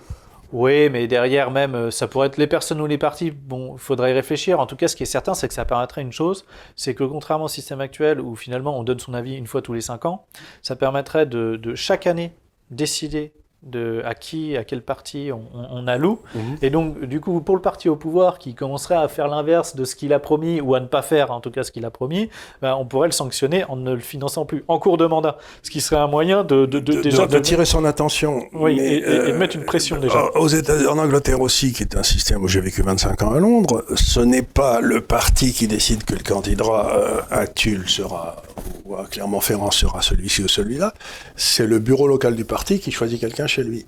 Oui, 0.53 0.91
mais 0.91 1.07
derrière 1.07 1.51
même, 1.51 1.75
euh, 1.75 1.91
ça 1.91 2.07
pourrait 2.07 2.27
être 2.27 2.37
les 2.37 2.47
personnes 2.47 2.81
ou 2.81 2.87
les 2.87 2.99
partis. 2.99 3.31
Bon, 3.31 3.75
il 3.75 3.79
faudrait 3.79 4.11
y 4.11 4.15
réfléchir. 4.15 4.61
En 4.61 4.67
tout 4.67 4.77
cas, 4.77 4.87
ce 4.87 4.95
qui 4.95 5.03
est 5.03 5.07
certain, 5.07 5.33
c'est 5.33 5.49
que 5.49 5.55
ça 5.55 5.65
permettrait 5.65 6.03
une 6.03 6.13
chose, 6.13 6.45
c'est 6.77 6.95
que 6.95 7.05
contrairement 7.05 7.47
au 7.47 7.49
système 7.49 7.81
actuel 7.81 8.21
où 8.21 8.37
finalement 8.37 8.79
on 8.79 8.83
donne 8.83 8.99
son 8.99 9.15
avis 9.15 9.35
une 9.35 9.47
fois 9.47 9.63
tous 9.63 9.73
les 9.73 9.81
cinq 9.81 10.05
ans, 10.05 10.27
ça 10.61 10.77
permettrait 10.77 11.25
de, 11.25 11.57
de 11.57 11.75
chaque 11.75 12.07
année 12.07 12.33
décider 12.71 13.33
de 13.63 14.03
à 14.05 14.15
qui, 14.15 14.57
à 14.57 14.65
quel 14.65 14.83
parti 14.83 15.31
on, 15.33 15.87
alloue. 15.87 16.21
Mhm. 16.35 16.57
Et 16.63 16.71
donc, 16.71 17.05
du 17.05 17.21
coup, 17.21 17.41
pour 17.41 17.55
le 17.55 17.63
parti 17.63 17.89
au 17.89 17.97
pouvoir 17.97 18.39
qui 18.39 18.55
commencerait 18.55 18.97
à 18.97 19.07
faire 19.09 19.29
l'inverse 19.29 19.77
de 19.77 19.85
ce 19.85 19.95
qu'il 19.95 20.13
a 20.13 20.19
promis, 20.19 20.61
ou 20.61 20.75
à 20.75 20.81
ne 20.81 20.87
pas 20.87 21.03
faire 21.03 21.31
en 21.31 21.41
tout 21.41 21.51
cas 21.51 21.63
ce 21.63 21.71
qu'il 21.71 21.85
a 21.85 21.91
promis, 21.91 22.29
ben, 22.61 22.75
on 22.75 22.85
pourrait 22.85 23.09
le 23.09 23.13
sanctionner 23.13 23.65
en 23.65 23.77
ne 23.77 23.93
le 23.93 24.01
finançant 24.01 24.45
plus 24.45 24.65
en 24.69 24.79
cours 24.79 24.97
de 24.97 25.07
mandat. 25.07 25.39
Ce 25.63 25.71
qui 25.71 25.81
serait 25.81 26.01
un 26.01 26.09
moyen 26.09 26.43
de, 26.43 26.67
de, 26.67 26.81
de, 26.81 27.03
déjà 27.03 27.27
de, 27.27 27.39
tirer 27.39 27.65
son 27.65 27.85
attention. 27.85 28.45
Oui, 28.53 28.79
et, 28.81 29.01
de 29.01 29.07
euh, 29.07 29.39
mettre 29.39 29.57
une 29.57 29.65
pression 29.65 29.99
déjà. 29.99 30.25
Aux 30.35 30.49
États, 30.49 30.91
en 30.91 30.99
Angleterre 30.99 31.41
aussi, 31.41 31.73
qui 31.73 31.83
est 31.85 31.97
un 31.97 32.03
système 32.03 32.43
où 32.43 32.49
j'ai 32.49 32.61
vécu 32.61 32.83
25 32.83 33.23
ans 33.23 33.33
à 33.33 33.39
Londres, 33.39 33.85
ce 33.95 34.21
n'est 34.21 34.43
pas 34.43 34.81
le 34.81 35.01
parti 35.01 35.53
qui 35.53 35.69
décide 35.69 36.05
que 36.05 36.15
le 36.15 36.23
candidat 36.23 36.65
euh, 36.65 37.21
actuel 37.31 37.85
sera, 37.87 38.43
ou 38.85 38.97
à 38.97 39.07
Clermont-Ferrand 39.07 39.71
sera 39.71 40.03
celui-ci 40.03 40.43
ou 40.43 40.49
celui-là, 40.49 40.95
c'est 41.37 41.67
le 41.67 41.79
bureau 41.79 42.09
local 42.09 42.35
du 42.35 42.45
parti 42.45 42.81
qui 42.81 42.91
choisit 42.91 43.21
quelqu'un 43.21 43.47
chez 43.53 43.63
lui. 43.63 43.87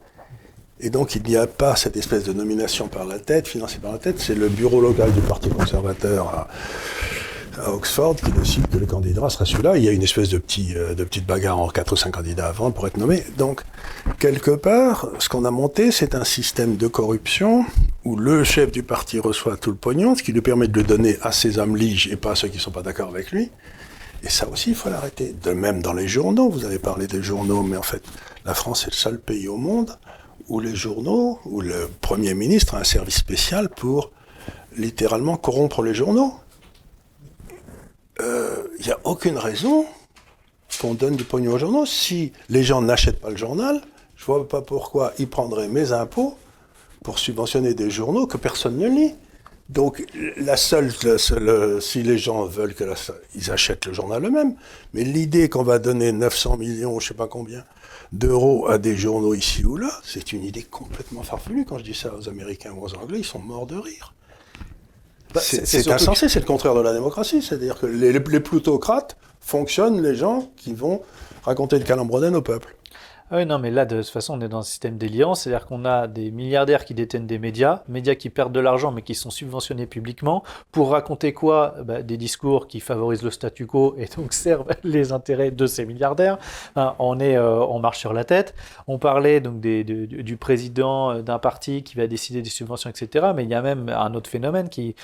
Et 0.81 0.91
donc 0.91 1.15
il 1.15 1.23
n'y 1.23 1.37
a 1.37 1.47
pas 1.47 1.77
cette 1.77 1.97
espèce 1.97 2.25
de 2.25 2.33
nomination 2.33 2.89
par 2.89 3.07
la 3.07 3.19
tête, 3.19 3.49
financée 3.49 3.79
par 3.79 3.93
la 3.93 3.99
tête, 3.99 4.21
c'est 4.21 4.35
le 4.35 4.49
bureau 4.49 4.81
local 4.81 5.13
du 5.13 5.21
Parti 5.21 5.49
conservateur 5.49 6.29
à, 6.29 6.49
Oxford 7.69 8.17
qui 8.17 8.33
décide 8.33 8.67
que 8.67 8.79
le 8.79 8.87
candidat 8.87 9.29
sera 9.29 9.45
celui-là. 9.45 9.77
Il 9.77 9.85
y 9.85 9.89
a 9.89 9.93
une 9.93 10.03
espèce 10.03 10.29
de, 10.29 10.39
petit, 10.39 10.73
euh, 10.75 10.95
de 10.95 11.05
petite 11.05 11.25
bagarre 11.25 11.61
en 11.61 11.69
quatre 11.69 11.93
ou 11.93 11.97
cinq 11.97 12.11
candidats 12.11 12.49
avant 12.49 12.73
pour 12.73 12.89
être 12.89 12.97
nommé. 12.97 13.23
Donc, 13.39 13.63
quelque 14.19 14.51
part, 14.51 15.07
ce 15.21 15.29
qu'on 15.29 15.45
a 15.45 15.53
monté, 15.53 15.93
c'est 15.93 16.17
un 16.17 16.25
système 16.25 16.77
de 16.77 16.89
corruption 16.89 17.65
où 18.05 18.17
le 18.17 18.43
chef 18.43 18.73
du 18.73 18.83
parti 18.83 19.21
reçoit 19.21 19.57
tout 19.57 19.71
le 19.71 19.77
pognon, 19.77 20.17
ce 20.17 20.25
qui 20.25 20.33
lui 20.33 20.41
permet 20.41 20.67
de 20.67 20.77
le 20.77 20.83
donner 20.83 21.17
à 21.23 21.31
ses 21.31 21.59
hommes 21.59 21.77
liges 21.77 22.09
et 22.09 22.17
pas 22.17 22.33
à 22.33 22.35
ceux 22.35 22.49
qui 22.49 22.57
ne 22.57 22.63
sont 22.63 22.73
pas 22.73 22.83
d'accord 22.83 23.11
avec 23.11 23.31
lui. 23.31 23.53
Et 24.25 24.31
ça 24.31 24.49
aussi, 24.49 24.71
il 24.71 24.77
faut 24.77 24.91
l'arrêter. 24.91 25.33
De 25.45 25.53
même 25.53 25.81
dans 25.81 25.93
les 25.93 26.09
journaux, 26.09 26.49
vous 26.51 26.65
avez 26.65 26.81
parlé 26.81 27.07
des 27.07 27.23
journaux, 27.23 27.63
mais 27.63 27.77
en 27.77 27.83
fait, 27.83 28.03
la 28.45 28.55
France 28.55 28.85
est 28.85 28.91
le 28.91 28.97
seul 28.97 29.21
pays 29.21 29.49
au 29.49 29.57
monde 29.57 29.97
où 30.49 30.61
les 30.61 30.75
journaux, 30.75 31.39
où 31.47 31.61
le 31.61 31.89
Premier 32.01 32.35
ministre 32.35 32.75
a 32.75 32.79
un 32.79 32.85
service 32.85 33.17
spécial 33.17 33.69
pour 33.69 34.11
littéralement 34.77 35.37
corrompre 35.37 35.83
les 35.83 35.95
journaux. 35.95 36.35
Il 38.19 38.25
euh, 38.25 38.69
n'y 38.85 38.93
a 38.93 38.99
aucune 39.05 39.39
raison 39.39 39.87
qu'on 40.81 40.95
donne 40.95 41.17
du 41.17 41.25
pognon 41.25 41.55
aux 41.55 41.59
journaux. 41.59 41.87
Si 41.87 42.33
les 42.49 42.63
gens 42.63 42.83
n'achètent 42.83 43.21
pas 43.21 43.31
le 43.31 43.37
journal, 43.37 43.81
je 44.17 44.23
ne 44.23 44.27
vois 44.27 44.49
pas 44.49 44.61
pourquoi 44.61 45.13
ils 45.19 45.29
prendraient 45.29 45.69
mes 45.69 45.93
impôts 45.93 46.37
pour 47.03 47.19
subventionner 47.19 47.75
des 47.75 47.91
journaux 47.91 48.27
que 48.27 48.37
personne 48.37 48.77
ne 48.77 48.89
lit. 48.89 49.15
Donc, 49.71 50.05
la 50.37 50.59
seule, 50.59 50.93
si 51.81 52.03
les 52.03 52.19
gens 52.19 52.45
veulent 52.45 52.75
que 52.75 52.85
ils 53.35 53.51
achètent 53.51 53.87
le 53.87 53.95
journal 53.95 54.25
eux-mêmes, 54.25 54.57
mais 54.93 55.05
l'idée 55.05 55.49
qu'on 55.49 55.63
va 55.63 55.79
donner 55.79 56.13
900 56.13 56.59
millions, 56.59 57.01
je 57.01 57.09
sais 57.09 57.15
pas 57.15 57.29
combien, 57.29 57.65
d'euros 58.15 58.69
à 58.69 58.79
des 58.79 58.97
journaux 58.97 59.35
ici 59.35 59.65
ou 59.65 59.77
là, 59.77 59.91
c'est 60.05 60.33
une 60.33 60.45
idée 60.45 60.63
complètement 60.63 61.23
farfelue. 61.23 61.65
Quand 61.65 61.79
je 61.79 61.85
dis 61.85 61.95
ça 61.95 62.15
aux 62.15 62.29
Américains 62.29 62.73
ou 62.73 62.85
aux 62.85 62.95
Anglais, 62.95 63.19
ils 63.19 63.25
sont 63.25 63.41
morts 63.41 63.67
de 63.67 63.77
rire. 63.77 64.15
Bah, 65.35 65.41
c'est 65.43 65.89
insensé, 65.91 66.29
c'est 66.29 66.39
le 66.39 66.47
contraire 66.47 66.75
de 66.75 66.81
la 66.81 66.93
démocratie. 66.93 67.43
C'est-à-dire 67.43 67.79
que 67.79 67.87
les, 67.87 68.13
les 68.13 68.41
plutocrates 68.41 69.17
fonctionnent 69.41 70.01
les 70.01 70.15
gens 70.15 70.49
qui 70.57 70.75
vont 70.75 71.03
raconter 71.43 71.79
le 71.79 71.85
calembrodène 71.85 72.37
au 72.37 72.43
peuple. 72.43 72.77
Ah 73.35 73.39
oui, 73.39 73.47
non, 73.47 73.59
mais 73.59 73.73
là, 73.73 73.85
de 73.85 73.97
toute 73.97 74.11
façon, 74.11 74.39
on 74.39 74.41
est 74.43 74.49
dans 74.49 74.61
un 74.61 74.63
système 74.63 74.97
déliant. 74.97 75.35
C'est-à-dire 75.35 75.67
qu'on 75.67 75.85
a 75.85 76.07
des 76.07 76.31
milliardaires 76.31 76.85
qui 76.85 76.95
détiennent 76.95 77.27
des 77.27 77.41
médias, 77.41 77.83
médias 77.89 78.15
qui 78.15 78.31
perdent 78.31 78.53
de 78.53 78.61
l'argent, 78.61 78.93
mais 78.93 79.03
qui 79.03 79.17
sont 79.17 79.31
subventionnés 79.31 79.89
publiquement, 79.89 80.45
pour 80.71 80.93
raconter 80.93 81.33
quoi? 81.33 81.75
Bah, 81.83 82.03
Des 82.03 82.17
discours 82.17 82.69
qui 82.69 82.79
favorisent 82.79 83.25
le 83.25 83.33
statu 83.33 83.67
quo 83.67 83.97
et 83.99 84.07
donc 84.17 84.33
servent 84.45 84.69
les 84.85 85.11
intérêts 85.11 85.51
de 85.51 85.67
ces 85.67 85.85
milliardaires. 85.85 86.39
euh, 87.37 87.59
on 87.69 87.81
marche 87.81 87.99
sur 87.99 88.13
la 88.13 88.23
tête. 88.23 88.55
On 88.87 88.99
parlait 89.01 89.41
donc 89.41 89.59
du 89.59 90.37
président 90.37 91.11
euh, 91.11 91.23
d'un 91.23 91.41
parti 91.41 91.83
qui 91.83 91.97
va 91.97 92.07
décider 92.07 92.41
des 92.41 92.51
subventions, 92.51 92.89
etc. 92.89 93.33
Mais 93.35 93.43
il 93.43 93.51
y 93.51 93.55
a 93.55 93.63
même 93.63 93.89
un 93.89 94.15
autre 94.15 94.31
phénomène 94.31 94.69
qui 94.69 94.95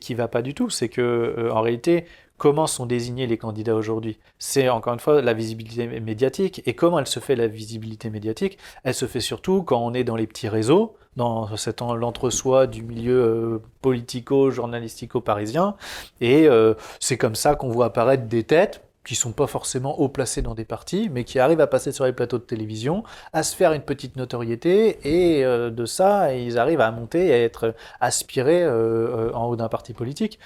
qui 0.00 0.14
va 0.14 0.28
pas 0.28 0.42
du 0.42 0.54
tout. 0.54 0.68
C'est 0.70 0.88
que, 0.88 1.00
euh, 1.00 1.52
en 1.52 1.62
réalité, 1.62 2.06
comment 2.38 2.66
sont 2.66 2.86
désignés 2.86 3.26
les 3.26 3.36
candidats 3.36 3.74
aujourd'hui 3.74 4.18
C'est 4.38 4.68
encore 4.68 4.94
une 4.94 5.00
fois 5.00 5.20
la 5.20 5.34
visibilité 5.34 6.00
médiatique. 6.00 6.62
Et 6.64 6.74
comment 6.74 6.98
elle 6.98 7.06
se 7.06 7.20
fait 7.20 7.36
la 7.36 7.48
visibilité 7.48 8.08
médiatique? 8.08 8.56
Elle 8.84 8.94
se 8.94 9.06
fait 9.06 9.20
surtout 9.20 9.62
quand 9.62 9.84
on 9.84 9.92
est 9.92 10.04
dans 10.04 10.16
les 10.16 10.26
petits 10.26 10.48
réseaux, 10.48 10.96
dans 11.16 11.54
cet 11.56 11.80
l'entre-soi 11.80 12.66
du 12.66 12.82
milieu 12.82 13.22
euh, 13.22 13.58
politico-journalistico-parisien. 13.82 15.74
Et 16.20 16.48
euh, 16.48 16.74
c'est 17.00 17.18
comme 17.18 17.34
ça 17.34 17.56
qu'on 17.56 17.68
voit 17.68 17.86
apparaître 17.86 18.24
des 18.24 18.44
têtes 18.44 18.84
qui 19.04 19.14
sont 19.14 19.32
pas 19.32 19.46
forcément 19.46 19.98
haut 20.00 20.10
placés 20.10 20.42
dans 20.42 20.54
des 20.54 20.66
partis, 20.66 21.08
mais 21.10 21.24
qui 21.24 21.38
arrivent 21.38 21.62
à 21.62 21.66
passer 21.66 21.92
sur 21.92 22.04
les 22.04 22.12
plateaux 22.12 22.36
de 22.36 22.42
télévision, 22.42 23.04
à 23.32 23.42
se 23.42 23.56
faire 23.56 23.72
une 23.72 23.80
petite 23.80 24.16
notoriété, 24.16 24.98
et 25.02 25.46
euh, 25.46 25.70
de 25.70 25.86
ça, 25.86 26.34
ils 26.34 26.58
arrivent 26.58 26.82
à 26.82 26.90
monter 26.90 27.28
et 27.28 27.32
à 27.32 27.38
être 27.42 27.74
aspirés 28.00 28.68
en 28.68 29.46
haut 29.46 29.56
d'un 29.56 29.68
parti 29.68 29.94
politique. 29.94 30.38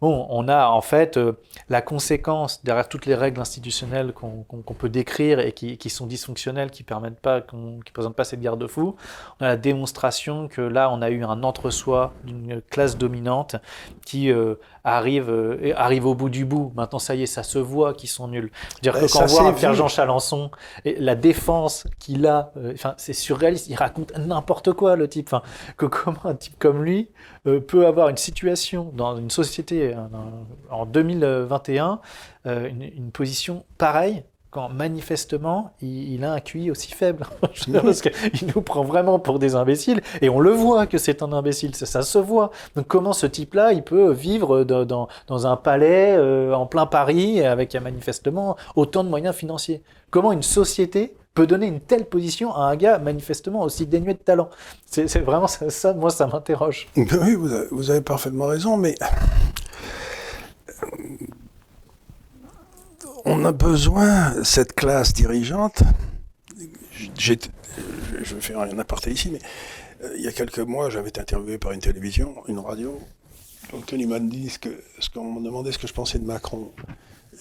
Bon, 0.00 0.26
on 0.28 0.48
a 0.48 0.68
en 0.68 0.80
fait 0.80 1.16
euh, 1.16 1.32
la 1.68 1.82
conséquence 1.82 2.62
derrière 2.64 2.88
toutes 2.88 3.06
les 3.06 3.14
règles 3.14 3.40
institutionnelles 3.40 4.12
qu'on 4.12 4.74
peut 4.74 4.88
décrire 4.88 5.40
et 5.40 5.52
qui, 5.52 5.90
sont 5.90 6.06
dysfonctionnelles, 6.06 6.70
qui 6.70 6.82
permettent 6.82 7.20
pas, 7.20 7.40
qui 7.40 7.92
présentent 7.92 8.16
pas 8.16 8.24
cette 8.24 8.40
garde-fou. 8.40 8.96
On 9.40 9.44
a 9.44 9.48
la 9.48 9.56
démonstration 9.56 10.48
que 10.48 10.60
là, 10.60 10.90
on 10.90 11.02
a 11.02 11.10
eu 11.10 11.24
un 11.24 11.42
entre-soi 11.42 12.12
d'une 12.24 12.60
classe 12.62 12.98
dominante 12.98 13.56
qui 14.04 14.30
euh, 14.30 14.56
arrive, 14.84 15.30
euh, 15.30 15.72
arrive 15.76 16.06
au 16.06 16.14
bout 16.14 16.28
du 16.28 16.44
bout. 16.44 16.72
Maintenant, 16.76 16.98
ça 16.98 17.14
y 17.14 17.22
est, 17.22 17.26
ça 17.26 17.42
se 17.42 17.58
voit 17.58 17.94
qu'ils 17.94 18.08
sont 18.08 18.28
nuls. 18.28 18.50
dire 18.82 18.94
que 18.94 19.10
quand 19.10 19.22
on 19.22 19.26
voit 19.26 19.52
Pierre 19.54 19.74
Jean 19.74 19.88
Chalençon, 19.88 20.50
et 20.84 20.96
la 20.98 21.14
défense 21.14 21.86
qu'il 21.98 22.26
a, 22.26 22.52
enfin, 22.72 22.94
c'est 22.96 23.12
surréaliste. 23.12 23.68
Il 23.68 23.76
raconte 23.76 24.16
n'importe 24.18 24.72
quoi, 24.72 24.96
le 24.96 25.08
type. 25.08 25.28
Enfin, 25.28 25.42
que 25.76 25.86
comment 25.86 26.24
un 26.24 26.34
type 26.34 26.58
comme 26.58 26.84
lui 26.84 27.10
peut 27.44 27.86
avoir 27.86 28.08
une 28.08 28.16
situation 28.16 28.90
dans 28.94 29.16
une 29.16 29.30
société 29.30 29.94
en 30.70 30.86
2021 30.86 32.00
euh, 32.46 32.68
une, 32.68 33.10
position 33.10 33.64
pareille 33.78 34.22
quand 34.54 34.68
manifestement 34.68 35.72
il, 35.82 36.24
a 36.24 36.32
un 36.32 36.38
QI 36.38 36.70
aussi 36.70 36.92
faible. 36.92 37.26
Parce 37.72 38.00
qu'il 38.00 38.48
nous 38.54 38.62
prend 38.62 38.84
vraiment 38.84 39.18
pour 39.18 39.40
des 39.40 39.56
imbéciles 39.56 40.00
et 40.22 40.28
on 40.28 40.38
le 40.38 40.52
voit 40.52 40.86
que 40.86 40.96
c'est 40.96 41.22
un 41.22 41.32
imbécile, 41.32 41.74
ça, 41.74 42.02
se 42.02 42.18
voit. 42.18 42.52
Donc 42.76 42.86
comment 42.86 43.12
ce 43.12 43.26
type-là 43.26 43.72
il 43.72 43.82
peut 43.82 44.12
vivre 44.12 44.62
dans, 44.62 45.08
dans, 45.26 45.46
un 45.46 45.56
palais 45.56 46.14
euh, 46.16 46.54
en 46.54 46.66
plein 46.66 46.86
Paris 46.86 47.44
avec 47.44 47.74
manifestement 47.74 48.56
autant 48.76 49.02
de 49.02 49.08
moyens 49.08 49.34
financiers? 49.34 49.82
Comment 50.10 50.30
une 50.30 50.42
société 50.42 51.16
peut 51.34 51.48
donner 51.48 51.66
une 51.66 51.80
telle 51.80 52.04
position 52.04 52.54
à 52.54 52.66
un 52.66 52.76
gars 52.76 52.98
manifestement 52.98 53.62
aussi 53.62 53.86
dénué 53.86 54.14
de 54.14 54.18
talent? 54.18 54.50
C'est 54.86 55.18
vraiment 55.18 55.48
ça, 55.48 55.94
moi 55.94 56.10
ça 56.10 56.28
m'interroge. 56.28 56.86
Oui, 56.96 57.34
vous 57.72 57.90
avez 57.90 58.02
parfaitement 58.02 58.46
raison, 58.46 58.76
mais 58.76 58.94
on 63.24 63.44
a 63.44 63.52
besoin, 63.52 64.42
cette 64.44 64.74
classe 64.74 65.12
dirigeante, 65.12 65.82
je 67.18 67.34
vais 68.34 68.40
faire 68.40 68.60
un 68.60 68.78
aparté 68.78 69.10
ici, 69.10 69.30
mais 69.30 69.40
euh, 70.02 70.14
il 70.16 70.22
y 70.22 70.28
a 70.28 70.32
quelques 70.32 70.58
mois, 70.58 70.90
j'avais 70.90 71.08
été 71.08 71.20
interviewé 71.20 71.58
par 71.58 71.72
une 71.72 71.80
télévision, 71.80 72.34
une 72.48 72.58
radio, 72.58 73.00
donc 73.72 73.90
il 73.92 74.06
m'a 74.08 74.20
dit 74.20 74.50
ce 74.50 75.10
qu'on 75.10 75.32
me 75.32 75.44
demandait 75.44 75.72
ce 75.72 75.78
que 75.78 75.86
je 75.86 75.92
pensais 75.92 76.18
de 76.18 76.24
Macron. 76.24 76.72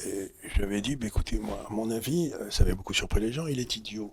Et 0.08 0.32
j'avais 0.58 0.82
dit, 0.82 0.96
bah, 0.96 1.06
écoutez, 1.06 1.38
moi, 1.38 1.64
à 1.70 1.72
mon 1.72 1.92
avis, 1.92 2.32
euh, 2.34 2.50
ça 2.50 2.64
avait 2.64 2.74
beaucoup 2.74 2.96
surpris 2.96 3.20
les 3.20 3.32
gens, 3.32 3.46
il 3.46 3.60
est 3.60 3.76
idiot 3.76 4.12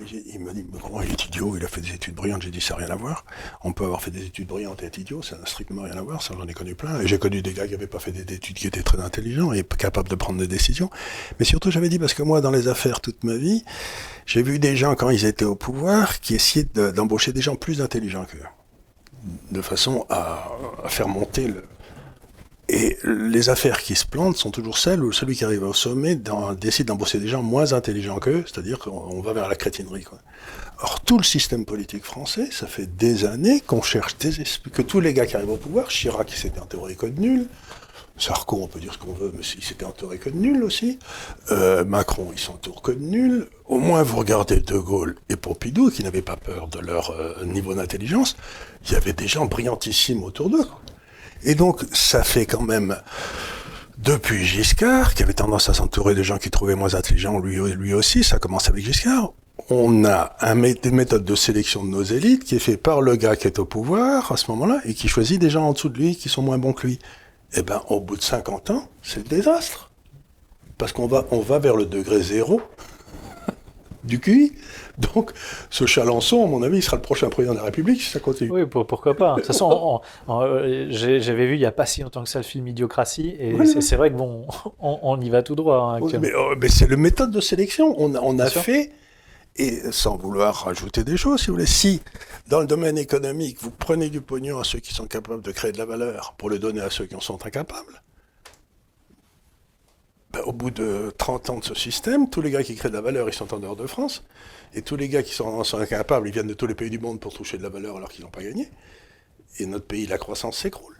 il 0.00 0.40
m'a 0.40 0.52
dit, 0.52 0.66
comment 0.82 1.00
il 1.00 1.10
est 1.10 1.26
idiot, 1.26 1.56
il 1.56 1.64
a 1.64 1.68
fait 1.68 1.80
des 1.80 1.94
études 1.94 2.14
brillantes. 2.14 2.42
J'ai 2.42 2.50
dit, 2.50 2.60
ça 2.60 2.74
n'a 2.74 2.84
rien 2.84 2.94
à 2.94 2.96
voir. 2.96 3.24
On 3.62 3.72
peut 3.72 3.84
avoir 3.84 4.02
fait 4.02 4.10
des 4.10 4.24
études 4.24 4.46
brillantes 4.46 4.82
et 4.82 4.86
être 4.86 4.98
idiot, 4.98 5.22
ça 5.22 5.36
n'a 5.36 5.46
strictement 5.46 5.82
rien 5.82 5.96
à 5.96 6.02
voir. 6.02 6.22
Ça, 6.22 6.34
j'en 6.38 6.46
ai 6.46 6.52
connu 6.52 6.74
plein. 6.74 7.00
Et 7.00 7.06
j'ai 7.06 7.18
connu 7.18 7.42
des 7.42 7.52
gars 7.52 7.66
qui 7.66 7.72
n'avaient 7.72 7.86
pas 7.86 7.98
fait 7.98 8.12
des 8.12 8.34
études, 8.34 8.56
qui 8.56 8.66
étaient 8.66 8.82
très 8.82 9.00
intelligents 9.00 9.52
et 9.52 9.62
capables 9.64 10.08
de 10.08 10.14
prendre 10.14 10.38
des 10.38 10.46
décisions. 10.46 10.90
Mais 11.38 11.44
surtout, 11.44 11.70
j'avais 11.70 11.88
dit, 11.88 11.98
parce 11.98 12.14
que 12.14 12.22
moi, 12.22 12.40
dans 12.40 12.50
les 12.50 12.68
affaires 12.68 13.00
toute 13.00 13.24
ma 13.24 13.36
vie, 13.36 13.64
j'ai 14.26 14.42
vu 14.42 14.58
des 14.58 14.76
gens, 14.76 14.94
quand 14.94 15.10
ils 15.10 15.24
étaient 15.24 15.44
au 15.44 15.56
pouvoir, 15.56 16.20
qui 16.20 16.34
essayaient 16.34 16.64
d'embaucher 16.74 17.32
des 17.32 17.42
gens 17.42 17.56
plus 17.56 17.80
intelligents 17.80 18.24
qu'eux. 18.24 18.42
De 19.50 19.62
façon 19.62 20.06
à 20.08 20.48
faire 20.88 21.08
monter 21.08 21.48
le, 21.48 21.64
et 22.68 22.98
les 23.04 23.48
affaires 23.48 23.80
qui 23.80 23.94
se 23.94 24.04
plantent 24.04 24.36
sont 24.36 24.50
toujours 24.50 24.78
celles 24.78 25.02
où 25.04 25.12
celui 25.12 25.36
qui 25.36 25.44
arrive 25.44 25.62
au 25.62 25.72
sommet 25.72 26.18
décide 26.60 26.86
d'embaucher 26.86 27.18
des 27.18 27.28
gens 27.28 27.42
moins 27.42 27.72
intelligents 27.72 28.18
qu'eux, 28.18 28.44
c'est-à-dire 28.46 28.78
qu'on 28.78 29.20
va 29.20 29.32
vers 29.32 29.48
la 29.48 29.54
crétinerie. 29.54 30.02
Quoi. 30.02 30.18
Or, 30.80 31.00
tout 31.00 31.16
le 31.16 31.24
système 31.24 31.64
politique 31.64 32.04
français, 32.04 32.48
ça 32.50 32.66
fait 32.66 32.86
des 32.96 33.24
années 33.24 33.60
qu'on 33.60 33.82
cherche 33.82 34.18
des 34.18 34.32
que 34.72 34.82
tous 34.82 35.00
les 35.00 35.14
gars 35.14 35.26
qui 35.26 35.36
arrivent 35.36 35.50
au 35.50 35.56
pouvoir, 35.56 35.88
Chirac, 35.88 36.30
il 36.32 36.36
s'était 36.36 36.60
enterré 36.60 36.96
code 36.96 37.18
nul, 37.18 37.46
Sarko, 38.18 38.60
on 38.62 38.66
peut 38.66 38.80
dire 38.80 38.94
ce 38.94 38.98
qu'on 38.98 39.12
veut, 39.12 39.30
mais 39.34 39.42
il 39.42 39.62
s'était 39.62 39.84
entouré 39.84 40.18
que 40.18 40.30
de 40.30 40.36
nul 40.36 40.62
aussi. 40.62 40.98
Euh, 41.50 41.84
Macron, 41.84 42.30
il 42.32 42.38
s'entoure 42.38 42.80
que 42.80 42.92
de 42.92 43.02
nul. 43.02 43.48
Au 43.66 43.78
moins, 43.78 44.02
vous 44.02 44.16
regardez 44.16 44.60
De 44.60 44.78
Gaulle 44.78 45.16
et 45.28 45.36
Pompidou, 45.36 45.90
qui 45.90 46.02
n'avaient 46.02 46.22
pas 46.22 46.36
peur 46.36 46.68
de 46.68 46.78
leur 46.78 47.10
euh, 47.10 47.44
niveau 47.44 47.74
d'intelligence. 47.74 48.36
Il 48.86 48.92
y 48.92 48.96
avait 48.96 49.12
des 49.12 49.28
gens 49.28 49.44
brillantissimes 49.44 50.24
autour 50.24 50.48
d'eux. 50.48 50.66
Et 51.44 51.54
donc, 51.54 51.82
ça 51.92 52.22
fait 52.22 52.46
quand 52.46 52.62
même, 52.62 52.96
depuis 53.98 54.44
Giscard, 54.44 55.14
qui 55.14 55.22
avait 55.22 55.32
tendance 55.32 55.68
à 55.68 55.74
s'entourer 55.74 56.14
de 56.14 56.22
gens 56.22 56.38
qui 56.38 56.50
trouvaient 56.50 56.74
moins 56.74 56.94
intelligents, 56.94 57.38
lui, 57.38 57.94
aussi, 57.94 58.24
ça 58.24 58.38
commence 58.38 58.68
avec 58.68 58.84
Giscard, 58.84 59.32
on 59.70 60.04
a 60.04 60.36
des 60.54 60.90
méthodes 60.90 61.24
de 61.24 61.34
sélection 61.34 61.82
de 61.84 61.88
nos 61.88 62.02
élites 62.02 62.44
qui 62.44 62.56
est 62.56 62.60
fait 62.60 62.76
par 62.76 63.00
le 63.00 63.16
gars 63.16 63.36
qui 63.36 63.46
est 63.46 63.58
au 63.58 63.64
pouvoir 63.64 64.30
à 64.30 64.36
ce 64.36 64.50
moment-là 64.50 64.80
et 64.84 64.94
qui 64.94 65.08
choisit 65.08 65.40
des 65.40 65.50
gens 65.50 65.66
en 65.66 65.72
dessous 65.72 65.88
de 65.88 65.98
lui 65.98 66.14
qui 66.14 66.28
sont 66.28 66.42
moins 66.42 66.58
bons 66.58 66.72
que 66.72 66.86
lui. 66.86 66.98
Eh 67.54 67.62
ben, 67.62 67.82
au 67.88 68.00
bout 68.00 68.16
de 68.16 68.22
50 68.22 68.70
ans, 68.70 68.88
c'est 69.02 69.18
le 69.18 69.24
désastre. 69.24 69.90
Parce 70.78 70.92
qu'on 70.92 71.06
va, 71.06 71.24
on 71.30 71.40
va 71.40 71.58
vers 71.58 71.74
le 71.74 71.86
degré 71.86 72.20
zéro 72.20 72.60
du 74.06 74.20
QI. 74.20 74.52
Donc, 74.98 75.32
ce 75.70 75.86
Chalençon, 75.86 76.44
à 76.44 76.46
mon 76.46 76.62
avis, 76.62 76.78
il 76.78 76.82
sera 76.82 76.96
le 76.96 77.02
prochain 77.02 77.28
président 77.28 77.52
de 77.52 77.58
la 77.58 77.64
République 77.64 78.00
si 78.00 78.10
ça 78.10 78.20
continue. 78.20 78.50
Oui, 78.50 78.66
pourquoi 78.66 79.14
pas. 79.14 79.32
De 79.32 79.36
toute 79.36 79.46
façon, 79.46 80.00
euh, 80.28 80.86
j'avais 80.90 81.46
vu 81.46 81.54
il 81.54 81.60
n'y 81.60 81.66
a 81.66 81.72
pas 81.72 81.86
si 81.86 82.02
longtemps 82.02 82.22
que 82.22 82.28
ça 82.28 82.38
le 82.38 82.44
film 82.44 82.68
Idiocratie, 82.68 83.36
et 83.38 83.54
c'est 83.80 83.96
vrai 83.96 84.10
que 84.10 84.16
bon, 84.16 84.46
on, 84.80 85.20
y 85.20 85.30
va 85.30 85.42
tout 85.42 85.54
droit. 85.54 85.98
Hein, 86.00 86.18
mais, 86.20 86.32
oh, 86.36 86.54
mais 86.60 86.68
c'est 86.68 86.88
le 86.88 86.96
méthode 86.96 87.30
de 87.30 87.40
sélection. 87.40 87.94
On, 87.98 88.14
on 88.14 88.38
a 88.38 88.48
fait, 88.48 88.92
et 89.58 89.90
sans 89.90 90.16
vouloir 90.16 90.64
rajouter 90.64 91.04
des 91.04 91.16
choses, 91.16 91.40
si 91.40 91.46
vous 91.46 91.54
voulez, 91.54 91.66
si 91.66 92.02
dans 92.48 92.60
le 92.60 92.66
domaine 92.66 92.98
économique, 92.98 93.58
vous 93.60 93.70
prenez 93.70 94.10
du 94.10 94.20
pognon 94.20 94.58
à 94.58 94.64
ceux 94.64 94.80
qui 94.80 94.94
sont 94.94 95.06
capables 95.06 95.42
de 95.42 95.52
créer 95.52 95.72
de 95.72 95.78
la 95.78 95.86
valeur 95.86 96.34
pour 96.38 96.50
le 96.50 96.58
donner 96.58 96.80
à 96.80 96.90
ceux 96.90 97.06
qui 97.06 97.14
en 97.14 97.20
sont 97.20 97.44
incapables, 97.46 98.02
ben, 100.36 100.42
au 100.44 100.52
bout 100.52 100.70
de 100.70 101.12
30 101.16 101.50
ans 101.50 101.58
de 101.58 101.64
ce 101.64 101.74
système, 101.74 102.28
tous 102.28 102.42
les 102.42 102.50
gars 102.50 102.62
qui 102.62 102.74
créent 102.74 102.88
de 102.88 102.94
la 102.94 103.00
valeur, 103.00 103.28
ils 103.28 103.34
sont 103.34 103.52
en 103.54 103.58
dehors 103.58 103.76
de 103.76 103.86
France. 103.86 104.22
Et 104.74 104.82
tous 104.82 104.96
les 104.96 105.08
gars 105.08 105.22
qui 105.22 105.34
sont, 105.34 105.62
incapables, 105.74 106.28
ils 106.28 106.32
viennent 106.32 106.46
de 106.46 106.54
tous 106.54 106.66
les 106.66 106.74
pays 106.74 106.90
du 106.90 106.98
monde 106.98 107.20
pour 107.20 107.32
toucher 107.32 107.56
de 107.56 107.62
la 107.62 107.68
valeur 107.68 107.96
alors 107.96 108.10
qu'ils 108.10 108.24
n'ont 108.24 108.30
pas 108.30 108.42
gagné. 108.42 108.68
Et 109.58 109.66
notre 109.66 109.86
pays, 109.86 110.06
la 110.06 110.18
croissance 110.18 110.58
s'écroule. 110.58 110.94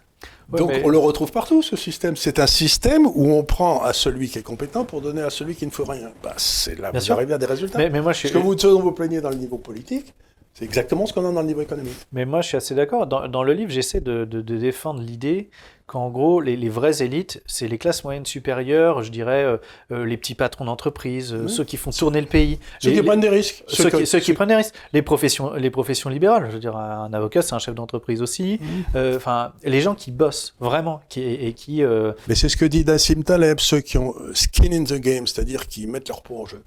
Donc 0.49 0.71
on 0.83 0.89
le 0.89 0.97
retrouve 0.97 1.31
partout, 1.31 1.61
ce 1.61 1.75
système. 1.75 2.15
C'est 2.15 2.39
un 2.39 2.47
système 2.47 3.05
où 3.05 3.33
on 3.33 3.43
prend 3.43 3.83
à 3.83 3.93
celui 3.93 4.29
qui 4.29 4.39
est 4.39 4.43
compétent 4.43 4.83
pour 4.83 5.01
donner 5.01 5.21
à 5.21 5.29
celui 5.29 5.55
qui 5.55 5.65
ne 5.67 5.71
fait 5.71 5.83
rien. 5.87 6.11
Bah, 6.23 6.33
c'est 6.37 6.79
là 6.79 6.91
vous 6.91 7.11
arrivez 7.11 7.33
à 7.33 7.37
des 7.37 7.45
résultats. 7.45 7.77
Mais, 7.77 8.01
moi, 8.01 8.13
je 8.13 8.27
Ce 8.27 8.33
que 8.33 8.37
vous, 8.39 8.55
vous 8.79 8.91
plaignez 8.93 9.21
dans 9.21 9.29
le 9.29 9.35
niveau 9.35 9.59
politique, 9.59 10.15
C'est 10.55 10.65
exactement 10.65 11.05
ce 11.05 11.13
qu'on 11.13 11.29
a 11.29 11.31
dans 11.31 11.41
le 11.41 11.47
livre 11.47 11.61
économique. 11.61 11.97
Mais 12.13 12.25
moi, 12.25 12.41
je 12.41 12.47
suis 12.47 12.57
assez 12.57 12.73
d'accord. 12.73 13.05
Dans, 13.05 13.27
dans, 13.27 13.43
le 13.43 13.53
livre, 13.53 13.69
j'essaie 13.69 14.01
de, 14.01 14.25
de, 14.25 14.41
de, 14.41 14.57
défendre 14.57 15.01
l'idée 15.01 15.51
qu'en 15.87 16.09
gros, 16.09 16.41
les, 16.41 16.57
les, 16.57 16.67
vraies 16.67 17.01
élites, 17.01 17.41
c'est 17.45 17.69
les 17.69 17.77
classes 17.77 18.03
moyennes 18.03 18.25
supérieures, 18.25 19.03
je 19.03 19.09
dirais, 19.09 19.45
euh, 19.45 19.57
euh, 19.91 20.05
les 20.05 20.17
petits 20.17 20.35
patrons 20.35 20.65
d'entreprise, 20.65 21.33
euh, 21.33 21.43
mmh. 21.43 21.47
ceux 21.47 21.63
qui 21.63 21.77
font 21.77 21.91
tourner 21.91 22.19
le 22.19 22.27
pays. 22.27 22.59
Ceux 22.79 22.89
les, 22.89 22.97
qui 22.97 23.03
prennent 23.03 23.21
des 23.21 23.29
risques. 23.29 23.63
Ceux, 23.67 23.83
ceux, 23.83 23.97
qui, 23.99 24.05
ceux 24.05 24.19
qui, 24.19 24.33
prennent 24.33 24.49
des 24.49 24.57
risques. 24.57 24.75
Les 24.91 25.01
professions, 25.01 25.53
les 25.53 25.69
professions 25.69 26.09
libérales, 26.09 26.47
je 26.47 26.51
veux 26.51 26.59
dire, 26.59 26.75
un 26.75 27.11
avocat, 27.13 27.41
c'est 27.41 27.55
un 27.55 27.59
chef 27.59 27.73
d'entreprise 27.73 28.21
aussi. 28.21 28.59
Enfin, 28.95 29.53
mmh. 29.63 29.69
les 29.69 29.81
gens 29.81 29.95
qui 29.95 30.11
bossent, 30.11 30.55
vraiment, 30.59 31.01
qui, 31.07 31.21
et, 31.21 31.53
qui... 31.53 31.81
Mais 32.27 32.35
c'est 32.35 32.49
ce 32.49 32.57
que 32.57 32.65
dit 32.65 32.83
Nassim 32.83 33.23
Taleb, 33.23 33.59
ceux 33.59 33.79
qui 33.79 33.97
ont 33.97 34.13
skin 34.33 34.73
in 34.73 34.83
the 34.83 34.99
game, 34.99 35.25
c'est-à-dire 35.25 35.67
qui 35.67 35.87
mettent 35.87 36.09
leur 36.09 36.21
peau 36.21 36.41
en 36.41 36.45
jeu. 36.45 36.61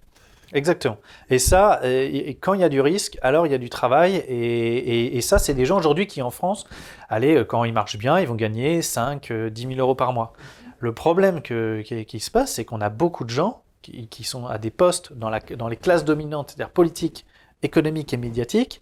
Exactement. 0.53 0.97
Et 1.29 1.39
ça, 1.39 1.81
et 1.85 2.37
quand 2.41 2.55
il 2.55 2.61
y 2.61 2.65
a 2.65 2.69
du 2.69 2.81
risque, 2.81 3.19
alors 3.23 3.47
il 3.47 3.53
y 3.53 3.55
a 3.55 3.59
du 3.59 3.71
travail. 3.71 4.17
Et, 4.17 4.79
et, 4.79 5.17
et 5.17 5.21
ça, 5.21 5.39
c'est 5.39 5.55
des 5.55 5.65
gens 5.65 5.79
aujourd'hui 5.79 6.07
qui, 6.09 6.23
en 6.23 6.31
France, 6.31 6.67
allez, 7.09 7.45
quand 7.47 7.63
ils 7.65 7.73
marchent 7.73 7.99
bien, 7.99 8.19
ils 8.19 8.27
vont 8.27 8.35
gagner 8.35 8.83
5, 8.83 9.33
10 9.33 9.63
000 9.63 9.75
euros 9.79 9.95
par 9.95 10.13
mois. 10.13 10.33
Le 10.81 10.93
problème 10.93 11.43
que, 11.43 11.83
qui, 11.83 12.05
qui 12.05 12.21
se 12.21 12.31
passe, 12.31 12.55
c'est 12.55 12.65
qu'on 12.65 12.81
a 12.81 12.89
beaucoup 12.89 13.25
de 13.25 13.31
gens 13.31 13.63
qui, 13.83 14.09
qui, 14.09 14.25
sont 14.25 14.47
à 14.47 14.59
des 14.59 14.71
postes 14.71 15.13
dans, 15.13 15.29
la, 15.29 15.41
dans 15.41 15.69
les 15.69 15.77
classes 15.77 16.05
dominantes, 16.05 16.51
c'est-à-dire 16.51 16.73
politiques, 16.73 17.27
économiques 17.63 18.15
et 18.15 18.17
médiatiques, 18.17 18.81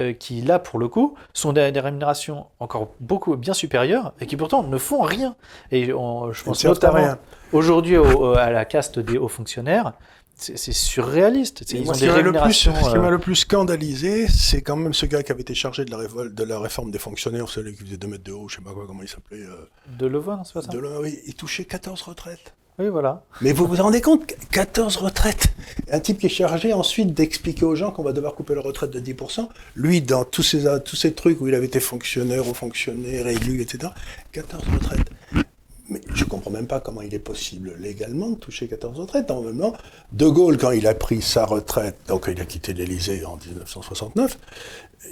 euh, 0.00 0.12
qui, 0.12 0.42
là, 0.42 0.58
pour 0.58 0.78
le 0.78 0.88
coup, 0.88 1.14
sont 1.32 1.52
des, 1.52 1.70
des, 1.72 1.80
rémunérations 1.80 2.46
encore 2.58 2.88
beaucoup 3.00 3.36
bien 3.36 3.54
supérieures 3.54 4.12
et 4.20 4.26
qui 4.26 4.36
pourtant 4.36 4.64
ne 4.64 4.76
font 4.76 5.02
rien. 5.02 5.36
Et 5.70 5.92
on, 5.92 6.32
je 6.32 6.44
pense 6.44 6.64
notamment 6.64 7.14
aujourd'hui 7.52 7.96
à 7.96 8.50
la 8.50 8.64
caste 8.64 8.98
des 8.98 9.16
hauts 9.16 9.28
fonctionnaires 9.28 9.92
c'est 10.36 10.72
surréaliste. 10.72 11.64
Ils 11.72 11.84
moi, 11.84 11.94
ont 11.94 11.96
ce. 11.96 12.04
Plus, 12.04 12.68
euh... 12.68 12.92
Qui 12.92 12.98
m'a 12.98 13.10
le 13.10 13.18
plus 13.18 13.36
scandalisé, 13.36 14.28
c'est 14.28 14.60
quand 14.60 14.76
même 14.76 14.92
ce 14.92 15.06
gars 15.06 15.22
qui 15.22 15.32
avait 15.32 15.40
été 15.40 15.54
chargé 15.54 15.84
de 15.84 15.90
la, 15.90 15.96
révolte, 15.96 16.34
de 16.34 16.44
la 16.44 16.58
réforme 16.58 16.90
des 16.90 16.98
fonctionnaires, 16.98 17.48
celui 17.48 17.74
qui 17.74 17.84
faisait 17.84 17.96
2 17.96 18.06
mètres 18.06 18.24
de 18.24 18.32
haut, 18.32 18.48
je 18.48 18.56
sais 18.56 18.62
pas 18.62 18.72
quoi, 18.72 18.84
comment 18.86 19.02
il 19.02 19.08
s'appelait. 19.08 19.42
Euh... 19.42 19.68
De 19.98 20.06
Levoix, 20.06 20.42
c'est 20.44 20.52
pas 20.52 20.62
ça? 20.62 20.68
De 20.68 20.78
Le... 20.78 21.00
Oui, 21.00 21.18
il 21.26 21.34
touchait 21.34 21.64
14 21.64 22.02
retraites. 22.02 22.54
Oui, 22.78 22.88
voilà. 22.88 23.24
Mais 23.40 23.52
vous 23.52 23.66
vous 23.66 23.76
rendez 23.76 24.02
compte 24.02 24.34
14 24.50 24.96
retraites 24.96 25.54
Un 25.90 25.98
type 25.98 26.18
qui 26.18 26.26
est 26.26 26.28
chargé 26.28 26.74
ensuite 26.74 27.14
d'expliquer 27.14 27.64
aux 27.64 27.74
gens 27.74 27.90
qu'on 27.90 28.02
va 28.02 28.12
devoir 28.12 28.34
couper 28.34 28.54
leur 28.54 28.64
retraite 28.64 28.90
de 28.90 29.00
10%. 29.00 29.48
Lui, 29.76 30.02
dans 30.02 30.26
tous 30.26 30.42
ces, 30.42 30.66
tous 30.84 30.96
ces 30.96 31.14
trucs 31.14 31.40
où 31.40 31.48
il 31.48 31.54
avait 31.54 31.66
été 31.66 31.80
fonctionnaire 31.80 32.46
ou 32.46 32.52
fonctionnaire, 32.52 33.26
élu, 33.28 33.62
etc., 33.62 33.94
14 34.32 34.62
retraites. 34.74 35.45
Mais 35.88 36.00
je 36.12 36.24
ne 36.24 36.28
comprends 36.28 36.50
même 36.50 36.66
pas 36.66 36.80
comment 36.80 37.02
il 37.02 37.14
est 37.14 37.20
possible 37.20 37.76
légalement 37.78 38.30
de 38.30 38.36
toucher 38.36 38.66
14 38.66 38.98
retraites. 38.98 39.28
Normalement, 39.28 39.76
De 40.12 40.26
Gaulle, 40.26 40.58
quand 40.58 40.72
il 40.72 40.86
a 40.86 40.94
pris 40.94 41.22
sa 41.22 41.44
retraite, 41.44 41.96
donc 42.08 42.28
il 42.28 42.40
a 42.40 42.44
quitté 42.44 42.72
l'Élysée 42.72 43.24
en 43.24 43.36
1969, 43.36 44.38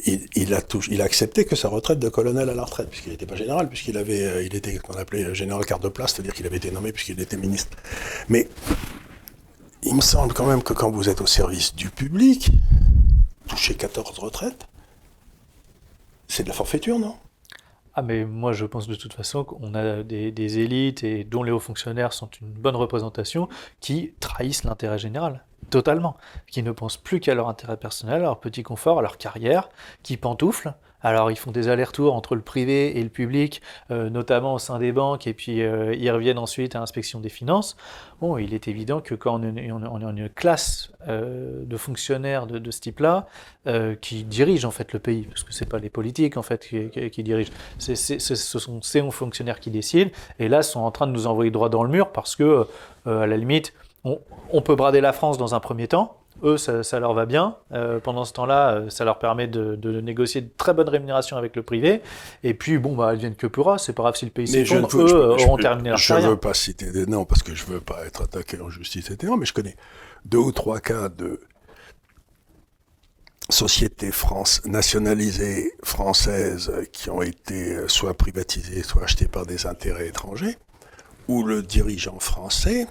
il, 0.07 0.55
a 0.55 0.61
touché, 0.61 0.93
il, 0.93 1.01
a 1.01 1.05
accepté 1.05 1.45
que 1.45 1.55
sa 1.55 1.69
retraite 1.69 1.99
de 1.99 2.09
colonel 2.09 2.49
à 2.49 2.55
la 2.55 2.65
retraite, 2.65 2.89
puisqu'il 2.91 3.11
n'était 3.11 3.27
pas 3.27 3.37
général, 3.37 3.69
puisqu'il 3.69 3.97
avait, 3.97 4.45
il 4.45 4.55
était 4.55 4.75
ce 4.75 4.81
qu'on 4.81 4.95
appelait 4.95 5.35
général 5.35 5.65
carte 5.65 5.83
de 5.83 5.89
place, 5.89 6.15
c'est-à-dire 6.15 6.35
qu'il 6.35 6.47
avait 6.47 6.57
été 6.57 6.71
nommé 6.71 6.93
puisqu'il 6.93 7.21
était 7.21 7.37
ministre. 7.37 7.77
Mais 8.29 8.49
il 9.85 9.95
me 9.95 10.01
semble 10.01 10.33
quand 10.33 10.47
même 10.47 10.63
que 10.63 10.73
quand 10.73 10.91
vous 10.91 11.09
êtes 11.09 11.21
au 11.21 11.27
service 11.27 11.75
du 11.75 11.91
public, 11.91 12.51
toucher 13.47 13.75
14 13.75 14.19
retraites, 14.19 14.67
c'est 16.29 16.43
de 16.43 16.49
la 16.49 16.55
forfaiture, 16.55 16.99
non? 16.99 17.17
Ah 17.95 18.03
mais 18.03 18.25
moi 18.25 18.53
je 18.53 18.67
pense 18.67 18.89
de 18.89 18.95
toute 18.95 19.13
façon 19.13 19.45
qu'on 19.45 19.75
a 19.75 20.03
des, 20.03 20.59
élites 20.59 21.05
et 21.05 21.25
dont 21.25 21.43
les 21.43 21.53
hauts 21.53 21.61
fonctionnaires 21.61 22.13
sont 22.13 22.29
une 22.41 22.49
bonne 22.49 22.77
représentation 22.77 23.49
qui 23.81 24.15
trahissent 24.21 24.65
l'intérêt 24.65 24.99
général 24.99 25.45
totalement, 25.71 26.17
qui 26.47 26.63
ne 26.63 26.73
pensent 26.73 26.97
plus 26.97 27.21
qu'à 27.21 27.35
leur 27.35 27.49
intérêt 27.49 27.77
personnel, 27.77 28.17
à 28.17 28.25
leur 28.25 28.41
petit 28.41 28.63
confort, 28.63 28.99
à 28.99 29.03
leur 29.03 29.17
carrière, 29.17 29.71
qui 30.03 30.17
pantouflent. 30.17 30.75
Alors 31.05 31.31
ils 31.31 31.37
font 31.37 31.53
des 31.53 31.69
allers-retours 31.69 32.15
entre 32.15 32.35
le 32.35 32.41
privé 32.41 32.99
et 32.99 33.03
le 33.03 33.11
public, 33.11 33.61
euh, 33.91 34.09
notamment 34.09 34.55
au 34.55 34.59
sein 34.59 34.79
des 34.79 34.91
banques, 34.91 35.27
et 35.27 35.35
puis 35.35 35.63
euh, 35.63 35.95
ils 35.95 36.11
reviennent 36.11 36.39
ensuite 36.39 36.75
à 36.75 36.81
l'inspection 36.81 37.21
des 37.21 37.29
finances. 37.29 37.77
Bon, 38.23 38.39
il 38.39 38.55
est 38.55 38.69
évident 38.69 39.03
que 39.03 39.15
quand 39.15 39.39
on 39.39 39.57
est 39.57 39.71
en 39.71 40.17
une 40.17 40.31
classe 40.31 40.91
euh, 41.07 41.63
de 41.67 41.77
fonctionnaires 41.77 42.47
de, 42.47 42.71
ce 42.71 42.81
type-là, 42.81 43.27
qui 44.01 44.25
dirigent 44.25 44.67
en 44.67 44.71
fait 44.71 44.93
le 44.93 44.99
pays, 44.99 45.23
parce 45.23 45.43
que 45.43 45.53
c'est 45.53 45.69
pas 45.69 45.79
les 45.79 45.91
politiques 45.91 46.39
en 46.39 46.43
fait 46.43 46.67
qui, 46.67 47.23
dirigent, 47.23 47.53
ce 47.79 48.35
sont 48.35 48.81
ces 48.81 49.03
fonctionnaires 49.11 49.61
qui 49.61 49.71
décident, 49.71 50.11
et 50.39 50.49
là 50.49 50.63
sont 50.63 50.81
en 50.81 50.91
train 50.91 51.07
de 51.07 51.13
nous 51.13 51.27
envoyer 51.27 51.51
droit 51.51 51.69
dans 51.69 51.85
le 51.85 51.91
mur 51.91 52.13
parce 52.13 52.35
que 52.37 52.67
à 53.05 53.27
la 53.27 53.37
limite, 53.37 53.75
on 54.05 54.61
peut 54.63 54.75
brader 54.75 55.03
la 55.03 55.13
France 55.13 55.37
dans 55.37 55.55
un 55.55 55.61
premier 55.61 55.89
temps, 55.89 56.24
eux, 56.43 56.57
ça, 56.57 56.83
ça, 56.83 57.01
leur 57.01 57.15
va 57.15 57.27
bien. 57.27 57.57
Euh, 57.73 58.01
pendant 58.01 58.25
ce 58.25 58.33
temps-là, 58.33 58.85
ça 58.89 59.05
leur 59.05 59.19
permet 59.19 59.47
de, 59.47 59.77
de, 59.77 60.01
négocier 60.01 60.41
de 60.41 60.51
très 60.57 60.75
bonnes 60.75 60.89
rémunérations 60.89 61.37
avec 61.37 61.57
le 61.57 61.63
privé. 61.63 62.03
Et 62.43 62.55
puis, 62.55 62.79
bon, 62.79 62.95
bah, 62.95 63.11
elles 63.13 63.19
viennent 63.19 63.37
que 63.37 63.47
pourra. 63.47 63.79
C'est 63.79 63.93
pas 63.93 64.03
grave 64.03 64.17
si 64.17 64.25
le 64.25 64.31
pays 64.31 64.49
s'effondre. 64.49 64.89
Eux 64.97 65.07
je, 65.07 65.15
auront 65.15 65.57
je, 65.57 65.63
terminé 65.63 65.91
leur 65.91 65.99
Je 65.99 66.09
carrière. 66.09 66.29
ne 66.29 66.35
veux 66.35 66.41
pas 66.41 66.55
citer 66.55 66.91
des 66.91 67.07
noms 67.07 67.25
parce 67.25 67.43
que 67.43 67.55
je 67.55 67.65
veux 67.67 67.81
pas 67.81 68.05
être 68.07 68.23
attaqué 68.23 68.61
en 68.61 68.71
justice, 68.71 69.11
etc. 69.11 69.33
Mais 69.39 69.47
je 69.47 69.53
connais 69.55 69.77
deux 70.25 70.39
ou 70.39 70.53
trois 70.53 70.81
cas 70.81 71.09
de 71.09 71.41
sociétés 73.51 74.11
France, 74.11 74.63
nationalisées 74.65 75.73
françaises 75.83 76.73
qui 76.93 77.11
ont 77.11 77.23
été 77.23 77.87
soit 77.89 78.15
privatisées, 78.15 78.83
soit 78.83 79.05
achetées 79.05 79.29
par 79.29 79.45
des 79.45 79.67
intérêts 79.67 80.09
étrangers, 80.09 80.57
où 81.29 81.45
le 81.45 81.63
dirigeant 81.63 82.19
français 82.19 82.87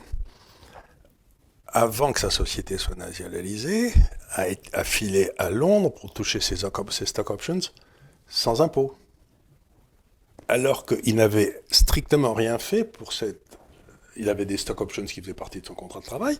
avant 1.73 2.13
que 2.13 2.19
sa 2.19 2.29
société 2.29 2.77
soit 2.77 2.95
nationalisée, 2.95 3.91
a, 4.31 4.83
filé 4.83 5.31
à 5.39 5.49
Londres 5.49 5.91
pour 5.91 6.13
toucher 6.13 6.39
ses, 6.39 6.55
stock 6.55 7.29
options 7.29 7.59
sans 8.27 8.61
impôt. 8.61 8.95
Alors 10.47 10.85
qu'il 10.85 11.15
n'avait 11.15 11.61
strictement 11.71 12.33
rien 12.33 12.59
fait 12.59 12.83
pour 12.83 13.11
cette... 13.11 13.41
Il 14.15 14.29
avait 14.29 14.45
des 14.45 14.57
stock 14.57 14.81
options 14.81 15.05
qui 15.05 15.19
faisaient 15.21 15.33
partie 15.33 15.61
de 15.61 15.65
son 15.65 15.73
contrat 15.73 15.99
de 15.99 16.05
travail. 16.05 16.37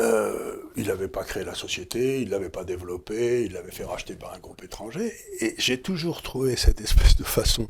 Euh, 0.00 0.56
il 0.74 0.88
n'avait 0.88 1.06
pas 1.06 1.22
créé 1.22 1.44
la 1.44 1.54
société, 1.54 2.20
il 2.20 2.26
ne 2.26 2.32
l'avait 2.32 2.50
pas 2.50 2.64
développée, 2.64 3.44
il 3.44 3.52
l'avait 3.52 3.70
fait 3.70 3.84
racheter 3.84 4.16
par 4.16 4.34
un 4.34 4.40
groupe 4.40 4.64
étranger. 4.64 5.12
Et 5.40 5.54
j'ai 5.58 5.80
toujours 5.80 6.22
trouvé 6.22 6.56
cette 6.56 6.80
espèce 6.80 7.14
de 7.14 7.22
façon 7.22 7.68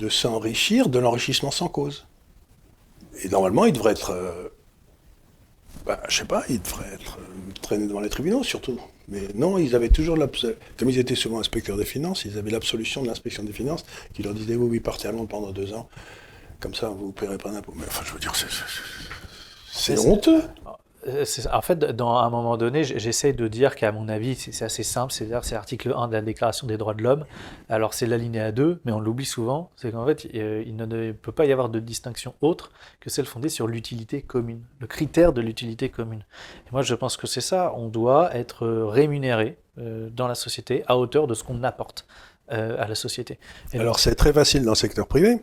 de 0.00 0.08
s'enrichir, 0.08 0.88
de 0.88 0.98
l'enrichissement 0.98 1.52
sans 1.52 1.68
cause. 1.68 2.08
Et 3.22 3.28
normalement, 3.28 3.66
il 3.66 3.72
devrait 3.72 3.92
être... 3.92 4.50
Euh, 5.80 5.84
bah, 5.86 6.00
je 6.08 6.18
sais 6.18 6.24
pas, 6.24 6.44
ils 6.48 6.60
devraient 6.60 6.92
être 6.94 7.18
traînés 7.62 7.86
devant 7.86 8.00
les 8.00 8.08
tribunaux 8.08 8.42
surtout. 8.42 8.78
Mais 9.08 9.22
non, 9.34 9.58
ils 9.58 9.74
avaient 9.74 9.88
toujours. 9.88 10.16
Comme 10.76 10.90
ils 10.90 10.98
étaient 10.98 11.14
souvent 11.16 11.40
inspecteurs 11.40 11.76
des 11.76 11.84
finances, 11.84 12.24
ils 12.24 12.38
avaient 12.38 12.50
l'absolution 12.50 13.02
de 13.02 13.08
l'inspection 13.08 13.42
des 13.42 13.52
finances 13.52 13.84
qui 14.14 14.22
leur 14.22 14.34
disait 14.34 14.54
oui, 14.54 14.68
oui, 14.70 14.80
partez 14.80 15.08
à 15.08 15.12
Londres 15.12 15.28
pendant 15.28 15.50
deux 15.50 15.74
ans. 15.74 15.88
Comme 16.60 16.74
ça, 16.74 16.88
vous 16.90 17.08
ne 17.08 17.12
paierez 17.12 17.38
pas 17.38 17.50
d'impôts. 17.50 17.74
Mais 17.76 17.84
enfin, 17.88 18.02
je 18.06 18.12
veux 18.12 18.20
dire, 18.20 18.32
c'est 19.72 19.98
honteux. 19.98 20.42
En 21.52 21.62
fait, 21.62 21.78
dans, 21.78 22.16
à 22.18 22.24
un 22.24 22.30
moment 22.30 22.56
donné, 22.56 22.84
j'essaie 22.84 23.32
de 23.32 23.48
dire 23.48 23.74
qu'à 23.74 23.90
mon 23.92 24.08
avis, 24.08 24.34
c'est 24.34 24.64
assez 24.64 24.82
simple. 24.82 25.12
C'est-à-dire, 25.12 25.44
c'est 25.44 25.54
l'article 25.54 25.94
1 25.96 26.08
de 26.08 26.12
la 26.12 26.20
Déclaration 26.20 26.66
des 26.66 26.76
droits 26.76 26.94
de 26.94 27.02
l'homme. 27.02 27.24
Alors, 27.68 27.94
c'est 27.94 28.06
l'alinéa 28.06 28.52
2, 28.52 28.80
mais 28.84 28.92
on 28.92 29.00
l'oublie 29.00 29.24
souvent. 29.24 29.70
C'est 29.76 29.92
qu'en 29.92 30.04
fait, 30.04 30.24
il 30.32 30.76
ne 30.76 31.12
peut 31.12 31.32
pas 31.32 31.46
y 31.46 31.52
avoir 31.52 31.68
de 31.68 31.80
distinction 31.80 32.34
autre 32.40 32.70
que 33.00 33.08
celle 33.10 33.26
fondée 33.26 33.48
sur 33.48 33.66
l'utilité 33.66 34.22
commune, 34.22 34.62
le 34.78 34.86
critère 34.86 35.32
de 35.32 35.40
l'utilité 35.40 35.88
commune. 35.88 36.24
Et 36.66 36.70
moi, 36.72 36.82
je 36.82 36.94
pense 36.94 37.16
que 37.16 37.26
c'est 37.26 37.40
ça. 37.40 37.72
On 37.76 37.88
doit 37.88 38.34
être 38.36 38.66
rémunéré 38.66 39.58
euh, 39.78 40.10
dans 40.10 40.26
la 40.26 40.34
société 40.34 40.82
à 40.88 40.98
hauteur 40.98 41.26
de 41.26 41.34
ce 41.34 41.44
qu'on 41.44 41.62
apporte 41.62 42.04
euh, 42.04 42.29
à 42.50 42.88
la 42.88 42.94
société. 42.94 43.38
Et 43.72 43.78
Alors 43.78 44.00
c'est 44.00 44.14
très 44.14 44.32
facile 44.32 44.64
dans 44.64 44.72
le 44.72 44.76
secteur 44.76 45.06
privé, 45.06 45.38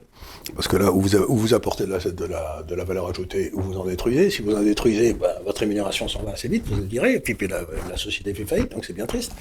parce 0.56 0.68
que 0.68 0.76
là 0.76 0.92
où 0.92 1.02
vous, 1.02 1.16
où 1.16 1.36
vous 1.38 1.54
apportez 1.54 1.86
de 1.86 1.92
la, 1.92 2.00
de, 2.00 2.26
la, 2.26 2.64
de 2.64 2.76
la, 2.76 2.84
valeur 2.84 3.08
ajoutée, 3.08 3.52
où 3.54 3.62
vous 3.62 3.78
en 3.78 3.86
détruisez, 3.86 4.30
si 4.30 4.42
vous 4.42 4.56
en 4.56 4.62
détruisez, 4.62 5.14
bah, 5.14 5.40
votre 5.46 5.62
rémunération 5.62 6.08
s'en 6.08 6.22
va 6.24 6.32
assez 6.32 6.48
vite, 6.48 6.66
vous 6.68 6.76
le 6.76 6.84
direz, 6.84 7.14
et 7.14 7.20
puis, 7.20 7.34
puis 7.34 7.48
la, 7.48 7.62
la, 7.90 7.98
société 7.98 8.34
fait 8.34 8.46
faillite, 8.46 8.72
donc 8.72 8.86
c'est 8.86 8.94
bien 8.94 9.06
triste. 9.06 9.32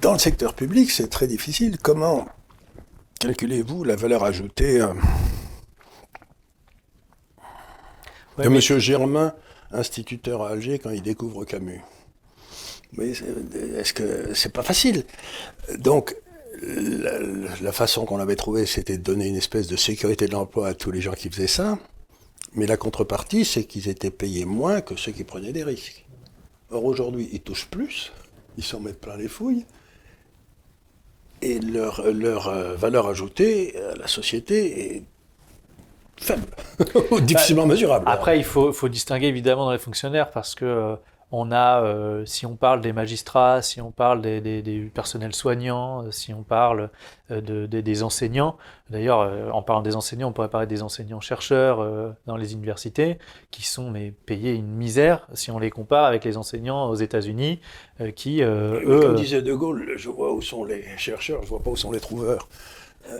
Dans 0.00 0.12
le 0.12 0.18
secteur 0.18 0.54
public, 0.54 0.90
c'est 0.90 1.08
très 1.08 1.26
difficile. 1.26 1.78
Comment 1.78 2.26
calculez-vous 3.20 3.84
la 3.84 3.96
valeur 3.96 4.24
ajoutée 4.24 4.80
euh, 4.82 4.88
ouais, 8.36 8.44
de 8.44 8.48
mais... 8.48 8.56
Monsieur 8.56 8.78
Germain, 8.78 9.32
instituteur 9.70 10.42
à 10.42 10.50
Alger, 10.50 10.78
quand 10.78 10.90
il 10.90 11.02
découvre 11.02 11.44
Camus? 11.44 11.80
Mais 12.96 13.12
est-ce 13.76 13.92
que 13.92 14.34
c'est 14.34 14.52
pas 14.52 14.62
facile? 14.62 15.04
Donc, 15.78 16.14
la, 16.66 17.18
la, 17.60 17.72
façon 17.72 18.04
qu'on 18.04 18.18
avait 18.18 18.36
trouvé, 18.36 18.66
c'était 18.66 18.98
de 18.98 19.02
donner 19.02 19.26
une 19.28 19.36
espèce 19.36 19.66
de 19.66 19.76
sécurité 19.76 20.26
de 20.26 20.32
l'emploi 20.32 20.68
à 20.68 20.74
tous 20.74 20.90
les 20.90 21.00
gens 21.00 21.12
qui 21.12 21.30
faisaient 21.30 21.46
ça. 21.46 21.78
Mais 22.54 22.66
la 22.66 22.76
contrepartie, 22.76 23.44
c'est 23.44 23.64
qu'ils 23.64 23.88
étaient 23.88 24.10
payés 24.10 24.44
moins 24.44 24.80
que 24.80 24.96
ceux 24.96 25.12
qui 25.12 25.24
prenaient 25.24 25.52
des 25.52 25.64
risques. 25.64 26.04
Or, 26.70 26.84
aujourd'hui, 26.84 27.28
ils 27.32 27.40
touchent 27.40 27.66
plus, 27.66 28.12
ils 28.56 28.64
s'en 28.64 28.80
mettent 28.80 29.00
plein 29.00 29.16
les 29.16 29.28
fouilles, 29.28 29.66
et 31.42 31.58
leur, 31.58 32.02
leur 32.12 32.48
euh, 32.48 32.74
valeur 32.74 33.08
ajoutée 33.08 33.76
à 33.76 33.96
la 33.96 34.06
société 34.06 34.96
est 34.96 35.02
faible, 36.16 36.46
difficilement 37.22 37.66
mesurable. 37.66 38.04
Après, 38.08 38.38
il 38.38 38.44
faut, 38.44 38.72
faut, 38.72 38.88
distinguer 38.88 39.26
évidemment 39.26 39.66
dans 39.66 39.72
les 39.72 39.78
fonctionnaires, 39.78 40.30
parce 40.30 40.54
que 40.54 40.64
euh, 40.64 40.96
On 41.36 41.50
a, 41.50 41.82
euh, 41.82 42.24
si 42.26 42.46
on 42.46 42.54
parle 42.54 42.80
des 42.80 42.92
magistrats, 42.92 43.60
si 43.60 43.80
on 43.80 43.90
parle 43.90 44.22
des, 44.22 44.40
des, 44.40 44.62
des 44.62 44.82
personnels 44.82 45.34
soignants, 45.34 46.08
si 46.12 46.32
on 46.32 46.44
parle 46.44 46.90
de, 47.28 47.66
des 47.66 48.02
enseignants, 48.04 48.56
d'ailleurs, 48.88 49.52
en 49.52 49.62
parlant 49.62 49.82
des 49.82 49.96
enseignants, 49.96 50.28
on 50.28 50.32
pourrait 50.32 50.48
parler 50.48 50.68
des 50.68 50.82
enseignants-chercheurs 50.82 52.14
dans 52.26 52.36
les 52.36 52.52
universités, 52.52 53.18
qui 53.50 53.66
sont 53.66 53.90
mais, 53.90 54.12
payés 54.12 54.52
une 54.52 54.68
misère 54.68 55.26
si 55.34 55.50
on 55.50 55.58
les 55.58 55.70
compare 55.70 56.04
avec 56.04 56.24
les 56.24 56.36
enseignants 56.36 56.88
aux 56.88 56.94
États-Unis, 56.94 57.60
qui, 58.14 58.42
eux... 58.42 59.00
Comme 59.02 59.16
disait 59.16 59.42
De 59.42 59.54
Gaulle, 59.54 59.94
je 59.96 60.10
vois 60.10 60.32
où 60.32 60.40
sont 60.40 60.64
les 60.64 60.84
chercheurs, 60.98 61.42
je 61.42 61.48
vois 61.48 61.62
pas 61.62 61.70
où 61.70 61.76
sont 61.76 61.90
les 61.90 62.00
trouveurs. 62.00 62.48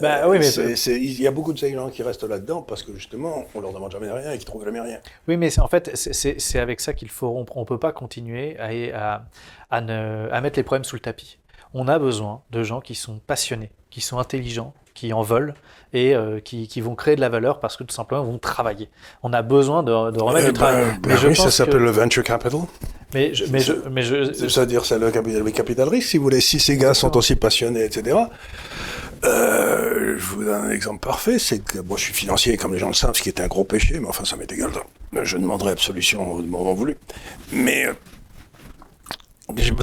Bah, 0.01 0.29
oui, 0.29 0.39
mais 0.39 0.49
il 0.49 1.21
y 1.21 1.27
a 1.27 1.31
beaucoup 1.31 1.53
de 1.53 1.59
ces 1.59 1.73
gens 1.73 1.89
qui 1.89 2.03
restent 2.03 2.25
là-dedans 2.25 2.63
parce 2.63 2.83
que 2.83 2.93
justement, 2.95 3.45
on 3.55 3.61
leur 3.61 3.73
demande 3.73 3.93
jamais 3.93 4.11
rien 4.11 4.33
et 4.33 4.39
qu'ils 4.39 4.47
trouvent 4.47 4.65
jamais 4.65 4.81
rien. 4.81 4.99
Oui, 5.29 5.37
mais 5.37 5.59
en 5.59 5.69
fait, 5.69 5.91
c'est 5.95 6.59
avec 6.59 6.81
ça 6.81 6.93
qu'il 6.93 7.11
faut 7.11 7.31
rompre. 7.31 7.57
On 7.57 7.65
peut 7.65 7.79
pas 7.79 7.93
continuer 7.93 8.57
à, 8.59 9.25
à, 9.71 9.81
ne, 9.81 10.29
à 10.31 10.41
mettre 10.41 10.59
les 10.59 10.63
problèmes 10.63 10.85
sous 10.85 10.97
le 10.97 11.01
tapis. 11.01 11.39
On 11.75 11.89
a 11.89 11.99
besoin 11.99 12.43
de 12.51 12.63
gens 12.63 12.81
qui 12.81 12.95
sont 12.95 13.21
passionnés, 13.27 13.71
qui 13.91 14.01
sont 14.01 14.19
intelligents, 14.19 14.75
qui 14.95 15.13
en 15.13 15.23
veulent 15.23 15.55
et 15.93 16.15
euh, 16.15 16.41
qui, 16.41 16.69
qui, 16.69 16.81
vont 16.81 16.95
créer 16.95 17.17
de 17.17 17.21
la 17.21 17.29
valeur 17.29 17.59
parce 17.61 17.77
que 17.77 17.83
tout 17.83 17.95
simplement 17.95 18.23
ils 18.23 18.31
vont 18.31 18.39
travailler. 18.39 18.89
On 19.23 19.33
a 19.33 19.43
besoin 19.43 19.83
de, 19.83 20.13
de 20.13 20.23
remettre 20.23 20.47
eh 20.49 20.53
du 20.53 20.59
travail. 20.59 20.85
Ben, 21.03 21.09
mais 21.09 21.17
je 21.17 21.29
oui, 21.29 21.37
ça 21.37 21.51
s'appelle 21.51 21.83
le 21.83 21.91
venture 21.91 22.23
capital. 22.23 22.61
Mais 23.13 23.35
je, 23.35 23.45
mais 23.51 23.61
je, 23.61 23.73
mais 23.91 24.03
je, 24.03 24.33
c'est-à-dire 24.33 24.85
c'est 24.85 24.99
le 24.99 25.11
capital, 25.11 25.53
capital 25.53 25.89
risque. 25.89 26.09
Si 26.09 26.17
vous 26.17 26.25
voulez, 26.25 26.41
si 26.41 26.59
ces 26.59 26.77
gars 26.77 26.95
sont 26.95 27.17
aussi 27.17 27.37
passionnés, 27.37 27.85
etc. 27.85 28.17
Euh, 29.25 30.17
je 30.19 30.25
vous 30.27 30.45
donne 30.45 30.67
un 30.67 30.71
exemple 30.71 31.01
parfait, 31.01 31.39
c'est 31.39 31.61
que 31.61 31.79
moi 31.79 31.97
je 31.97 32.05
suis 32.05 32.15
financier, 32.15 32.57
comme 32.57 32.73
les 32.73 32.79
gens 32.79 32.89
le 32.89 32.95
savent, 32.95 33.17
ce 33.17 33.23
qui 33.23 33.29
était 33.29 33.43
un 33.43 33.49
gros 33.49 33.65
péché, 33.65 33.99
mais 33.99 34.09
enfin 34.09 34.25
ça 34.25 34.37
m'est 34.37 34.51
égal. 34.51 34.71
Je 35.23 35.37
demanderai 35.37 35.73
absolution 35.73 36.33
au 36.33 36.43
moment 36.43 36.75
voulu. 36.75 36.97
Mais 37.53 37.87
euh, 37.87 37.95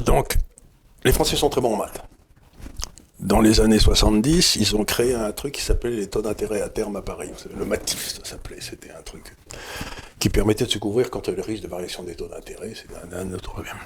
donc, 0.04 0.36
les 1.04 1.12
Français 1.12 1.36
sont 1.36 1.48
très 1.48 1.60
bons 1.60 1.74
en 1.74 1.78
maths. 1.78 2.02
Dans 3.20 3.40
les 3.40 3.60
années 3.60 3.78
70, 3.78 4.56
ils 4.56 4.74
ont 4.74 4.84
créé 4.84 5.14
un 5.14 5.30
truc 5.30 5.54
qui 5.54 5.62
s'appelait 5.62 5.94
les 5.94 6.08
taux 6.08 6.22
d'intérêt 6.22 6.60
à 6.60 6.68
terme 6.68 6.96
à 6.96 7.02
Paris. 7.02 7.30
Le 7.56 7.64
MATIF, 7.64 8.14
ça 8.18 8.24
s'appelait. 8.24 8.58
C'était 8.60 8.90
un 8.90 9.02
truc 9.02 9.36
qui 10.18 10.28
permettait 10.28 10.64
de 10.64 10.70
se 10.70 10.78
couvrir 10.78 11.08
contre 11.08 11.30
le 11.30 11.40
risque 11.40 11.62
de 11.62 11.68
variation 11.68 12.02
des 12.02 12.16
taux 12.16 12.26
d'intérêt. 12.26 12.72
C'est 12.74 13.16
un, 13.16 13.32
autre 13.32 13.50
problème. 13.50 13.76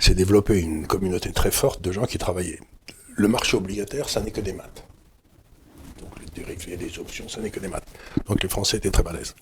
C'est 0.00 0.14
développé 0.14 0.58
une 0.58 0.88
communauté 0.88 1.32
très 1.32 1.52
forte 1.52 1.82
de 1.82 1.92
gens 1.92 2.04
qui 2.04 2.18
travaillaient 2.18 2.60
le 3.18 3.28
marché 3.28 3.56
obligataire, 3.56 4.08
ça 4.08 4.20
n'est 4.20 4.30
que 4.30 4.40
des 4.40 4.52
maths. 4.52 4.84
Donc 6.00 6.10
les 6.20 6.26
dérivés, 6.44 6.76
les 6.76 6.98
options, 6.98 7.28
ça 7.28 7.40
n'est 7.40 7.50
que 7.50 7.60
des 7.60 7.68
maths. 7.68 7.86
Donc 8.26 8.42
les 8.42 8.48
Français 8.48 8.76
étaient 8.76 8.90
très 8.90 9.02
balèzes. 9.02 9.34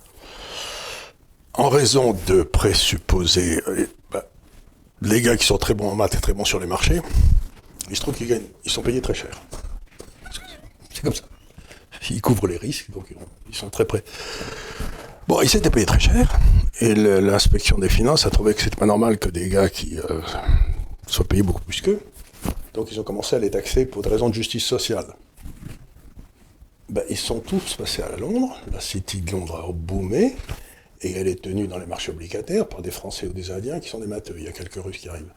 En 1.53 1.69
raison 1.69 2.17
de 2.27 2.43
présupposer, 2.43 3.63
euh, 3.69 3.87
bah, 4.11 4.25
les 5.03 5.21
gars 5.21 5.37
qui 5.37 5.47
sont 5.47 5.59
très 5.59 5.75
bons 5.75 5.91
en 5.91 5.95
maths 5.95 6.15
et 6.15 6.21
très 6.21 6.33
bons 6.33 6.47
sur 6.47 6.59
les 6.59 6.67
marchés, 6.67 7.01
il 7.91 7.97
se 7.97 8.01
trouve 8.01 8.15
qu'ils 8.15 8.29
gagnent, 8.29 8.49
ils 8.65 8.71
sont 8.71 8.83
payés 8.83 9.03
très 9.03 9.15
cher. 9.15 9.41
C'est 10.93 11.03
comme 11.03 11.15
ça. 11.15 11.25
Ils 12.09 12.23
couvrent 12.23 12.47
les 12.47 12.57
risques, 12.57 12.91
donc 12.91 13.15
ils 13.49 13.55
sont 13.55 13.69
très 13.69 13.85
prêts. 13.85 14.05
Bon, 15.29 15.43
ils 15.43 15.51
s'étaient 15.51 15.71
payés 15.71 15.87
très 15.87 16.01
cher, 16.01 16.39
et 16.81 16.95
l'inspection 16.95 17.79
des 17.79 17.89
finances 17.89 18.27
a 18.27 18.31
trouvé 18.31 18.55
que 18.55 18.63
c'était 18.63 18.77
pas 18.77 18.87
normal 18.87 19.19
que 19.19 19.29
des 19.29 19.49
gars 19.49 19.69
qui 19.69 19.99
euh, 19.99 20.21
soient 21.07 21.27
payés 21.27 21.43
beaucoup 21.43 21.63
plus 21.63 21.81
qu'eux. 21.83 22.01
Donc 22.77 22.93
ils 22.93 23.01
ont 23.01 23.05
commencé 23.05 23.35
à 23.35 23.39
les 23.39 23.51
taxer 23.51 23.87
pour 23.87 24.03
des 24.03 24.11
raisons 24.11 24.29
de 24.29 24.35
justice 24.35 24.65
sociale. 24.65 25.07
Ben, 26.91 27.03
ils 27.09 27.17
sont 27.17 27.41
tous 27.41 27.75
passés 27.75 28.03
à 28.03 28.15
Londres, 28.17 28.61
la 28.71 28.81
City 28.81 29.23
de 29.23 29.33
Londres 29.33 29.65
a 29.67 29.73
boomé, 29.73 30.37
et 31.01 31.13
elle 31.13 31.27
est 31.27 31.43
tenue 31.43 31.67
dans 31.67 31.79
les 31.79 31.87
marchés 31.87 32.13
obligataires 32.13 32.69
par 32.69 32.83
des 32.83 32.91
Français 32.91 33.27
ou 33.27 33.33
des 33.33 33.51
Indiens 33.51 33.81
qui 33.81 33.89
sont 33.89 33.99
des 33.99 34.07
matheux. 34.07 34.37
Il 34.39 34.45
y 34.45 34.49
a 34.49 34.53
quelques 34.53 34.75
Russes 34.75 34.99
qui 34.99 35.09
arrivent. 35.09 35.33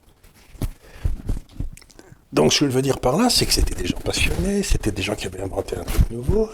Donc 2.33 2.53
ce 2.53 2.59
que 2.59 2.65
je 2.65 2.71
veux 2.71 2.81
dire 2.81 2.99
par 2.99 3.17
là, 3.17 3.29
c'est 3.29 3.45
que 3.45 3.53
c'était 3.53 3.73
des 3.73 3.87
gens 3.87 3.99
passionnés, 4.03 4.61
c'était 4.61 4.91
des 4.91 5.01
gens 5.01 5.15
qui 5.15 5.25
avaient 5.25 5.41
inventé 5.41 5.77
un 5.77 5.83
truc 5.83 6.11
nouveau, 6.11 6.49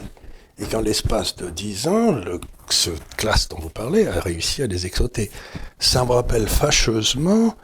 et 0.59 0.65
qu'en 0.65 0.81
l'espace 0.81 1.35
de 1.35 1.49
dix 1.49 1.87
ans, 1.87 2.11
le, 2.11 2.39
ce 2.69 2.91
classe 3.17 3.49
dont 3.49 3.59
vous 3.59 3.69
parlez 3.69 4.07
a 4.07 4.19
réussi 4.21 4.61
à 4.61 4.67
les 4.67 4.85
exoter. 4.85 5.31
Ça 5.79 6.05
me 6.05 6.11
rappelle 6.11 6.47
fâcheusement 6.47 7.55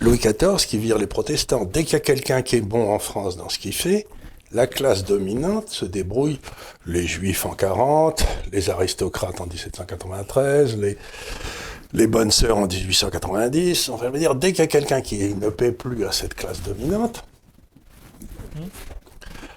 Louis 0.00 0.18
XIV 0.18 0.66
qui 0.66 0.78
vire 0.78 0.98
les 0.98 1.06
protestants. 1.06 1.64
Dès 1.64 1.84
qu'il 1.84 1.94
y 1.94 1.96
a 1.96 2.00
quelqu'un 2.00 2.42
qui 2.42 2.56
est 2.56 2.60
bon 2.60 2.92
en 2.92 2.98
France 2.98 3.36
dans 3.36 3.48
ce 3.48 3.58
qu'il 3.58 3.72
fait, 3.72 4.06
la 4.52 4.66
classe 4.66 5.04
dominante 5.04 5.70
se 5.70 5.84
débrouille. 5.84 6.38
Les 6.86 7.06
juifs 7.06 7.46
en 7.46 7.54
40, 7.54 8.24
les 8.52 8.70
aristocrates 8.70 9.40
en 9.40 9.46
1793, 9.46 10.78
les, 11.92 12.06
bonnes 12.06 12.30
sœurs 12.30 12.58
en 12.58 12.66
1890. 12.66 13.88
Enfin, 13.88 14.10
dire, 14.10 14.34
dès 14.34 14.52
qu'il 14.52 14.60
y 14.60 14.62
a 14.62 14.66
quelqu'un 14.66 15.00
qui 15.00 15.34
ne 15.34 15.48
paie 15.48 15.72
plus 15.72 16.04
à 16.04 16.12
cette 16.12 16.34
classe 16.34 16.62
dominante, 16.62 17.24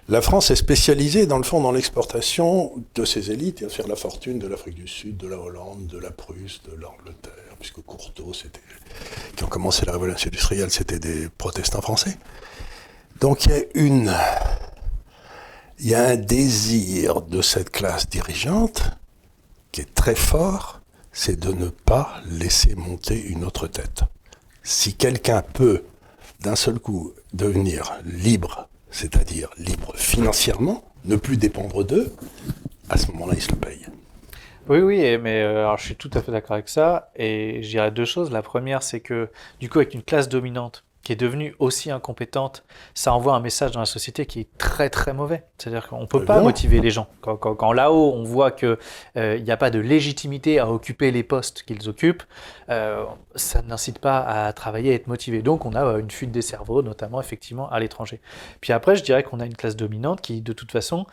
la 0.10 0.22
France 0.22 0.50
est 0.50 0.56
spécialisée, 0.56 1.28
dans 1.28 1.38
le 1.38 1.44
fond, 1.44 1.62
dans 1.62 1.72
l'exportation 1.72 2.74
de 2.96 3.06
ses 3.06 3.30
élites 3.30 3.62
et 3.62 3.66
à 3.66 3.70
faire 3.70 3.88
la 3.88 3.96
fortune 3.96 4.40
de 4.40 4.48
l'Afrique 4.48 4.74
du 4.74 4.88
Sud, 4.88 5.18
de 5.18 5.28
la 5.28 5.38
Hollande, 5.38 5.86
de 5.86 6.00
la 6.00 6.10
Prusse, 6.10 6.62
de 6.64 6.76
l'Angleterre, 6.76 7.56
puisque 7.60 7.82
Courteau, 7.82 8.34
c'était, 8.34 8.60
qui 9.36 9.44
ont 9.44 9.48
commencé 9.48 9.86
la 9.86 9.92
révolution 9.92 10.30
industrielle, 10.30 10.72
c'était 10.72 10.98
des 10.98 11.30
protestants 11.30 11.82
français. 11.82 12.18
Donc 13.22 13.46
il 13.46 13.52
y 13.52 13.54
a 13.54 13.62
une, 13.76 14.12
il 15.78 15.88
y 15.90 15.94
a 15.94 16.08
un 16.08 16.16
désir 16.16 17.22
de 17.22 17.44
cette 17.44 17.70
classe 17.70 18.10
dirigeante 18.10 18.82
qui 19.72 19.82
est 19.82 19.94
très 19.94 20.16
fort, 20.16 20.82
c'est 21.14 21.40
de 21.40 21.54
ne 21.54 21.70
pas 21.70 22.16
laisser 22.26 22.74
monter 22.74 23.22
une 23.22 23.44
autre 23.44 23.68
tête. 23.68 24.02
Si 24.64 24.96
quelqu'un 24.96 25.44
peut, 25.44 25.84
d'un 26.40 26.56
seul 26.56 26.80
coup, 26.80 27.14
devenir 27.34 27.94
libre 28.06 28.69
c'est-à-dire 28.92 29.50
libre 29.58 29.94
financièrement, 29.96 30.84
ne 31.06 31.16
plus 31.16 31.38
dépendre 31.38 31.84
d'eux, 31.84 32.14
à 32.90 32.98
ce 32.98 33.12
moment-là, 33.12 33.34
ils 33.36 33.42
se 33.42 33.52
le 33.52 33.58
payent. 33.58 33.88
Oui, 34.68 34.80
oui, 34.82 35.18
mais 35.18 35.42
euh, 35.42 35.60
alors, 35.62 35.78
je 35.78 35.86
suis 35.86 35.96
tout 35.96 36.12
à 36.14 36.22
fait 36.22 36.32
d'accord 36.32 36.54
avec 36.54 36.70
ça. 36.70 37.12
Et 37.16 37.64
je 37.64 37.70
dirais 37.70 37.90
deux 37.92 38.06
choses. 38.06 38.32
La 38.32 38.44
première, 38.44 38.84
c'est 38.84 39.00
que 39.00 39.30
du 39.60 39.68
coup, 39.68 39.80
avec 39.80 39.96
une 39.96 40.04
classe 40.04 40.30
dominante 40.30 40.84
qui 41.04 41.14
est 41.14 41.16
devenue 41.16 41.56
aussi 41.60 41.92
incompétente, 41.92 42.64
ça 42.94 43.14
envoie 43.14 43.34
un 43.34 43.40
message 43.40 43.72
dans 43.72 43.80
la 43.80 43.86
société 43.86 44.26
qui 44.26 44.42
est 44.42 44.58
très 44.58 44.90
très 44.90 45.14
mauvais. 45.14 45.44
C'est-à-dire 45.58 45.88
qu'on 45.88 46.02
ne 46.02 46.06
peut 46.06 46.26
pas 46.26 46.42
motiver 46.42 46.82
les 46.82 46.92
gens. 46.92 47.08
Quand, 47.22 47.72
là-haut, 47.74 48.14
on 48.14 48.24
voit 48.24 48.52
qu'il 48.52 48.78
euh, 49.18 49.40
n'y 49.40 49.52
a 49.52 49.58
pas 49.58 49.72
de 49.72 49.80
légitimité 49.80 50.60
à 50.60 50.70
occuper 50.70 51.12
les 51.12 51.24
postes 51.24 51.64
qu'ils 51.64 51.88
occupent, 51.90 52.24
euh, 52.70 53.04
ça 53.36 53.62
n'incite 53.62 54.00
pas 54.00 54.20
à 54.20 54.52
travailler, 54.54 54.92
à 54.92 54.96
être 54.96 55.08
motivé. 55.08 55.42
Donc 55.42 55.66
on 55.66 55.74
a 55.74 55.84
euh, 55.84 56.00
une 56.00 56.12
fuite 56.12 56.32
des 56.32 56.42
cerveaux, 56.42 56.82
notamment 56.82 57.20
effectivement 57.22 57.70
à 57.70 57.80
l'étranger. 57.80 58.20
Puis 58.62 58.74
après, 58.74 58.96
je 58.96 59.04
dirais 59.04 59.24
qu'on 59.24 59.40
a 59.40 59.46
une 59.46 59.56
classe 59.56 59.76
dominante 59.76 60.22
qui, 60.22 60.42
de 60.42 60.54
toute 60.54 60.72
façon, 60.72 61.06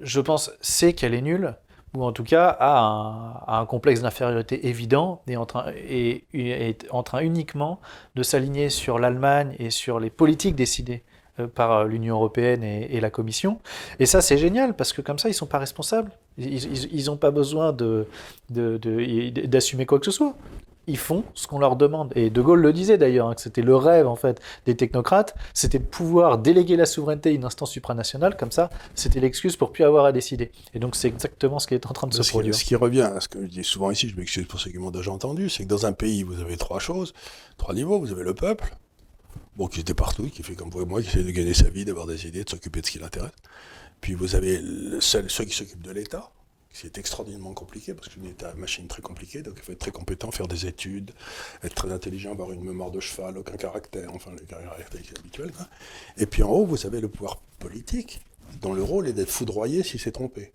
je 0.00 0.20
pense, 0.20 0.52
sait 0.60 0.92
qu'elle 0.92 1.14
est 1.14 1.22
nulle, 1.22 1.54
ou 1.94 2.04
en 2.04 2.12
tout 2.12 2.24
cas 2.24 2.56
a 2.60 3.44
un, 3.48 3.66
complexe 3.66 4.02
d'infériorité 4.02 4.68
évident 4.68 5.22
et 5.26 5.36
en, 5.36 5.46
train, 5.46 5.66
et, 5.76 6.24
est 6.32 6.86
en 6.90 7.02
train 7.02 7.20
uniquement 7.20 7.80
de 8.14 8.22
s'aligner 8.22 8.68
sur 8.68 8.98
l'Allemagne 8.98 9.56
et 9.58 9.70
sur 9.70 9.98
les 9.98 10.10
politiques 10.10 10.54
décidées 10.54 11.02
euh, 11.40 11.46
par 11.46 11.84
l'Union 11.84 12.16
européenne 12.16 12.62
et, 12.62 13.00
la 13.00 13.10
Commission. 13.10 13.60
Et 13.98 14.06
ça, 14.06 14.20
c'est 14.20 14.38
génial, 14.38 14.74
parce 14.74 14.92
que 14.92 15.02
comme 15.02 15.18
ça, 15.18 15.28
ils 15.28 15.32
ne 15.32 15.36
sont 15.36 15.46
pas 15.46 15.58
responsables. 15.58 16.12
Ils 16.38 17.06
n'ont 17.06 17.16
pas 17.16 17.30
besoin 17.30 17.76
d'assumer 18.48 19.86
quoi 19.86 19.98
que 19.98 20.06
ce 20.06 20.12
soit 20.12 20.34
ils 20.86 20.98
font 20.98 21.24
ce 21.34 21.46
qu'on 21.46 21.58
leur 21.58 21.76
demande. 21.76 22.12
Et 22.16 22.30
De 22.30 22.42
Gaulle 22.42 22.60
le 22.60 22.72
disait 22.72 22.98
d'ailleurs, 22.98 23.28
hein, 23.28 23.34
que 23.34 23.40
c'était 23.40 23.62
le 23.62 23.76
rêve 23.76 24.06
en 24.06 24.16
fait 24.16 24.40
des 24.66 24.76
technocrates, 24.76 25.34
c'était 25.54 25.78
de 25.78 25.84
pouvoir 25.84 26.38
déléguer 26.38 26.76
la 26.76 26.86
souveraineté 26.86 27.30
à 27.30 27.32
une 27.32 27.44
instance 27.44 27.70
supranationale, 27.70 28.36
comme 28.36 28.50
ça, 28.50 28.70
c'était 28.94 29.20
l'excuse 29.20 29.56
pour 29.56 29.72
plus 29.72 29.84
avoir 29.84 30.04
à 30.04 30.12
décider. 30.12 30.50
Et 30.74 30.78
donc 30.78 30.96
c'est 30.96 31.08
exactement 31.08 31.58
ce 31.58 31.66
qui 31.66 31.74
est 31.74 31.86
en 31.86 31.92
train 31.92 32.06
de 32.06 32.14
se 32.14 32.28
produire. 32.28 32.54
ce 32.54 32.64
qui 32.64 32.76
revient 32.76 33.02
à 33.02 33.20
ce 33.20 33.28
que 33.28 33.42
je 33.42 33.46
dis 33.46 33.64
souvent 33.64 33.90
ici, 33.90 34.08
je 34.08 34.16
m'excuse 34.16 34.46
pour 34.46 34.60
ceux 34.60 34.70
qui 34.70 34.78
m'ont 34.78 34.90
déjà 34.90 35.10
entendu, 35.12 35.48
c'est 35.48 35.64
que 35.64 35.68
dans 35.68 35.86
un 35.86 35.92
pays, 35.92 36.22
vous 36.22 36.40
avez 36.40 36.56
trois 36.56 36.80
choses, 36.80 37.12
trois 37.56 37.74
niveaux. 37.74 37.98
Vous 38.00 38.12
avez 38.12 38.24
le 38.24 38.34
peuple, 38.34 38.74
bon, 39.56 39.66
qui 39.66 39.80
était 39.80 39.94
partout, 39.94 40.28
qui 40.28 40.42
fait 40.42 40.54
comme 40.54 40.70
vous 40.70 40.82
et 40.82 40.86
moi, 40.86 41.02
qui 41.02 41.08
essaie 41.08 41.24
de 41.24 41.30
gagner 41.30 41.54
sa 41.54 41.68
vie, 41.68 41.84
d'avoir 41.84 42.06
des 42.06 42.26
idées, 42.26 42.44
de 42.44 42.50
s'occuper 42.50 42.80
de 42.80 42.86
ce 42.86 42.92
qui 42.92 42.98
l'intéresse. 42.98 43.32
Puis 44.00 44.14
vous 44.14 44.34
avez 44.34 44.62
ceux 45.00 45.44
qui 45.44 45.54
s'occupent 45.54 45.82
de 45.82 45.90
l'État, 45.90 46.30
c'est 46.72 46.98
extraordinairement 46.98 47.52
compliqué 47.52 47.94
parce 47.94 48.08
que 48.08 48.14
c'est 48.14 48.20
une 48.20 48.60
machine 48.60 48.86
très 48.86 49.02
compliquée, 49.02 49.42
donc 49.42 49.54
il 49.56 49.62
faut 49.62 49.72
être 49.72 49.78
très 49.80 49.90
compétent, 49.90 50.30
faire 50.30 50.48
des 50.48 50.66
études, 50.66 51.10
être 51.64 51.74
très 51.74 51.92
intelligent, 51.92 52.30
avoir 52.30 52.52
une 52.52 52.62
mémoire 52.62 52.90
de 52.90 53.00
cheval, 53.00 53.38
aucun 53.38 53.56
caractère, 53.56 54.14
enfin 54.14 54.30
le 54.30 54.40
caractère 54.40 55.00
habituel. 55.18 55.52
Et 56.16 56.26
puis 56.26 56.42
en 56.42 56.50
haut, 56.50 56.66
vous 56.66 56.86
avez 56.86 57.00
le 57.00 57.08
pouvoir 57.08 57.40
politique, 57.58 58.20
dont 58.60 58.72
le 58.72 58.82
rôle 58.82 59.08
est 59.08 59.12
d'être 59.12 59.30
foudroyé 59.30 59.82
si 59.82 59.98
c'est 59.98 60.12
trompé. 60.12 60.52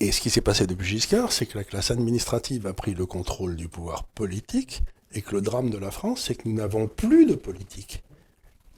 Et 0.00 0.10
ce 0.10 0.20
qui 0.20 0.30
s'est 0.30 0.40
passé 0.40 0.66
depuis 0.66 0.86
Giscard, 0.86 1.32
c'est 1.32 1.46
que 1.46 1.56
la 1.56 1.64
classe 1.64 1.92
administrative 1.92 2.66
a 2.66 2.72
pris 2.72 2.94
le 2.94 3.06
contrôle 3.06 3.54
du 3.54 3.68
pouvoir 3.68 4.04
politique, 4.04 4.82
et 5.12 5.22
que 5.22 5.36
le 5.36 5.40
drame 5.40 5.70
de 5.70 5.78
la 5.78 5.92
France, 5.92 6.24
c'est 6.26 6.34
que 6.34 6.48
nous 6.48 6.56
n'avons 6.56 6.88
plus 6.88 7.24
de 7.24 7.36
politique. 7.36 8.02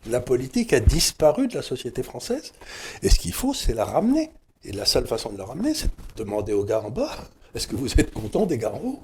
La 0.06 0.20
politique 0.20 0.74
a 0.74 0.80
disparu 0.80 1.48
de 1.48 1.54
la 1.54 1.62
société 1.62 2.02
française, 2.02 2.52
et 3.02 3.08
ce 3.08 3.18
qu'il 3.18 3.32
faut, 3.32 3.54
c'est 3.54 3.72
la 3.72 3.86
ramener. 3.86 4.30
Et 4.66 4.72
la 4.72 4.84
seule 4.84 5.06
façon 5.06 5.30
de 5.30 5.38
la 5.38 5.44
ramener, 5.44 5.74
c'est 5.74 5.86
de 5.86 6.24
demander 6.24 6.52
aux 6.52 6.64
gars 6.64 6.80
en 6.80 6.90
bas 6.90 7.16
est-ce 7.54 7.68
que 7.68 7.76
vous 7.76 7.92
êtes 7.98 8.12
content 8.12 8.44
des 8.44 8.58
gars 8.58 8.72
en 8.72 8.80
haut 8.84 9.00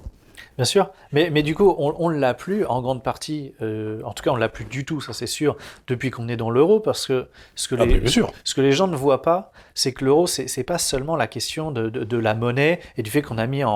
Bien 0.57 0.65
sûr, 0.65 0.89
mais, 1.11 1.29
mais 1.31 1.41
du 1.41 1.55
coup, 1.55 1.73
on 1.79 2.11
ne 2.11 2.17
l'a 2.19 2.35
plus 2.35 2.63
en 2.65 2.81
grande 2.83 3.01
partie, 3.01 3.53
euh, 3.63 4.01
en 4.03 4.13
tout 4.13 4.23
cas, 4.23 4.29
on 4.29 4.35
ne 4.35 4.39
l'a 4.39 4.49
plus 4.49 4.65
du 4.65 4.85
tout, 4.85 5.01
ça 5.01 5.11
c'est 5.11 5.25
sûr, 5.25 5.57
depuis 5.87 6.11
qu'on 6.11 6.27
est 6.27 6.37
dans 6.37 6.51
l'euro, 6.51 6.79
parce 6.79 7.07
que 7.07 7.27
ce 7.55 7.67
que, 7.67 7.73
Ah, 7.75 7.85
les, 7.85 7.95
mais 7.95 7.99
bien 8.01 8.09
sûr. 8.11 8.31
ce 8.43 8.53
que 8.53 8.61
les 8.61 8.71
gens 8.71 8.87
ne 8.87 8.95
voient 8.95 9.23
pas, 9.23 9.51
c'est 9.73 9.93
que 9.93 10.05
l'euro, 10.05 10.27
c'est 10.27 10.47
c'est 10.47 10.63
pas 10.63 10.77
seulement 10.77 11.15
la 11.15 11.25
question 11.25 11.71
de, 11.71 11.89
de- 11.89 12.03
de 12.03 12.17
la 12.17 12.35
monnaie 12.35 12.79
et 12.97 13.01
du 13.01 13.09
fait 13.09 13.23
qu'on 13.23 13.39
a 13.39 13.47
mis 13.47 13.63
en, 13.63 13.71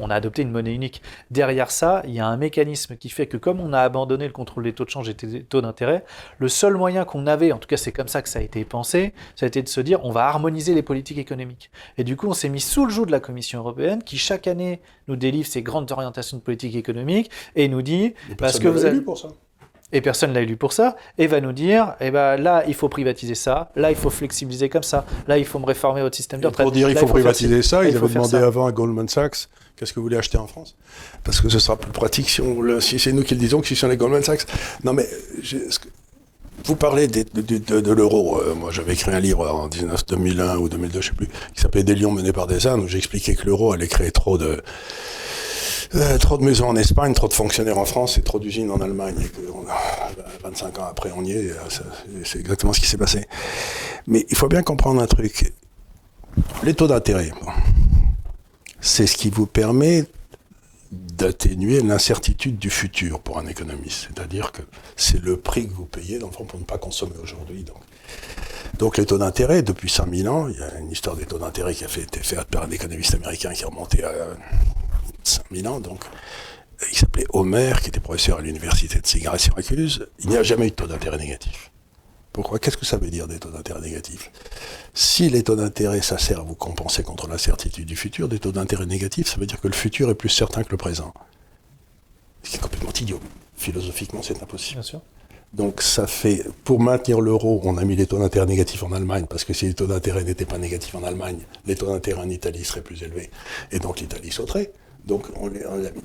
on 0.00 0.08
a 0.08 0.14
adopté 0.14 0.40
une 0.40 0.50
monnaie 0.50 0.72
unique. 0.74 1.02
Derrière 1.30 1.70
ça, 1.70 2.00
il 2.06 2.14
y 2.14 2.20
a 2.20 2.26
un 2.26 2.38
mécanisme 2.38 2.96
qui 2.96 3.10
fait 3.10 3.26
que 3.26 3.36
comme 3.36 3.60
on 3.60 3.74
a 3.74 3.80
abandonné 3.80 4.26
le 4.26 4.32
contrôle 4.32 4.64
des 4.64 4.72
taux 4.72 4.86
de 4.86 4.90
change 4.90 5.10
et 5.10 5.14
des 5.14 5.42
taux 5.44 5.60
d'intérêt, 5.60 6.04
le 6.38 6.48
seul 6.48 6.74
moyen 6.76 7.04
qu'on 7.04 7.26
avait, 7.26 7.52
en 7.52 7.58
tout 7.58 7.68
cas 7.68 7.76
c'est 7.76 7.92
comme 7.92 8.08
ça 8.08 8.22
que 8.22 8.30
ça 8.30 8.38
a 8.38 8.42
été 8.42 8.64
pensé, 8.64 9.12
ça 9.34 9.44
a 9.44 9.48
été 9.48 9.62
de 9.62 9.68
se 9.68 9.82
dire 9.82 10.00
on 10.04 10.10
va 10.12 10.24
harmoniser 10.26 10.74
les 10.74 10.82
politiques 10.82 11.18
économiques. 11.18 11.70
Et 11.98 12.04
du 12.04 12.16
coup, 12.16 12.28
on 12.28 12.32
s'est 12.34 12.48
mis 12.48 12.60
sous 12.60 12.86
le 12.86 12.90
joug 12.90 13.04
de 13.04 13.12
la 13.12 13.20
Commission 13.20 13.58
européenne 13.58 14.02
qui 14.02 14.16
chaque 14.16 14.46
année 14.46 14.80
nous 15.08 15.16
délivre 15.16 15.46
ses 15.48 15.62
grandes 15.62 15.90
orientations 15.92 16.36
de 16.36 16.42
politique 16.42 16.74
économique 16.76 17.30
et 17.54 17.68
nous 17.68 17.82
dit 17.82 18.14
parce 18.38 18.58
personne 18.58 18.62
que 18.62 18.68
vous 18.68 18.84
avez 18.84 19.00
pour 19.00 19.18
ça. 19.18 19.28
et 19.92 20.00
personne 20.00 20.32
l'a 20.32 20.40
élu 20.40 20.56
pour 20.56 20.72
ça, 20.72 20.96
et 21.16 21.26
va 21.28 21.40
nous 21.40 21.52
dire, 21.52 21.94
eh 22.00 22.10
ben 22.10 22.36
là, 22.36 22.64
il 22.66 22.74
faut 22.74 22.88
privatiser 22.88 23.34
ça, 23.36 23.70
là, 23.76 23.90
il 23.90 23.96
faut 23.96 24.10
flexibiliser 24.10 24.68
comme 24.68 24.82
ça, 24.82 25.04
là, 25.28 25.38
il 25.38 25.44
faut 25.44 25.58
me 25.60 25.66
réformer 25.66 26.02
votre 26.02 26.16
système 26.16 26.40
de 26.40 26.46
retraite. 26.48 26.64
pour 26.64 26.72
dire 26.72 26.88
il 26.88 26.94
là, 26.94 27.00
faut 27.00 27.06
privatiser 27.06 27.62
ça, 27.62 27.84
ils 27.84 27.90
il 27.90 27.96
avaient 27.96 28.08
demandé 28.08 28.30
ça. 28.30 28.46
avant 28.46 28.66
à 28.66 28.72
Goldman 28.72 29.08
Sachs 29.08 29.48
qu'est-ce 29.76 29.92
que 29.92 30.00
vous 30.00 30.04
voulez 30.04 30.16
acheter 30.16 30.38
en 30.38 30.46
France? 30.46 30.74
Parce 31.22 31.40
que 31.42 31.50
ce 31.50 31.58
sera 31.58 31.76
plus 31.76 31.92
pratique 31.92 32.30
si, 32.30 32.40
on 32.40 32.62
le- 32.62 32.80
si 32.80 32.98
c'est 32.98 33.12
nous 33.12 33.22
qui 33.22 33.34
le 33.34 33.40
disons 33.40 33.60
que 33.60 33.66
si 33.68 33.76
c'est 33.76 33.86
les 33.86 33.98
Goldman 33.98 34.22
Sachs. 34.22 34.46
Non 34.84 34.94
mais 34.94 35.06
vous 36.64 36.76
parlez 36.76 37.06
de, 37.06 37.24
de- 37.80 37.92
l'euro. 37.92 38.40
Euh, 38.40 38.54
moi 38.54 38.70
j'avais 38.72 38.94
écrit 38.94 39.12
un 39.12 39.20
livre 39.20 39.48
en 39.48 39.68
19, 39.68 40.06
2001 40.06 40.56
ou 40.56 40.68
2002, 40.68 41.00
je 41.00 41.08
sais 41.08 41.14
plus, 41.14 41.28
qui 41.54 41.60
s'appelait 41.60 41.84
Des 41.84 41.94
lions 41.94 42.10
menés 42.10 42.32
par 42.32 42.46
des 42.46 42.66
ânes, 42.66 42.80
où 42.80 42.88
j'expliquais 42.88 43.34
que 43.34 43.46
l'euro 43.46 43.72
allait 43.72 43.88
créer 43.88 44.10
trop 44.10 44.36
de 44.38 44.60
euh, 45.94 46.18
trop 46.18 46.36
de 46.36 46.44
maisons 46.44 46.66
en 46.68 46.74
Espagne, 46.76 47.14
trop 47.14 47.28
de 47.28 47.32
fonctionnaires 47.32 47.78
en 47.78 47.84
France 47.84 48.18
et 48.18 48.22
trop 48.22 48.40
d'usines 48.40 48.70
en 48.72 48.80
Allemagne. 48.80 49.14
Et 49.20 49.24
que 49.28 49.40
on 49.54 49.68
a- 49.70 50.10
25 50.42 50.78
ans 50.80 50.86
après, 50.90 51.12
on 51.16 51.22
y 51.24 51.32
est. 51.32 51.50
euh, 51.50 51.54
C'est 52.24 52.40
exactement 52.40 52.72
ce 52.72 52.80
qui 52.80 52.86
s'est 52.86 52.96
passé. 52.98 53.24
Mais 54.08 54.26
il 54.28 54.36
faut 54.36 54.48
bien 54.48 54.62
comprendre 54.62 55.00
un 55.00 55.06
truc. 55.06 55.52
Les 56.64 56.74
taux 56.74 56.86
d'intérêt, 56.88 57.30
c'est 58.80 59.06
ce 59.06 59.16
qui 59.16 59.30
vous 59.30 59.46
permet 59.46 60.04
d'atténuer 60.92 61.80
l'incertitude 61.82 62.58
du 62.58 62.70
futur 62.70 63.20
pour 63.20 63.38
un 63.38 63.46
économiste. 63.46 64.08
C'est-à-dire 64.08 64.52
que 64.52 64.62
c'est 64.96 65.22
le 65.22 65.36
prix 65.36 65.68
que 65.68 65.72
vous 65.72 65.86
payez, 65.86 66.18
dans 66.18 66.28
pour 66.28 66.58
ne 66.58 66.64
pas 66.64 66.78
consommer 66.78 67.16
aujourd'hui. 67.22 67.64
Donc. 67.64 67.78
donc 68.78 68.96
les 68.98 69.06
taux 69.06 69.18
d'intérêt, 69.18 69.62
depuis 69.62 69.88
5000 69.88 70.28
ans, 70.28 70.48
il 70.48 70.58
y 70.58 70.62
a 70.62 70.78
une 70.78 70.90
histoire 70.90 71.16
des 71.16 71.24
taux 71.24 71.38
d'intérêt 71.38 71.74
qui 71.74 71.84
a 71.84 71.88
été 71.88 72.20
faite 72.20 72.44
par 72.44 72.64
un 72.64 72.70
économiste 72.70 73.14
américain 73.14 73.52
qui 73.52 73.62
est 73.62 73.66
remonté 73.66 74.04
à 74.04 74.12
5000 75.22 75.68
ans. 75.68 75.80
Donc, 75.80 76.04
il 76.90 76.96
s'appelait 76.96 77.26
Homer, 77.30 77.72
qui 77.82 77.88
était 77.88 78.00
professeur 78.00 78.38
à 78.38 78.42
l'université 78.42 79.00
de 79.00 79.06
Ségara 79.06 79.38
Syracuse. 79.38 80.06
Il 80.20 80.30
n'y 80.30 80.36
a 80.36 80.42
jamais 80.42 80.66
eu 80.66 80.70
de 80.70 80.74
taux 80.74 80.86
d'intérêt 80.86 81.16
négatif. 81.16 81.70
Pourquoi? 82.36 82.58
Qu'est-ce 82.58 82.76
que 82.76 82.84
ça 82.84 82.98
veut 82.98 83.08
dire 83.08 83.26
des 83.28 83.38
taux 83.38 83.48
d'intérêt 83.48 83.80
négatifs? 83.80 84.30
Si 84.92 85.30
les 85.30 85.42
taux 85.42 85.56
d'intérêt, 85.56 86.02
ça 86.02 86.18
sert 86.18 86.40
à 86.40 86.42
vous 86.42 86.54
compenser 86.54 87.02
contre 87.02 87.28
l'incertitude 87.28 87.86
du 87.86 87.96
futur, 87.96 88.28
des 88.28 88.38
taux 88.38 88.52
d'intérêt 88.52 88.84
négatifs, 88.84 89.28
ça 89.28 89.38
veut 89.38 89.46
dire 89.46 89.58
que 89.58 89.68
le 89.68 89.74
futur 89.74 90.10
est 90.10 90.14
plus 90.14 90.28
certain 90.28 90.62
que 90.62 90.70
le 90.70 90.76
présent. 90.76 91.14
Ce 92.42 92.50
qui 92.50 92.56
est 92.56 92.60
complètement 92.60 92.92
idiot. 92.92 93.20
Philosophiquement, 93.56 94.20
c'est 94.22 94.42
impossible. 94.42 94.80
Bien 94.80 94.82
sûr. 94.82 95.00
Donc 95.54 95.80
ça 95.80 96.06
fait, 96.06 96.44
pour 96.62 96.78
maintenir 96.78 97.22
l'euro, 97.22 97.62
on 97.64 97.78
a 97.78 97.84
mis 97.86 97.96
les 97.96 98.06
taux 98.06 98.18
d'intérêt 98.18 98.44
négatifs 98.44 98.82
en 98.82 98.92
Allemagne, 98.92 99.24
parce 99.24 99.44
que 99.44 99.54
si 99.54 99.64
les 99.64 99.72
taux 99.72 99.86
d'intérêt 99.86 100.22
n'étaient 100.22 100.44
pas 100.44 100.58
négatifs 100.58 100.94
en 100.94 101.04
Allemagne, 101.04 101.38
les 101.64 101.74
taux 101.74 101.86
d'intérêt 101.86 102.20
en 102.20 102.28
Italie 102.28 102.66
seraient 102.66 102.82
plus 102.82 103.02
élevés, 103.02 103.30
et 103.72 103.78
donc 103.78 103.98
l'Italie 104.00 104.30
sauterait. 104.30 104.74
Donc 105.06 105.28
on 105.36 105.46
les 105.46 105.64
on 105.66 105.76
l'a 105.76 105.90
mis. 105.90 106.02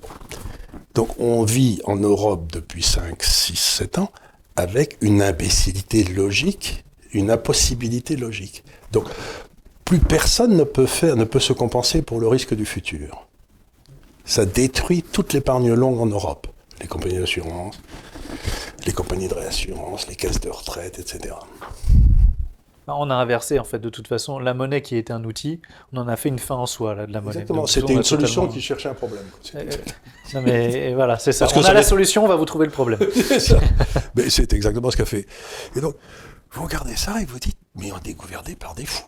Donc 0.94 1.20
on 1.20 1.44
vit 1.44 1.82
en 1.84 1.98
Europe 1.98 2.50
depuis 2.54 2.84
5, 2.84 3.22
6, 3.22 3.58
7 3.58 3.98
ans 3.98 4.14
avec 4.56 4.98
une 5.02 5.22
imbécilité 5.22 6.04
logique, 6.04 6.84
une 7.14 7.32
impossibilité 7.32 8.16
logique. 8.16 8.64
Donc 8.92 9.06
plus 9.86 10.00
personne 10.00 10.56
ne 10.56 10.64
peut 10.64 10.86
faire, 10.86 11.16
ne 11.16 11.26
peut 11.26 11.40
se 11.40 11.54
compenser 11.54 12.02
pour 12.02 12.20
le 12.20 12.28
risque 12.28 12.54
du 12.54 12.66
futur. 12.66 13.28
Ça 14.26 14.46
détruit 14.46 15.04
toute 15.04 15.34
l'épargne 15.34 15.74
longue 15.74 16.00
en 16.00 16.06
Europe. 16.06 16.48
Les 16.80 16.88
compagnies 16.88 17.20
d'assurance, 17.20 17.80
les 18.86 18.94
compagnies 18.94 19.28
de 19.28 19.34
réassurance, 19.34 20.08
les 20.08 20.16
caisses 20.16 20.40
de 20.40 20.50
retraite, 20.50 21.00
etc. 21.00 21.36
On 22.88 23.10
a 23.10 23.16
inversé, 23.16 23.58
en 23.60 23.64
fait, 23.64 23.80
de 23.80 23.90
toute 23.90 24.08
façon, 24.08 24.40
la 24.40 24.54
monnaie 24.54 24.82
qui 24.82 24.98
était 24.98 25.14
un 25.14 25.24
outil, 25.24 25.62
on 25.94 25.98
en 25.98 26.08
a 26.08 26.16
fait 26.16 26.30
une 26.30 26.40
fin 26.40 26.56
en 26.56 26.66
soi, 26.66 26.94
là, 26.96 27.06
de 27.06 27.14
la 27.14 27.22
monnaie. 27.22 27.36
Exactement, 27.42 27.66
c'était 27.68 27.94
une 27.94 28.04
solution 28.04 28.42
totalement- 28.42 28.54
qui 28.54 28.62
cherchait 28.62 28.90
un 28.90 28.94
problème. 28.94 29.24
quoi. 29.32 29.62
Euh, 29.62 29.66
C'était- 29.70 30.36
Non, 30.36 30.42
mais 30.42 30.90
et 30.90 30.94
voilà, 30.96 31.18
c'est 31.20 31.32
ça. 31.32 31.46
Parce 31.46 31.58
on 31.58 31.62
ça 31.62 31.70
a 31.70 31.74
la 31.74 31.84
solution, 31.84 32.24
on 32.26 32.28
va 32.28 32.36
vous 32.36 32.46
trouver 32.46 32.66
le 32.66 32.72
problème. 32.72 33.00
C'est 33.14 33.40
ça. 33.40 33.60
Mais 34.16 34.30
c'est 34.30 34.52
exactement 34.54 34.90
ce 34.92 34.98
qu'a 34.98 35.06
fait. 35.06 35.26
Et 35.76 35.82
donc, 35.82 35.96
vous 36.52 36.64
regardez 36.64 36.96
ça 36.96 37.22
et 37.22 37.26
vous 37.26 37.40
dites, 37.40 37.58
mais 37.76 37.92
on 37.92 37.98
est 38.10 38.14
gouverné 38.14 38.56
par 38.56 38.74
des 38.76 38.86
fous. 38.86 39.06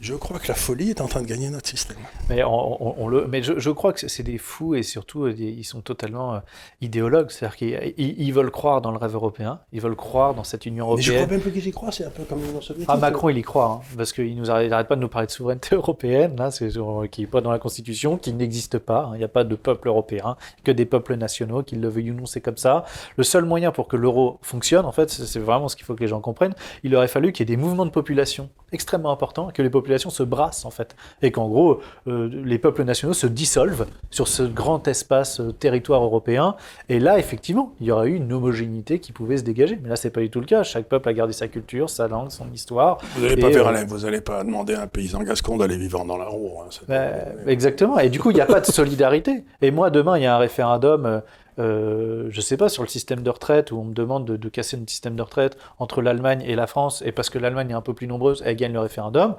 Je 0.00 0.14
crois 0.14 0.38
que 0.38 0.46
la 0.46 0.54
folie 0.54 0.90
est 0.90 1.00
en 1.00 1.08
train 1.08 1.22
de 1.22 1.26
gagner 1.26 1.50
notre 1.50 1.68
système. 1.68 1.96
Mais, 2.28 2.44
on, 2.44 2.82
on- 2.88 2.94
on 2.98 3.08
le, 3.08 3.26
mais 3.26 3.42
je, 3.42 3.58
je 3.58 3.70
crois 3.70 3.92
que 3.92 4.06
c'est 4.06 4.22
des 4.22 4.38
fous 4.38 4.76
et 4.76 4.84
surtout 4.84 5.24
euh, 5.24 5.32
ils 5.36 5.64
sont 5.64 5.80
totalement 5.80 6.34
euh, 6.34 6.38
idéologues. 6.80 7.30
C'est-à-dire 7.30 7.56
qu'ils 7.56 7.94
ils- 7.98 8.32
veulent 8.32 8.52
croire 8.52 8.80
dans 8.80 8.92
le 8.92 8.96
rêve 8.98 9.14
européen, 9.14 9.58
ils 9.72 9.80
veulent 9.80 9.96
croire 9.96 10.34
dans 10.34 10.44
cette 10.44 10.66
Union 10.66 10.94
Mais 10.94 11.02
je 11.02 11.10
crois 11.10 11.18
européenne. 11.22 11.40
même 11.40 11.50
plus 11.50 11.52
qu'ils 11.60 11.68
y 11.68 11.72
croient, 11.72 11.90
c'est 11.90 12.04
un 12.04 12.10
peu 12.10 12.22
comme 12.22 12.40
l'Union 12.40 12.60
soviétique. 12.60 12.88
Ah, 12.92 12.96
Macron, 12.96 13.28
il 13.30 13.38
y 13.38 13.42
croit, 13.42 13.80
hein, 13.82 13.94
parce 13.96 14.12
qu'il 14.12 14.36
nous 14.36 14.50
arrête, 14.52 14.68
il 14.68 14.72
arrête 14.72 14.86
pas 14.86 14.94
de 14.94 15.00
nous 15.00 15.08
parler 15.08 15.26
de 15.26 15.32
souveraineté 15.32 15.74
européenne, 15.74 16.36
là, 16.36 16.52
c'est 16.52 16.70
sur- 16.70 17.06
qui 17.10 17.22
n'est 17.22 17.26
pas 17.26 17.40
dans 17.40 17.50
la 17.50 17.58
Constitution, 17.58 18.18
qui 18.18 18.32
n'existe 18.32 18.78
pas. 18.78 19.06
hein. 19.06 19.10
Il 19.14 19.18
n'y 19.18 19.24
a 19.24 19.28
pas 19.28 19.42
de 19.42 19.56
peuple 19.56 19.88
européen, 19.88 20.36
que 20.62 20.70
des 20.70 20.84
peuples 20.86 21.16
nationaux, 21.16 21.64
qu'ils 21.64 21.80
le 21.80 21.88
veuillent 21.88 22.12
ou 22.12 22.14
non, 22.14 22.26
c'est 22.26 22.40
comme 22.40 22.56
ça. 22.56 22.84
Le 23.16 23.24
seul 23.24 23.44
moyen 23.44 23.72
pour 23.72 23.88
que 23.88 23.96
l'euro 23.96 24.38
fonctionne, 24.42 24.84
en 24.86 24.92
fait, 24.92 25.10
c'est 25.10 25.40
vraiment 25.40 25.66
ce 25.68 25.74
qu'il 25.74 25.86
faut 25.86 25.96
que 25.96 26.00
les 26.02 26.08
gens 26.08 26.20
comprennent. 26.20 26.54
Il 26.84 26.94
aurait 26.94 27.08
fallu 27.08 27.32
qu'il 27.32 27.48
y 27.48 27.52
ait 27.52 27.56
des 27.56 27.60
mouvements 27.60 27.84
de 27.86 27.90
population 27.90 28.48
extrêmement 28.70 29.10
importants, 29.10 29.48
que 29.52 29.62
les 29.62 29.70
populations 29.70 29.87
se 29.96 30.22
brassent, 30.22 30.66
en 30.66 30.70
fait, 30.70 30.94
et 31.22 31.30
qu'en 31.32 31.48
gros, 31.48 31.80
euh, 32.06 32.28
les 32.44 32.58
peuples 32.58 32.84
nationaux 32.84 33.14
se 33.14 33.26
dissolvent 33.26 33.86
sur 34.10 34.28
ce 34.28 34.42
grand 34.42 34.86
espace 34.86 35.40
euh, 35.40 35.52
territoire 35.52 36.02
européen. 36.02 36.56
Et 36.90 36.98
là, 37.00 37.18
effectivement, 37.18 37.72
il 37.80 37.86
y 37.86 37.90
aurait 37.90 38.08
eu 38.08 38.16
une 38.16 38.30
homogénéité 38.32 38.98
qui 38.98 39.12
pouvait 39.12 39.38
se 39.38 39.42
dégager. 39.44 39.78
Mais 39.82 39.88
là, 39.88 39.96
c'est 39.96 40.10
pas 40.10 40.20
du 40.20 40.28
tout 40.28 40.40
le 40.40 40.46
cas. 40.46 40.62
Chaque 40.62 40.86
peuple 40.86 41.08
a 41.08 41.12
gardé 41.14 41.32
sa 41.32 41.48
culture, 41.48 41.88
sa 41.88 42.08
langue, 42.08 42.30
son 42.30 42.50
histoire. 42.52 42.98
Vous 43.16 43.22
n'allez 43.22 43.36
pas, 43.36 43.50
faire 43.50 43.66
euh, 43.68 43.84
vous 43.86 44.04
allez 44.04 44.20
pas 44.20 44.44
demander 44.44 44.74
à 44.74 44.82
un 44.82 44.86
paysan 44.86 45.22
gascon 45.22 45.56
d'aller 45.56 45.78
vivre 45.78 46.04
dans 46.04 46.16
la 46.18 46.26
roue. 46.26 46.50
hein, 46.60 46.68
Bah, 46.88 47.06
exactement. 47.46 47.98
Et 47.98 48.10
du 48.10 48.18
coup, 48.20 48.30
il 48.30 48.34
n'y 48.34 48.40
a 48.40 48.46
pas 48.46 48.60
de 48.60 48.66
solidarité. 48.66 49.44
Et 49.62 49.70
moi, 49.70 49.90
demain, 49.90 50.18
il 50.18 50.24
y 50.24 50.26
a 50.26 50.34
un 50.34 50.38
référendum, 50.38 51.22
euh, 51.58 52.28
je 52.30 52.40
sais 52.40 52.56
pas, 52.56 52.68
sur 52.68 52.82
le 52.82 52.88
système 52.88 53.22
de 53.22 53.30
retraite, 53.30 53.72
où 53.72 53.78
on 53.78 53.84
me 53.84 53.94
demande 53.94 54.24
de, 54.26 54.36
de 54.36 54.48
casser 54.48 54.76
notre 54.76 54.90
système 54.90 55.16
de 55.16 55.22
retraite 55.22 55.56
entre 55.78 56.02
l'Allemagne 56.02 56.42
et 56.46 56.54
la 56.54 56.66
France, 56.66 57.02
et 57.04 57.12
parce 57.12 57.30
que 57.30 57.38
l'Allemagne 57.38 57.70
est 57.70 57.74
un 57.74 57.80
peu 57.80 57.94
plus 57.94 58.06
nombreuse, 58.06 58.42
elle 58.46 58.56
gagne 58.56 58.72
le 58.72 58.80
référendum. 58.80 59.34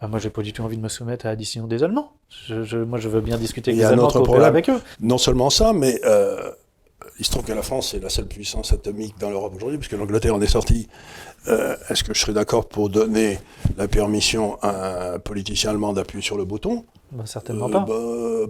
Bah, 0.00 0.08
moi, 0.08 0.18
j'ai 0.18 0.30
pas 0.30 0.42
du 0.42 0.52
tout 0.52 0.62
envie 0.62 0.76
de 0.76 0.82
me 0.82 0.88
soumettre 0.88 1.26
à 1.26 1.30
la 1.30 1.36
décision 1.36 1.66
des 1.66 1.82
Allemands. 1.82 2.12
Je, 2.46 2.62
je- 2.62 2.78
moi, 2.78 2.98
je 2.98 3.08
veux 3.08 3.20
bien 3.20 3.36
discuter 3.38 3.70
avec 3.70 3.78
les 3.80 3.84
un 3.86 3.90
Allemands, 3.90 4.04
autre 4.04 4.14
coopérer 4.18 4.32
problème. 4.38 4.48
avec 4.48 4.68
eux. 4.70 4.80
Non 5.00 5.18
seulement 5.18 5.50
ça, 5.50 5.72
mais 5.72 6.00
euh, 6.04 6.50
il 7.18 7.24
se 7.24 7.30
trouve 7.30 7.44
que 7.44 7.52
la 7.52 7.62
France 7.62 7.94
est 7.94 8.00
la 8.00 8.08
seule 8.08 8.26
puissance 8.26 8.72
atomique 8.72 9.14
dans 9.18 9.30
l'Europe 9.30 9.54
aujourd'hui, 9.56 9.78
puisque 9.78 9.92
l'Angleterre 9.92 10.34
en 10.34 10.40
est 10.42 10.46
sortie. 10.46 10.88
Euh, 11.48 11.76
Est-ce 11.90 12.02
que 12.04 12.14
je 12.14 12.20
serais 12.20 12.32
d'accord 12.32 12.68
pour 12.68 12.88
donner 12.88 13.38
la 13.76 13.86
permission 13.88 14.58
à 14.62 15.14
un 15.14 15.18
politicien 15.18 15.70
allemand 15.70 15.92
d'appuyer 15.92 16.22
sur 16.22 16.36
le 16.36 16.44
bouton? 16.44 16.84
Bah, 17.14 17.22
certainement 17.26 17.68
Euh, 17.68 17.72
pas. 17.72 17.80
bah, 17.86 17.94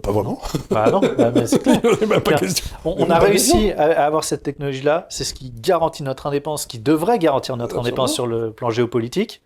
Pas 0.01 0.11
vraiment. 0.11 0.41
Bah 0.71 0.89
non, 0.91 0.99
bah, 1.17 1.31
mais 1.33 1.45
c'est 1.45 1.59
clair. 1.59 1.79
Pas 2.23 2.33
question. 2.33 2.65
On, 2.83 2.95
on 2.97 3.09
a 3.09 3.19
réussi 3.19 3.71
à, 3.71 4.03
avoir 4.05 4.23
cette 4.23 4.41
technologie-là. 4.43 5.05
C'est 5.09 5.23
ce 5.23 5.33
qui 5.33 5.51
garantit 5.51 6.01
notre 6.03 6.25
indépendance, 6.27 6.65
qui 6.65 6.79
devrait 6.79 7.19
garantir 7.19 7.57
notre 7.57 7.77
indépendance 7.79 8.13
sur 8.13 8.25
le 8.27 8.51
plan 8.51 8.71
géopolitique. 8.71 9.41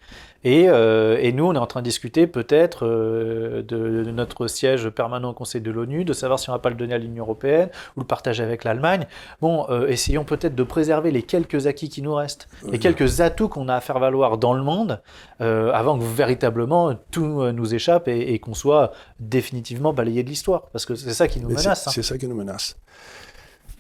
Et, 0.46 0.70
euh, 0.70 1.18
et 1.20 1.34
nous, 1.34 1.46
on 1.46 1.54
est 1.54 1.58
en 1.58 1.66
train 1.68 1.82
de 1.82 1.86
discuter 1.86 2.26
peut-être 2.26 2.86
euh, 2.88 3.62
de, 3.62 4.04
de 4.06 4.12
notre 4.12 4.48
siège 4.48 4.88
permanent 4.90 5.32
au 5.32 5.34
Conseil 5.34 5.60
de 5.60 5.70
l'ONU, 5.70 6.06
de 6.06 6.14
savoir 6.14 6.40
si 6.40 6.50
on 6.50 6.54
va 6.54 6.60
pas 6.60 6.70
le 6.70 6.76
donner 6.76 6.94
à 6.94 6.98
l'Union 6.98 7.26
européenne 7.26 7.70
ou 7.98 8.00
le 8.00 8.06
partager 8.06 8.42
avec 8.44 8.64
l'Allemagne. 8.64 9.06
Bon, 9.42 9.66
euh, 9.70 9.88
essayons 9.88 10.24
peut-être 10.24 10.56
de 10.56 10.64
préserver 10.64 11.12
les 11.12 11.24
quelques 11.24 11.68
acquis 11.68 11.90
qui 11.90 12.02
nous 12.02 12.14
restent, 12.16 12.48
les 12.64 12.72
Oui. 12.72 12.80
quelques 12.80 13.20
atouts 13.20 13.50
qu'on 13.50 13.68
a 13.68 13.76
à 13.76 13.82
faire 13.82 14.00
valoir 14.00 14.38
dans 14.38 14.54
le 14.54 14.64
monde, 14.64 15.02
avant 15.40 15.98
que 16.00 16.04
véritablement 16.04 16.94
tout 17.12 17.44
nous 17.52 17.74
échappe 17.76 18.08
et, 18.08 18.34
et 18.34 18.40
qu'on 18.40 18.54
soit 18.54 18.92
définitivement 19.20 19.92
balayé 19.94 20.24
de 20.24 20.30
l'histoire. 20.30 20.64
Parce 20.72 20.86
que 20.86 20.96
c'est 20.96 21.14
ça 21.14 21.28
qui 21.28 21.40
nous 21.42 21.50
Mais 21.50 21.56
menace. 21.56 21.84
c'est- 21.84 21.90
hein. 21.90 21.94
C'est 21.96 22.04
ça 22.04 22.18
qui 22.18 22.28
nous 22.28 22.36
menace. 22.36 22.78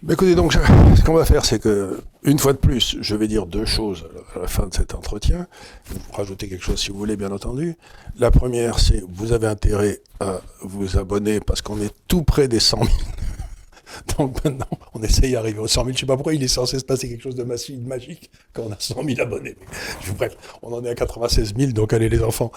Écoutez, 0.07 0.35
donc, 0.35 0.53
ce 0.97 1.03
qu'on 1.03 1.13
va 1.13 1.25
faire, 1.25 1.43
c'est 1.45 1.59
que, 1.59 1.99
une 2.23 2.39
fois 2.39 2.53
de 2.53 2.57
plus, 2.57 2.97
je 3.01 3.15
vais 3.15 3.27
dire 3.27 3.45
deux 3.45 3.65
choses 3.65 4.05
à 4.35 4.39
la 4.39 4.47
fin 4.47 4.67
de 4.67 4.73
cet 4.73 4.93
entretien. 4.95 5.47
Vous 5.87 5.97
rajoutez 6.13 6.47
quelque 6.47 6.63
chose 6.63 6.79
si 6.79 6.89
vous 6.91 6.97
voulez, 6.97 7.17
bien 7.17 7.31
entendu. 7.31 7.75
La 8.17 8.31
première, 8.31 8.79
c'est 8.79 9.03
vous 9.09 9.33
avez 9.33 9.47
intérêt 9.47 10.01
à 10.19 10.41
vous 10.61 10.97
abonner 10.97 11.39
parce 11.41 11.61
qu'on 11.61 11.79
est 11.81 11.93
tout 12.07 12.23
près 12.23 12.47
des 12.47 12.59
100 12.59 12.77
000. 12.77 12.89
Donc 14.17 14.41
maintenant, 14.45 14.67
on 14.93 15.01
essaye 15.01 15.33
d'arriver 15.33 15.59
aux 15.59 15.67
100 15.67 15.81
000. 15.83 15.93
Je 15.95 15.99
sais 16.01 16.05
pas 16.05 16.15
pourquoi 16.15 16.33
il 16.33 16.43
est 16.43 16.47
censé 16.47 16.79
se 16.79 16.85
passer 16.85 17.09
quelque 17.09 17.23
chose 17.23 17.35
de 17.35 17.43
magique 17.43 18.31
quand 18.53 18.63
on 18.67 18.71
a 18.71 18.77
100 18.79 19.03
000 19.03 19.19
abonnés. 19.21 19.57
Je- 20.01 20.13
bref, 20.13 20.35
on 20.61 20.71
en 20.73 20.83
est 20.85 20.89
à 20.89 20.95
96 20.95 21.53
000, 21.57 21.71
donc 21.73 21.91
allez 21.91 22.07
les 22.09 22.23
enfants, 22.23 22.51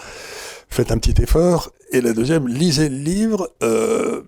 faites 0.69 0.93
un 0.93 0.99
petit 0.99 1.21
effort. 1.23 1.71
Et 1.91 2.01
la 2.01 2.13
deuxième, 2.13 2.47
lisez 2.47 2.89
le 2.89 2.97
livre. 2.99 3.51
euh, 3.65 4.23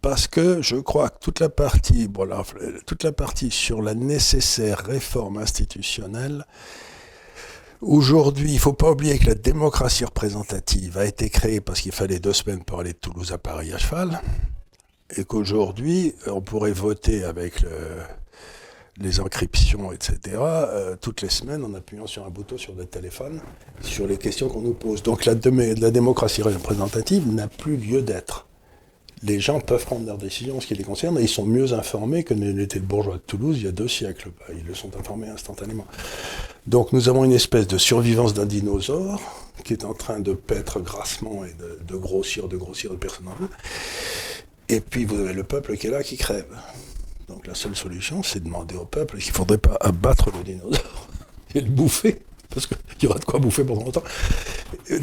parce 0.00 0.28
que 0.28 0.62
je 0.62 0.76
crois 0.76 1.10
que 1.10 1.18
toute 1.20 1.40
la 1.40 1.48
partie, 1.48 2.08
voilà, 2.12 2.42
toute 2.86 3.04
la 3.04 3.12
partie 3.12 3.50
sur 3.50 3.82
la 3.82 3.94
nécessaire 3.94 4.78
réforme 4.84 5.38
institutionnelle, 5.38 6.44
aujourd'hui, 7.80 8.50
il 8.50 8.54
ne 8.54 8.60
faut 8.60 8.72
pas 8.72 8.90
oublier 8.90 9.18
que 9.18 9.26
la 9.26 9.34
démocratie 9.34 10.04
représentative 10.04 10.98
a 10.98 11.04
été 11.04 11.30
créée 11.30 11.60
parce 11.60 11.80
qu'il 11.80 11.92
fallait 11.92 12.20
deux 12.20 12.32
semaines 12.32 12.64
pour 12.64 12.80
aller 12.80 12.92
de 12.92 12.98
Toulouse 12.98 13.32
à 13.32 13.38
Paris 13.38 13.72
à 13.72 13.78
cheval, 13.78 14.20
et 15.16 15.24
qu'aujourd'hui, 15.24 16.14
on 16.26 16.40
pourrait 16.40 16.72
voter 16.72 17.24
avec 17.24 17.64
les 19.00 19.20
encryptions, 19.20 19.92
etc., 19.92 20.18
euh, 20.36 20.96
toutes 21.00 21.22
les 21.22 21.28
semaines 21.28 21.64
en 21.64 21.74
appuyant 21.74 22.06
sur 22.06 22.26
un 22.26 22.30
bouton 22.30 22.58
sur 22.58 22.74
le 22.74 22.84
téléphone 22.84 23.40
sur 23.80 24.06
les 24.06 24.16
questions 24.16 24.48
qu'on 24.48 24.60
nous 24.60 24.74
pose. 24.74 25.02
Donc 25.02 25.24
la, 25.24 25.34
la 25.34 25.90
démocratie 25.90 26.42
représentative 26.42 27.32
n'a 27.32 27.48
plus 27.48 27.76
lieu 27.76 28.02
d'être 28.02 28.46
les 29.22 29.40
gens 29.40 29.60
peuvent 29.60 29.84
prendre 29.84 30.06
leurs 30.06 30.18
décisions 30.18 30.58
en 30.58 30.60
ce 30.60 30.66
qui 30.66 30.74
les 30.74 30.84
concerne 30.84 31.18
et 31.18 31.22
ils 31.22 31.28
sont 31.28 31.46
mieux 31.46 31.72
informés 31.72 32.24
que 32.24 32.34
n'était 32.34 32.78
le 32.78 32.84
bourgeois 32.84 33.14
de 33.14 33.22
Toulouse 33.26 33.56
il 33.58 33.64
y 33.64 33.68
a 33.68 33.72
deux 33.72 33.88
siècles. 33.88 34.30
Bah, 34.38 34.54
ils 34.56 34.64
le 34.64 34.74
sont 34.74 34.96
informés 34.96 35.28
instantanément. 35.28 35.86
Donc 36.66 36.92
nous 36.92 37.08
avons 37.08 37.24
une 37.24 37.32
espèce 37.32 37.66
de 37.66 37.78
survivance 37.78 38.34
d'un 38.34 38.46
dinosaure 38.46 39.20
qui 39.64 39.72
est 39.72 39.84
en 39.84 39.94
train 39.94 40.20
de 40.20 40.32
paître 40.32 40.80
grassement 40.80 41.44
et 41.44 41.54
de, 41.54 41.96
grossir, 41.96 42.48
de 42.48 42.56
grossir 42.56 42.90
de 42.90 42.96
personne 42.96 43.26
en 43.28 43.34
Et 44.68 44.80
puis 44.80 45.04
vous 45.04 45.16
avez 45.16 45.32
le 45.32 45.44
peuple 45.44 45.76
qui 45.76 45.88
est 45.88 45.90
là, 45.90 46.02
qui 46.02 46.16
crève. 46.16 46.46
Donc 47.28 47.46
la 47.46 47.54
seule 47.54 47.76
solution, 47.76 48.22
c'est 48.22 48.40
de 48.40 48.44
demander 48.44 48.76
au 48.76 48.84
peuple 48.84 49.18
qu'il 49.18 49.32
ne 49.32 49.36
faudrait 49.36 49.58
pas 49.58 49.76
abattre 49.80 50.30
le 50.36 50.44
dinosaure 50.44 51.08
et 51.54 51.60
le 51.60 51.68
bouffer 51.68 52.20
parce 52.58 52.66
qu'il 52.66 52.76
y 53.02 53.06
aura 53.06 53.18
de 53.18 53.24
quoi 53.24 53.38
bouffer 53.38 53.64
pendant 53.64 53.84
longtemps. 53.84 54.02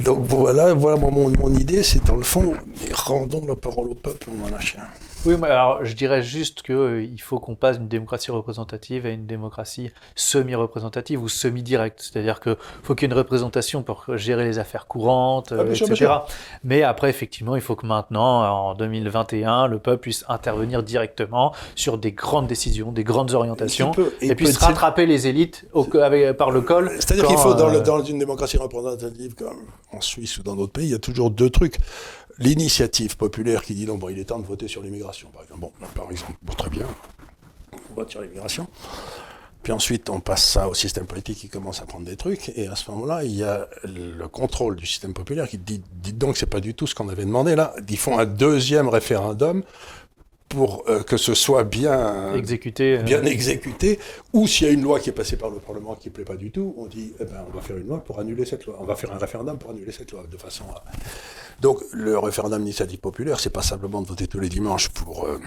Donc 0.04 0.26
voilà, 0.28 0.74
voilà 0.74 0.98
mon, 0.98 1.30
mon 1.30 1.56
idée, 1.56 1.84
c'est 1.84 2.04
dans 2.06 2.16
le 2.16 2.24
fond, 2.24 2.54
rendons 2.94 3.46
la 3.46 3.56
parole 3.56 3.90
au 3.90 3.96
peuple, 3.96 4.28
on 4.30 4.48
en 4.48 4.54
a 4.54 4.60
chien. 4.60 4.84
Oui, 5.26 5.36
mais 5.42 5.48
alors 5.48 5.84
je 5.84 5.94
dirais 5.94 6.22
juste 6.22 6.62
qu'il 6.62 6.76
euh, 6.76 7.08
faut 7.20 7.40
qu'on 7.40 7.56
passe 7.56 7.80
d'une 7.80 7.88
démocratie 7.88 8.30
représentative 8.30 9.06
à 9.06 9.10
une 9.10 9.26
démocratie 9.26 9.90
semi-représentative 10.16 11.22
ou 11.22 11.30
semi-directe. 11.30 12.00
C'est-à-dire 12.00 12.40
qu'il 12.40 12.56
faut 12.84 12.94
qu'il 12.94 13.08
y 13.08 13.12
ait 13.12 13.14
une 13.14 13.18
représentation 13.18 13.82
pour 13.82 14.06
gérer 14.18 14.46
les 14.46 14.60
affaires 14.60 14.88
courantes, 14.88 15.54
ah, 15.58 15.64
etc. 15.64 16.12
Mais 16.64 16.84
après, 16.84 17.10
effectivement, 17.10 17.56
il 17.56 17.62
faut 17.62 17.76
que 17.76 17.88
maintenant, 17.88 18.70
en 18.70 18.76
2021, 18.76 19.68
le 19.68 19.80
peuple 19.80 20.02
puisse 20.02 20.26
intervenir 20.30 20.84
directement 20.84 21.54
sur 21.76 21.98
des 21.98 22.12
grandes 22.12 22.48
décisions, 22.48 22.92
des 22.92 23.04
grandes 23.04 23.34
orientations, 23.34 23.94
et 24.22 24.36
puisse 24.36 24.58
rattraper 24.58 25.08
les 25.08 25.28
élites 25.28 25.66
au, 25.74 25.86
par 25.86 26.52
le 26.52 26.62
col. 26.62 26.92
C'est-à-dire 27.00 27.26
qu'il 27.26 27.38
faut, 27.38 27.56
dans, 27.56 27.74
euh, 27.74 27.82
dans, 27.82 28.04
une 28.04 28.20
démocratie 28.20 28.58
représentative 28.58 29.34
comme 29.34 29.58
en 29.92 30.02
Suisse 30.02 30.38
ou 30.38 30.44
dans 30.44 30.56
d'autres 30.56 30.74
pays, 30.74 30.88
il 30.88 30.92
y 30.92 30.96
a 30.96 31.00
toujours 31.00 31.32
deux 31.32 31.50
trucs 31.50 31.78
l'initiative 32.40 33.18
populaire 33.18 33.64
qui 33.64 33.74
dit 33.74 33.86
non, 33.86 33.98
bon, 33.98 34.10
il 34.10 34.20
est 34.20 34.26
temps 34.26 34.40
de 34.40 34.46
voter 34.46 34.68
sur 34.68 34.82
l'immigration, 34.82 35.30
par 35.30 35.44
exemple. 35.44 35.62
Bon, 35.62 35.72
par 35.94 36.12
exemple, 36.12 36.34
très 36.58 36.70
bien, 36.70 36.86
on 37.92 37.94
vote 37.94 38.10
sur 38.10 38.22
l'immigration. 38.22 38.68
Puis 39.64 39.72
ensuite, 39.72 40.12
on 40.12 40.20
passe 40.20 40.48
ça 40.48 40.70
au 40.70 40.76
système 40.76 41.08
politique 41.08 41.40
qui 41.40 41.50
commence 41.50 41.82
à 41.82 41.86
prendre 41.86 42.06
des 42.06 42.16
trucs. 42.16 42.50
Et 42.56 42.68
à 42.68 42.76
ce 42.76 42.92
moment-là, 42.92 43.24
il 43.24 43.36
y 43.36 43.44
a 43.44 43.68
le 43.84 44.28
contrôle 44.28 44.76
du 44.76 44.86
système 44.86 45.14
populaire 45.16 45.50
qui 45.50 45.58
dit, 45.58 45.82
dites 45.92 46.20
donc, 46.20 46.38
c'est 46.38 46.46
pas 46.46 46.60
du 46.60 46.76
tout 46.76 46.86
ce 46.86 46.94
qu'on 46.94 47.10
avait 47.10 47.26
demandé 47.26 47.56
là. 47.56 47.74
Ils 47.90 47.98
font 47.98 48.20
un 48.20 48.28
deuxième 48.28 48.90
référendum 48.90 49.64
pour 50.56 50.86
euh, 50.88 51.04
que 51.04 51.18
ce 51.18 51.34
soit 51.34 51.66
bien 51.66 52.34
exécuté, 52.34 52.98
euh. 52.98 53.02
bien 53.02 53.26
exécuté, 53.26 54.00
ou 54.32 54.48
s'il 54.48 54.68
y 54.68 54.70
a 54.70 54.74
une 54.74 54.84
loi 54.84 55.02
qui 55.02 55.10
est 55.10 55.14
passée 55.14 55.36
par 55.36 55.50
le 55.50 55.58
Parlement 55.58 55.96
qui 55.96 56.08
ne 56.08 56.14
plaît 56.14 56.24
pas 56.24 56.38
du 56.38 56.50
tout, 56.50 56.74
on 56.78 56.86
dit 56.86 57.12
eh 57.20 57.26
ben, 57.26 57.46
on 57.46 57.54
va 57.54 57.62
faire 57.62 57.76
une 57.76 57.88
loi 57.88 58.02
pour 58.02 58.20
annuler 58.20 58.46
cette 58.46 58.66
loi, 58.66 58.78
on 58.80 58.86
va 58.86 58.96
faire 58.96 59.12
un 59.12 59.18
référendum 59.18 59.58
pour 59.58 59.72
annuler 59.72 59.92
cette 59.92 60.14
loi, 60.14 60.24
de 60.32 60.38
façon 60.38 60.64
à... 60.74 60.84
Donc 61.60 61.80
le 61.92 62.18
référendum 62.18 62.60
d'initiative 62.60 63.00
populaire, 63.00 63.42
c'est 63.42 63.50
pas 63.50 63.64
simplement 63.64 64.02
de 64.02 64.08
voter 64.08 64.28
tous 64.28 64.40
les 64.40 64.50
dimanches 64.50 64.90
pour... 64.90 65.26
Euh, 65.26 65.42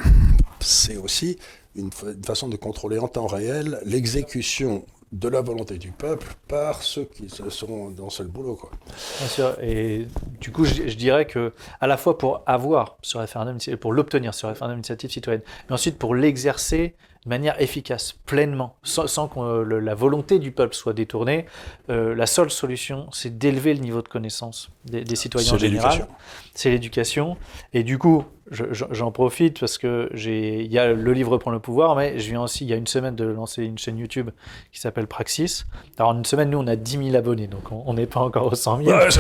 c'est 0.61 0.98
aussi 0.98 1.38
une, 1.74 1.90
une, 2.06 2.24
façon 2.24 2.48
de 2.48 2.56
contrôler 2.56 2.98
en 2.98 3.09
temps 3.09 3.26
réel 3.26 3.80
l'exécution 3.86 4.84
de 5.12 5.28
la 5.28 5.40
volonté 5.40 5.78
du 5.78 5.90
peuple 5.90 6.26
par 6.48 6.82
ceux 6.82 7.04
qui 7.04 7.28
sont 7.28 7.90
dans 7.90 8.11
ce 8.11 8.22
boulot. 8.22 8.56
Quoi. 8.56 8.70
Bien 9.18 9.28
sûr. 9.28 9.56
Et 9.62 10.06
du 10.40 10.52
coup, 10.52 10.64
je, 10.64 10.82
dirais 10.94 11.26
que 11.26 11.52
à 11.80 11.86
la 11.86 11.96
fois 11.96 12.18
pour 12.18 12.42
avoir 12.46 12.98
ce 13.02 13.16
référendum, 13.18 13.59
pour 13.80 13.92
l'obtenir, 13.92 14.34
ce 14.34 14.46
référendum 14.46 14.76
d'initiative 14.76 15.11
citoyenne, 15.11 15.42
mais 15.68 15.74
ensuite 15.74 15.98
pour 15.98 16.14
l'exercer 16.14 16.94
de 17.24 17.28
manière 17.28 17.60
efficace, 17.60 18.14
pleinement, 18.26 18.76
sans, 18.82 19.28
que 19.28 19.62
la 19.62 19.94
volonté 19.94 20.38
du 20.38 20.52
peuple 20.52 20.74
soit 20.74 20.92
détournée, 20.92 21.46
euh, 21.90 22.14
la 22.14 22.26
seule 22.26 22.50
solution, 22.50 23.08
c'est 23.12 23.38
d'élever 23.38 23.74
le 23.74 23.80
niveau 23.80 24.02
de 24.02 24.08
connaissance 24.08 24.70
des, 24.84 25.04
des 25.04 25.16
citoyens 25.16 25.54
en 25.54 25.58
général. 25.58 26.06
C'est 26.54 26.70
l'éducation. 26.70 27.36
Et 27.72 27.84
du 27.84 27.98
coup, 27.98 28.24
j'en 28.50 29.12
profite 29.12 29.60
parce 29.60 29.78
que 29.78 30.08
j'ai, 30.12 30.62
il 30.62 30.72
y 30.72 30.78
a 30.78 30.92
le 30.92 31.12
livre 31.12 31.36
prend 31.38 31.50
le 31.50 31.58
pouvoir, 31.58 31.94
mais 31.96 32.18
je 32.18 32.30
viens 32.30 32.42
aussi, 32.42 32.64
il 32.64 32.70
y 32.70 32.72
a 32.72 32.76
une 32.76 32.86
semaine, 32.86 33.14
de 33.14 33.24
lancer 33.24 33.62
une 33.62 33.78
chaîne 33.78 33.98
YouTube 33.98 34.30
qui 34.72 34.80
s'appelle 34.80 35.06
Praxis. 35.06 35.66
Alors, 35.98 36.12
en 36.12 36.18
une 36.18 36.24
semaine, 36.24 36.50
nous, 36.50 36.58
on 36.58 36.66
a 36.66 36.76
10 36.76 37.10
000 37.10 37.16
abonnés, 37.16 37.46
donc 37.46 37.62
on 37.70 37.92
n'est 37.94 38.06
pas 38.06 38.20
encore 38.20 38.46
aux 38.46 38.54
100 38.54 38.84
000. 38.84 38.90
Ouais, 38.90 39.10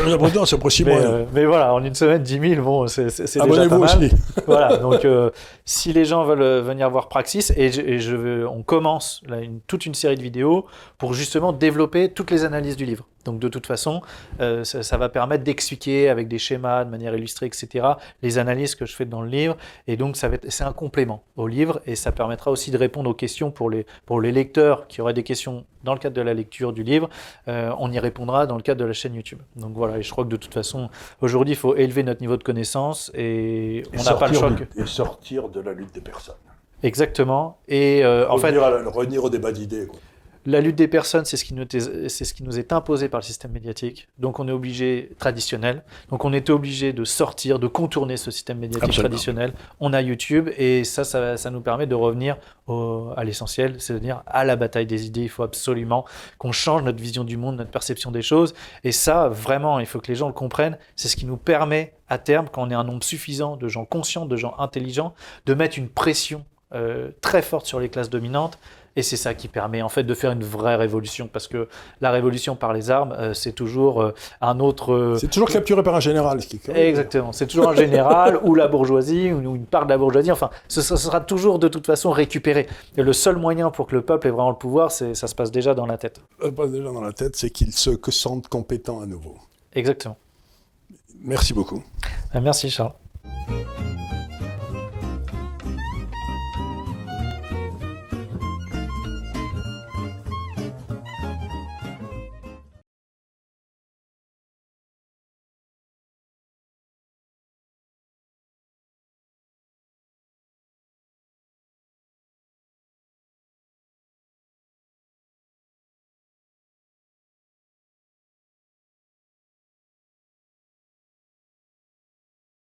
c'est 0.46 0.58
possible. 0.58 0.90
Mais, 0.90 1.04
euh, 1.04 1.24
mais, 1.32 1.44
voilà, 1.44 1.74
en 1.74 1.84
une 1.84 1.94
semaine, 1.94 2.22
10 2.22 2.54
000, 2.54 2.62
bon, 2.62 2.86
c'est 2.86 3.06
déjà 3.06 3.68
pas 3.68 3.78
mal. 3.78 3.82
Aussi. 3.82 4.10
voilà, 4.46 4.76
donc 4.78 5.04
euh, 5.04 5.30
si 5.64 5.92
les 5.92 6.04
gens 6.04 6.24
veulent 6.24 6.42
euh, 6.42 6.62
venir 6.62 6.88
voir 6.90 7.08
Praxis, 7.08 7.52
et, 7.56 7.70
je, 7.96 8.14
veux, 8.14 8.46
on 8.46 8.62
commence 8.62 9.22
là, 9.26 9.40
une, 9.40 9.60
toute 9.62 9.86
une 9.86 9.94
série 9.94 10.16
de 10.16 10.22
vidéos 10.22 10.66
pour 10.98 11.14
justement 11.14 11.54
développer 11.54 12.12
toutes 12.12 12.30
les 12.30 12.44
analyses 12.44 12.76
du 12.76 12.84
livre. 12.84 13.06
Donc 13.24 13.40
de 13.40 13.48
toute 13.48 13.66
façon, 13.66 14.00
ça, 14.38 14.82
ça, 14.82 14.96
va 14.96 15.10
permettre 15.10 15.44
d'expliquer 15.44 16.08
avec 16.08 16.28
des 16.28 16.38
schémas 16.38 16.84
de 16.84 16.90
manière 16.90 17.14
illustrée, 17.14 17.46
etc., 17.46 17.86
les 18.22 18.38
analyses 18.38 18.74
que 18.74 18.86
je 18.86 18.94
fais 18.94 19.04
dans 19.04 19.20
le 19.20 19.28
livre. 19.28 19.56
Et 19.86 19.96
donc, 19.96 20.16
c'est 20.16 20.64
un 20.64 20.72
complément 20.72 21.22
au 21.36 21.46
livre 21.46 21.80
et 21.86 21.94
ça 21.94 22.12
permettra 22.12 22.50
aussi 22.50 22.70
de 22.70 22.78
répondre 22.78 23.10
aux 23.10 23.14
questions 23.14 23.50
pour 23.50 23.70
les, 23.70 23.86
pour 24.06 24.20
les 24.20 24.32
lecteurs 24.32 24.86
qui 24.86 25.00
auraient 25.00 25.14
des 25.14 25.22
questions 25.22 25.64
dans 25.84 25.92
le 25.92 25.98
cadre 25.98 26.16
de 26.16 26.22
la 26.22 26.34
lecture 26.34 26.72
du 26.72 26.82
livre. 26.82 27.08
Euh, 27.48 27.72
on 27.78 27.92
y 27.92 27.98
répondra 27.98 28.46
dans 28.46 28.56
le 28.56 28.62
cadre 28.62 28.80
de 28.80 28.84
la 28.84 28.92
chaîne 28.92 29.14
YouTube. 29.14 29.40
Donc 29.56 29.74
voilà, 29.74 29.98
et 29.98 30.02
je 30.02 30.10
crois 30.10 30.24
que 30.24 30.30
de 30.30 30.36
toute 30.36 30.54
façon, 30.54 30.90
aujourd'hui, 31.20 31.54
il 31.54 31.58
faut 31.58 31.76
élever 31.76 32.02
notre 32.02 32.20
niveau 32.20 32.36
de 32.36 32.42
connaissance 32.42 33.10
et, 33.14 33.82
on 33.94 34.02
n'a 34.02 34.14
pas 34.14 34.28
le 34.28 34.34
choix. 34.34 34.52
Et 34.76 34.86
sortir 34.86 35.48
de 35.48 35.60
la 35.60 35.72
lutte 35.72 35.94
des 35.94 36.00
personnes. 36.00 36.34
Exactement. 36.82 37.58
Et 37.68 38.04
euh, 38.04 38.28
en 38.30 38.38
fait. 38.38 38.56
Revenir 38.56 39.24
au 39.24 39.30
débat 39.30 39.52
d'idées. 39.52 39.88
La 40.46 40.62
lutte 40.62 40.76
des 40.76 40.88
personnes, 40.88 41.26
c'est 41.26 41.36
ce, 41.36 41.44
qui 41.44 41.52
nous 41.52 41.64
est, 41.64 42.08
ce 42.08 42.32
qui 42.32 42.42
nous 42.42 42.58
est 42.58 42.72
imposé 42.72 43.10
par 43.10 43.20
le 43.20 43.24
système 43.24 43.50
médiatique. 43.50 44.08
Donc 44.18 44.38
on 44.38 44.48
est 44.48 44.52
obligé, 44.52 45.10
traditionnel, 45.18 45.82
donc 46.08 46.24
on 46.24 46.32
était 46.32 46.52
obligé 46.52 46.94
de 46.94 47.04
sortir, 47.04 47.58
de 47.58 47.66
contourner 47.66 48.16
ce 48.16 48.30
système 48.30 48.58
médiatique 48.58 48.94
traditionnel. 48.94 49.52
On 49.78 49.92
a 49.92 50.00
YouTube 50.00 50.48
et 50.56 50.84
ça, 50.84 51.04
ça, 51.04 51.50
nous 51.50 51.60
permet 51.60 51.86
de 51.86 51.94
revenir 51.94 52.38
à 52.68 53.24
l'essentiel, 53.24 53.74
c'est-à-dire 53.78 54.22
à 54.26 54.46
la 54.46 54.56
bataille 54.56 54.86
des 54.86 55.06
idées. 55.06 55.22
Il 55.22 55.28
faut 55.28 55.42
absolument 55.42 56.06
qu'on 56.38 56.52
change 56.52 56.82
notre 56.82 57.02
vision 57.02 57.24
du 57.24 57.36
monde, 57.36 57.56
notre 57.56 57.70
perception 57.70 58.10
des 58.10 58.22
choses. 58.22 58.54
Et 58.84 58.92
ça, 58.92 59.28
vraiment, 59.28 59.80
il 59.80 59.86
faut 59.86 60.00
que 60.00 60.08
les 60.08 60.14
gens 60.14 60.28
le 60.28 60.32
comprennent. 60.32 60.78
C'est 60.96 61.08
ce 61.08 61.16
qui 61.16 61.26
nous 61.26 61.36
permet, 61.36 61.92
à 62.08 62.16
terme, 62.16 62.48
quand 62.50 62.62
on 62.62 62.70
est 62.70 62.74
un 62.74 62.84
nombre 62.84 63.04
suffisant 63.04 63.56
de 63.56 63.68
gens 63.68 63.84
conscients, 63.84 64.24
de 64.24 64.36
gens 64.36 64.54
intelligents, 64.58 65.12
de 65.44 65.52
mettre 65.52 65.78
une 65.78 65.90
pression 65.90 66.46
euh, 66.74 67.10
très 67.20 67.42
forte 67.42 67.66
sur 67.66 67.80
les 67.80 67.88
classes 67.88 68.10
dominantes 68.10 68.58
et 68.98 69.02
c'est 69.02 69.16
ça 69.16 69.32
qui 69.32 69.46
permet 69.46 69.80
en 69.80 69.88
fait 69.88 70.02
de 70.02 70.12
faire 70.12 70.32
une 70.32 70.42
vraie 70.42 70.74
révolution, 70.74 71.28
parce 71.32 71.46
que 71.46 71.68
la 72.00 72.10
révolution 72.10 72.56
par 72.56 72.72
les 72.72 72.90
armes, 72.90 73.12
euh, 73.12 73.32
c'est 73.32 73.52
toujours 73.52 74.02
euh, 74.02 74.12
un 74.40 74.58
autre. 74.58 75.16
C'est 75.20 75.30
toujours 75.30 75.48
capturé 75.48 75.84
par 75.84 75.94
un 75.94 76.00
général, 76.00 76.42
ce 76.42 76.48
qui. 76.48 76.60
Exactement, 76.74 77.30
c'est 77.30 77.46
toujours 77.46 77.68
un 77.68 77.76
général 77.76 78.40
ou 78.42 78.56
la 78.56 78.66
bourgeoisie 78.66 79.32
ou 79.32 79.54
une 79.54 79.66
part 79.66 79.84
de 79.84 79.90
la 79.90 79.98
bourgeoisie. 79.98 80.32
Enfin, 80.32 80.50
ce, 80.66 80.82
sera 80.82 81.20
toujours 81.20 81.60
de 81.60 81.68
toute 81.68 81.86
façon 81.86 82.10
récupéré. 82.10 82.66
Et 82.96 83.02
le 83.02 83.12
seul 83.12 83.36
moyen 83.36 83.70
pour 83.70 83.86
que 83.86 83.94
le 83.94 84.02
peuple 84.02 84.26
ait 84.26 84.30
vraiment 84.30 84.50
le 84.50 84.56
pouvoir, 84.56 84.90
c'est 84.90 85.14
ça 85.14 85.28
se 85.28 85.34
passe 85.36 85.52
déjà 85.52 85.74
dans 85.74 85.86
la 85.86 85.96
tête. 85.96 86.20
Ça 86.40 86.46
se 86.46 86.50
passe 86.50 86.70
déjà 86.72 86.90
dans 86.90 87.00
la 87.00 87.12
tête, 87.12 87.36
c'est 87.36 87.50
qu'il 87.50 87.72
se 87.72 87.96
sente 88.10 88.48
compétent 88.48 89.00
à 89.00 89.06
nouveau. 89.06 89.36
Exactement. 89.74 90.16
Merci 91.20 91.54
beaucoup. 91.54 91.84
Merci 92.34 92.68
Charles. 92.68 92.94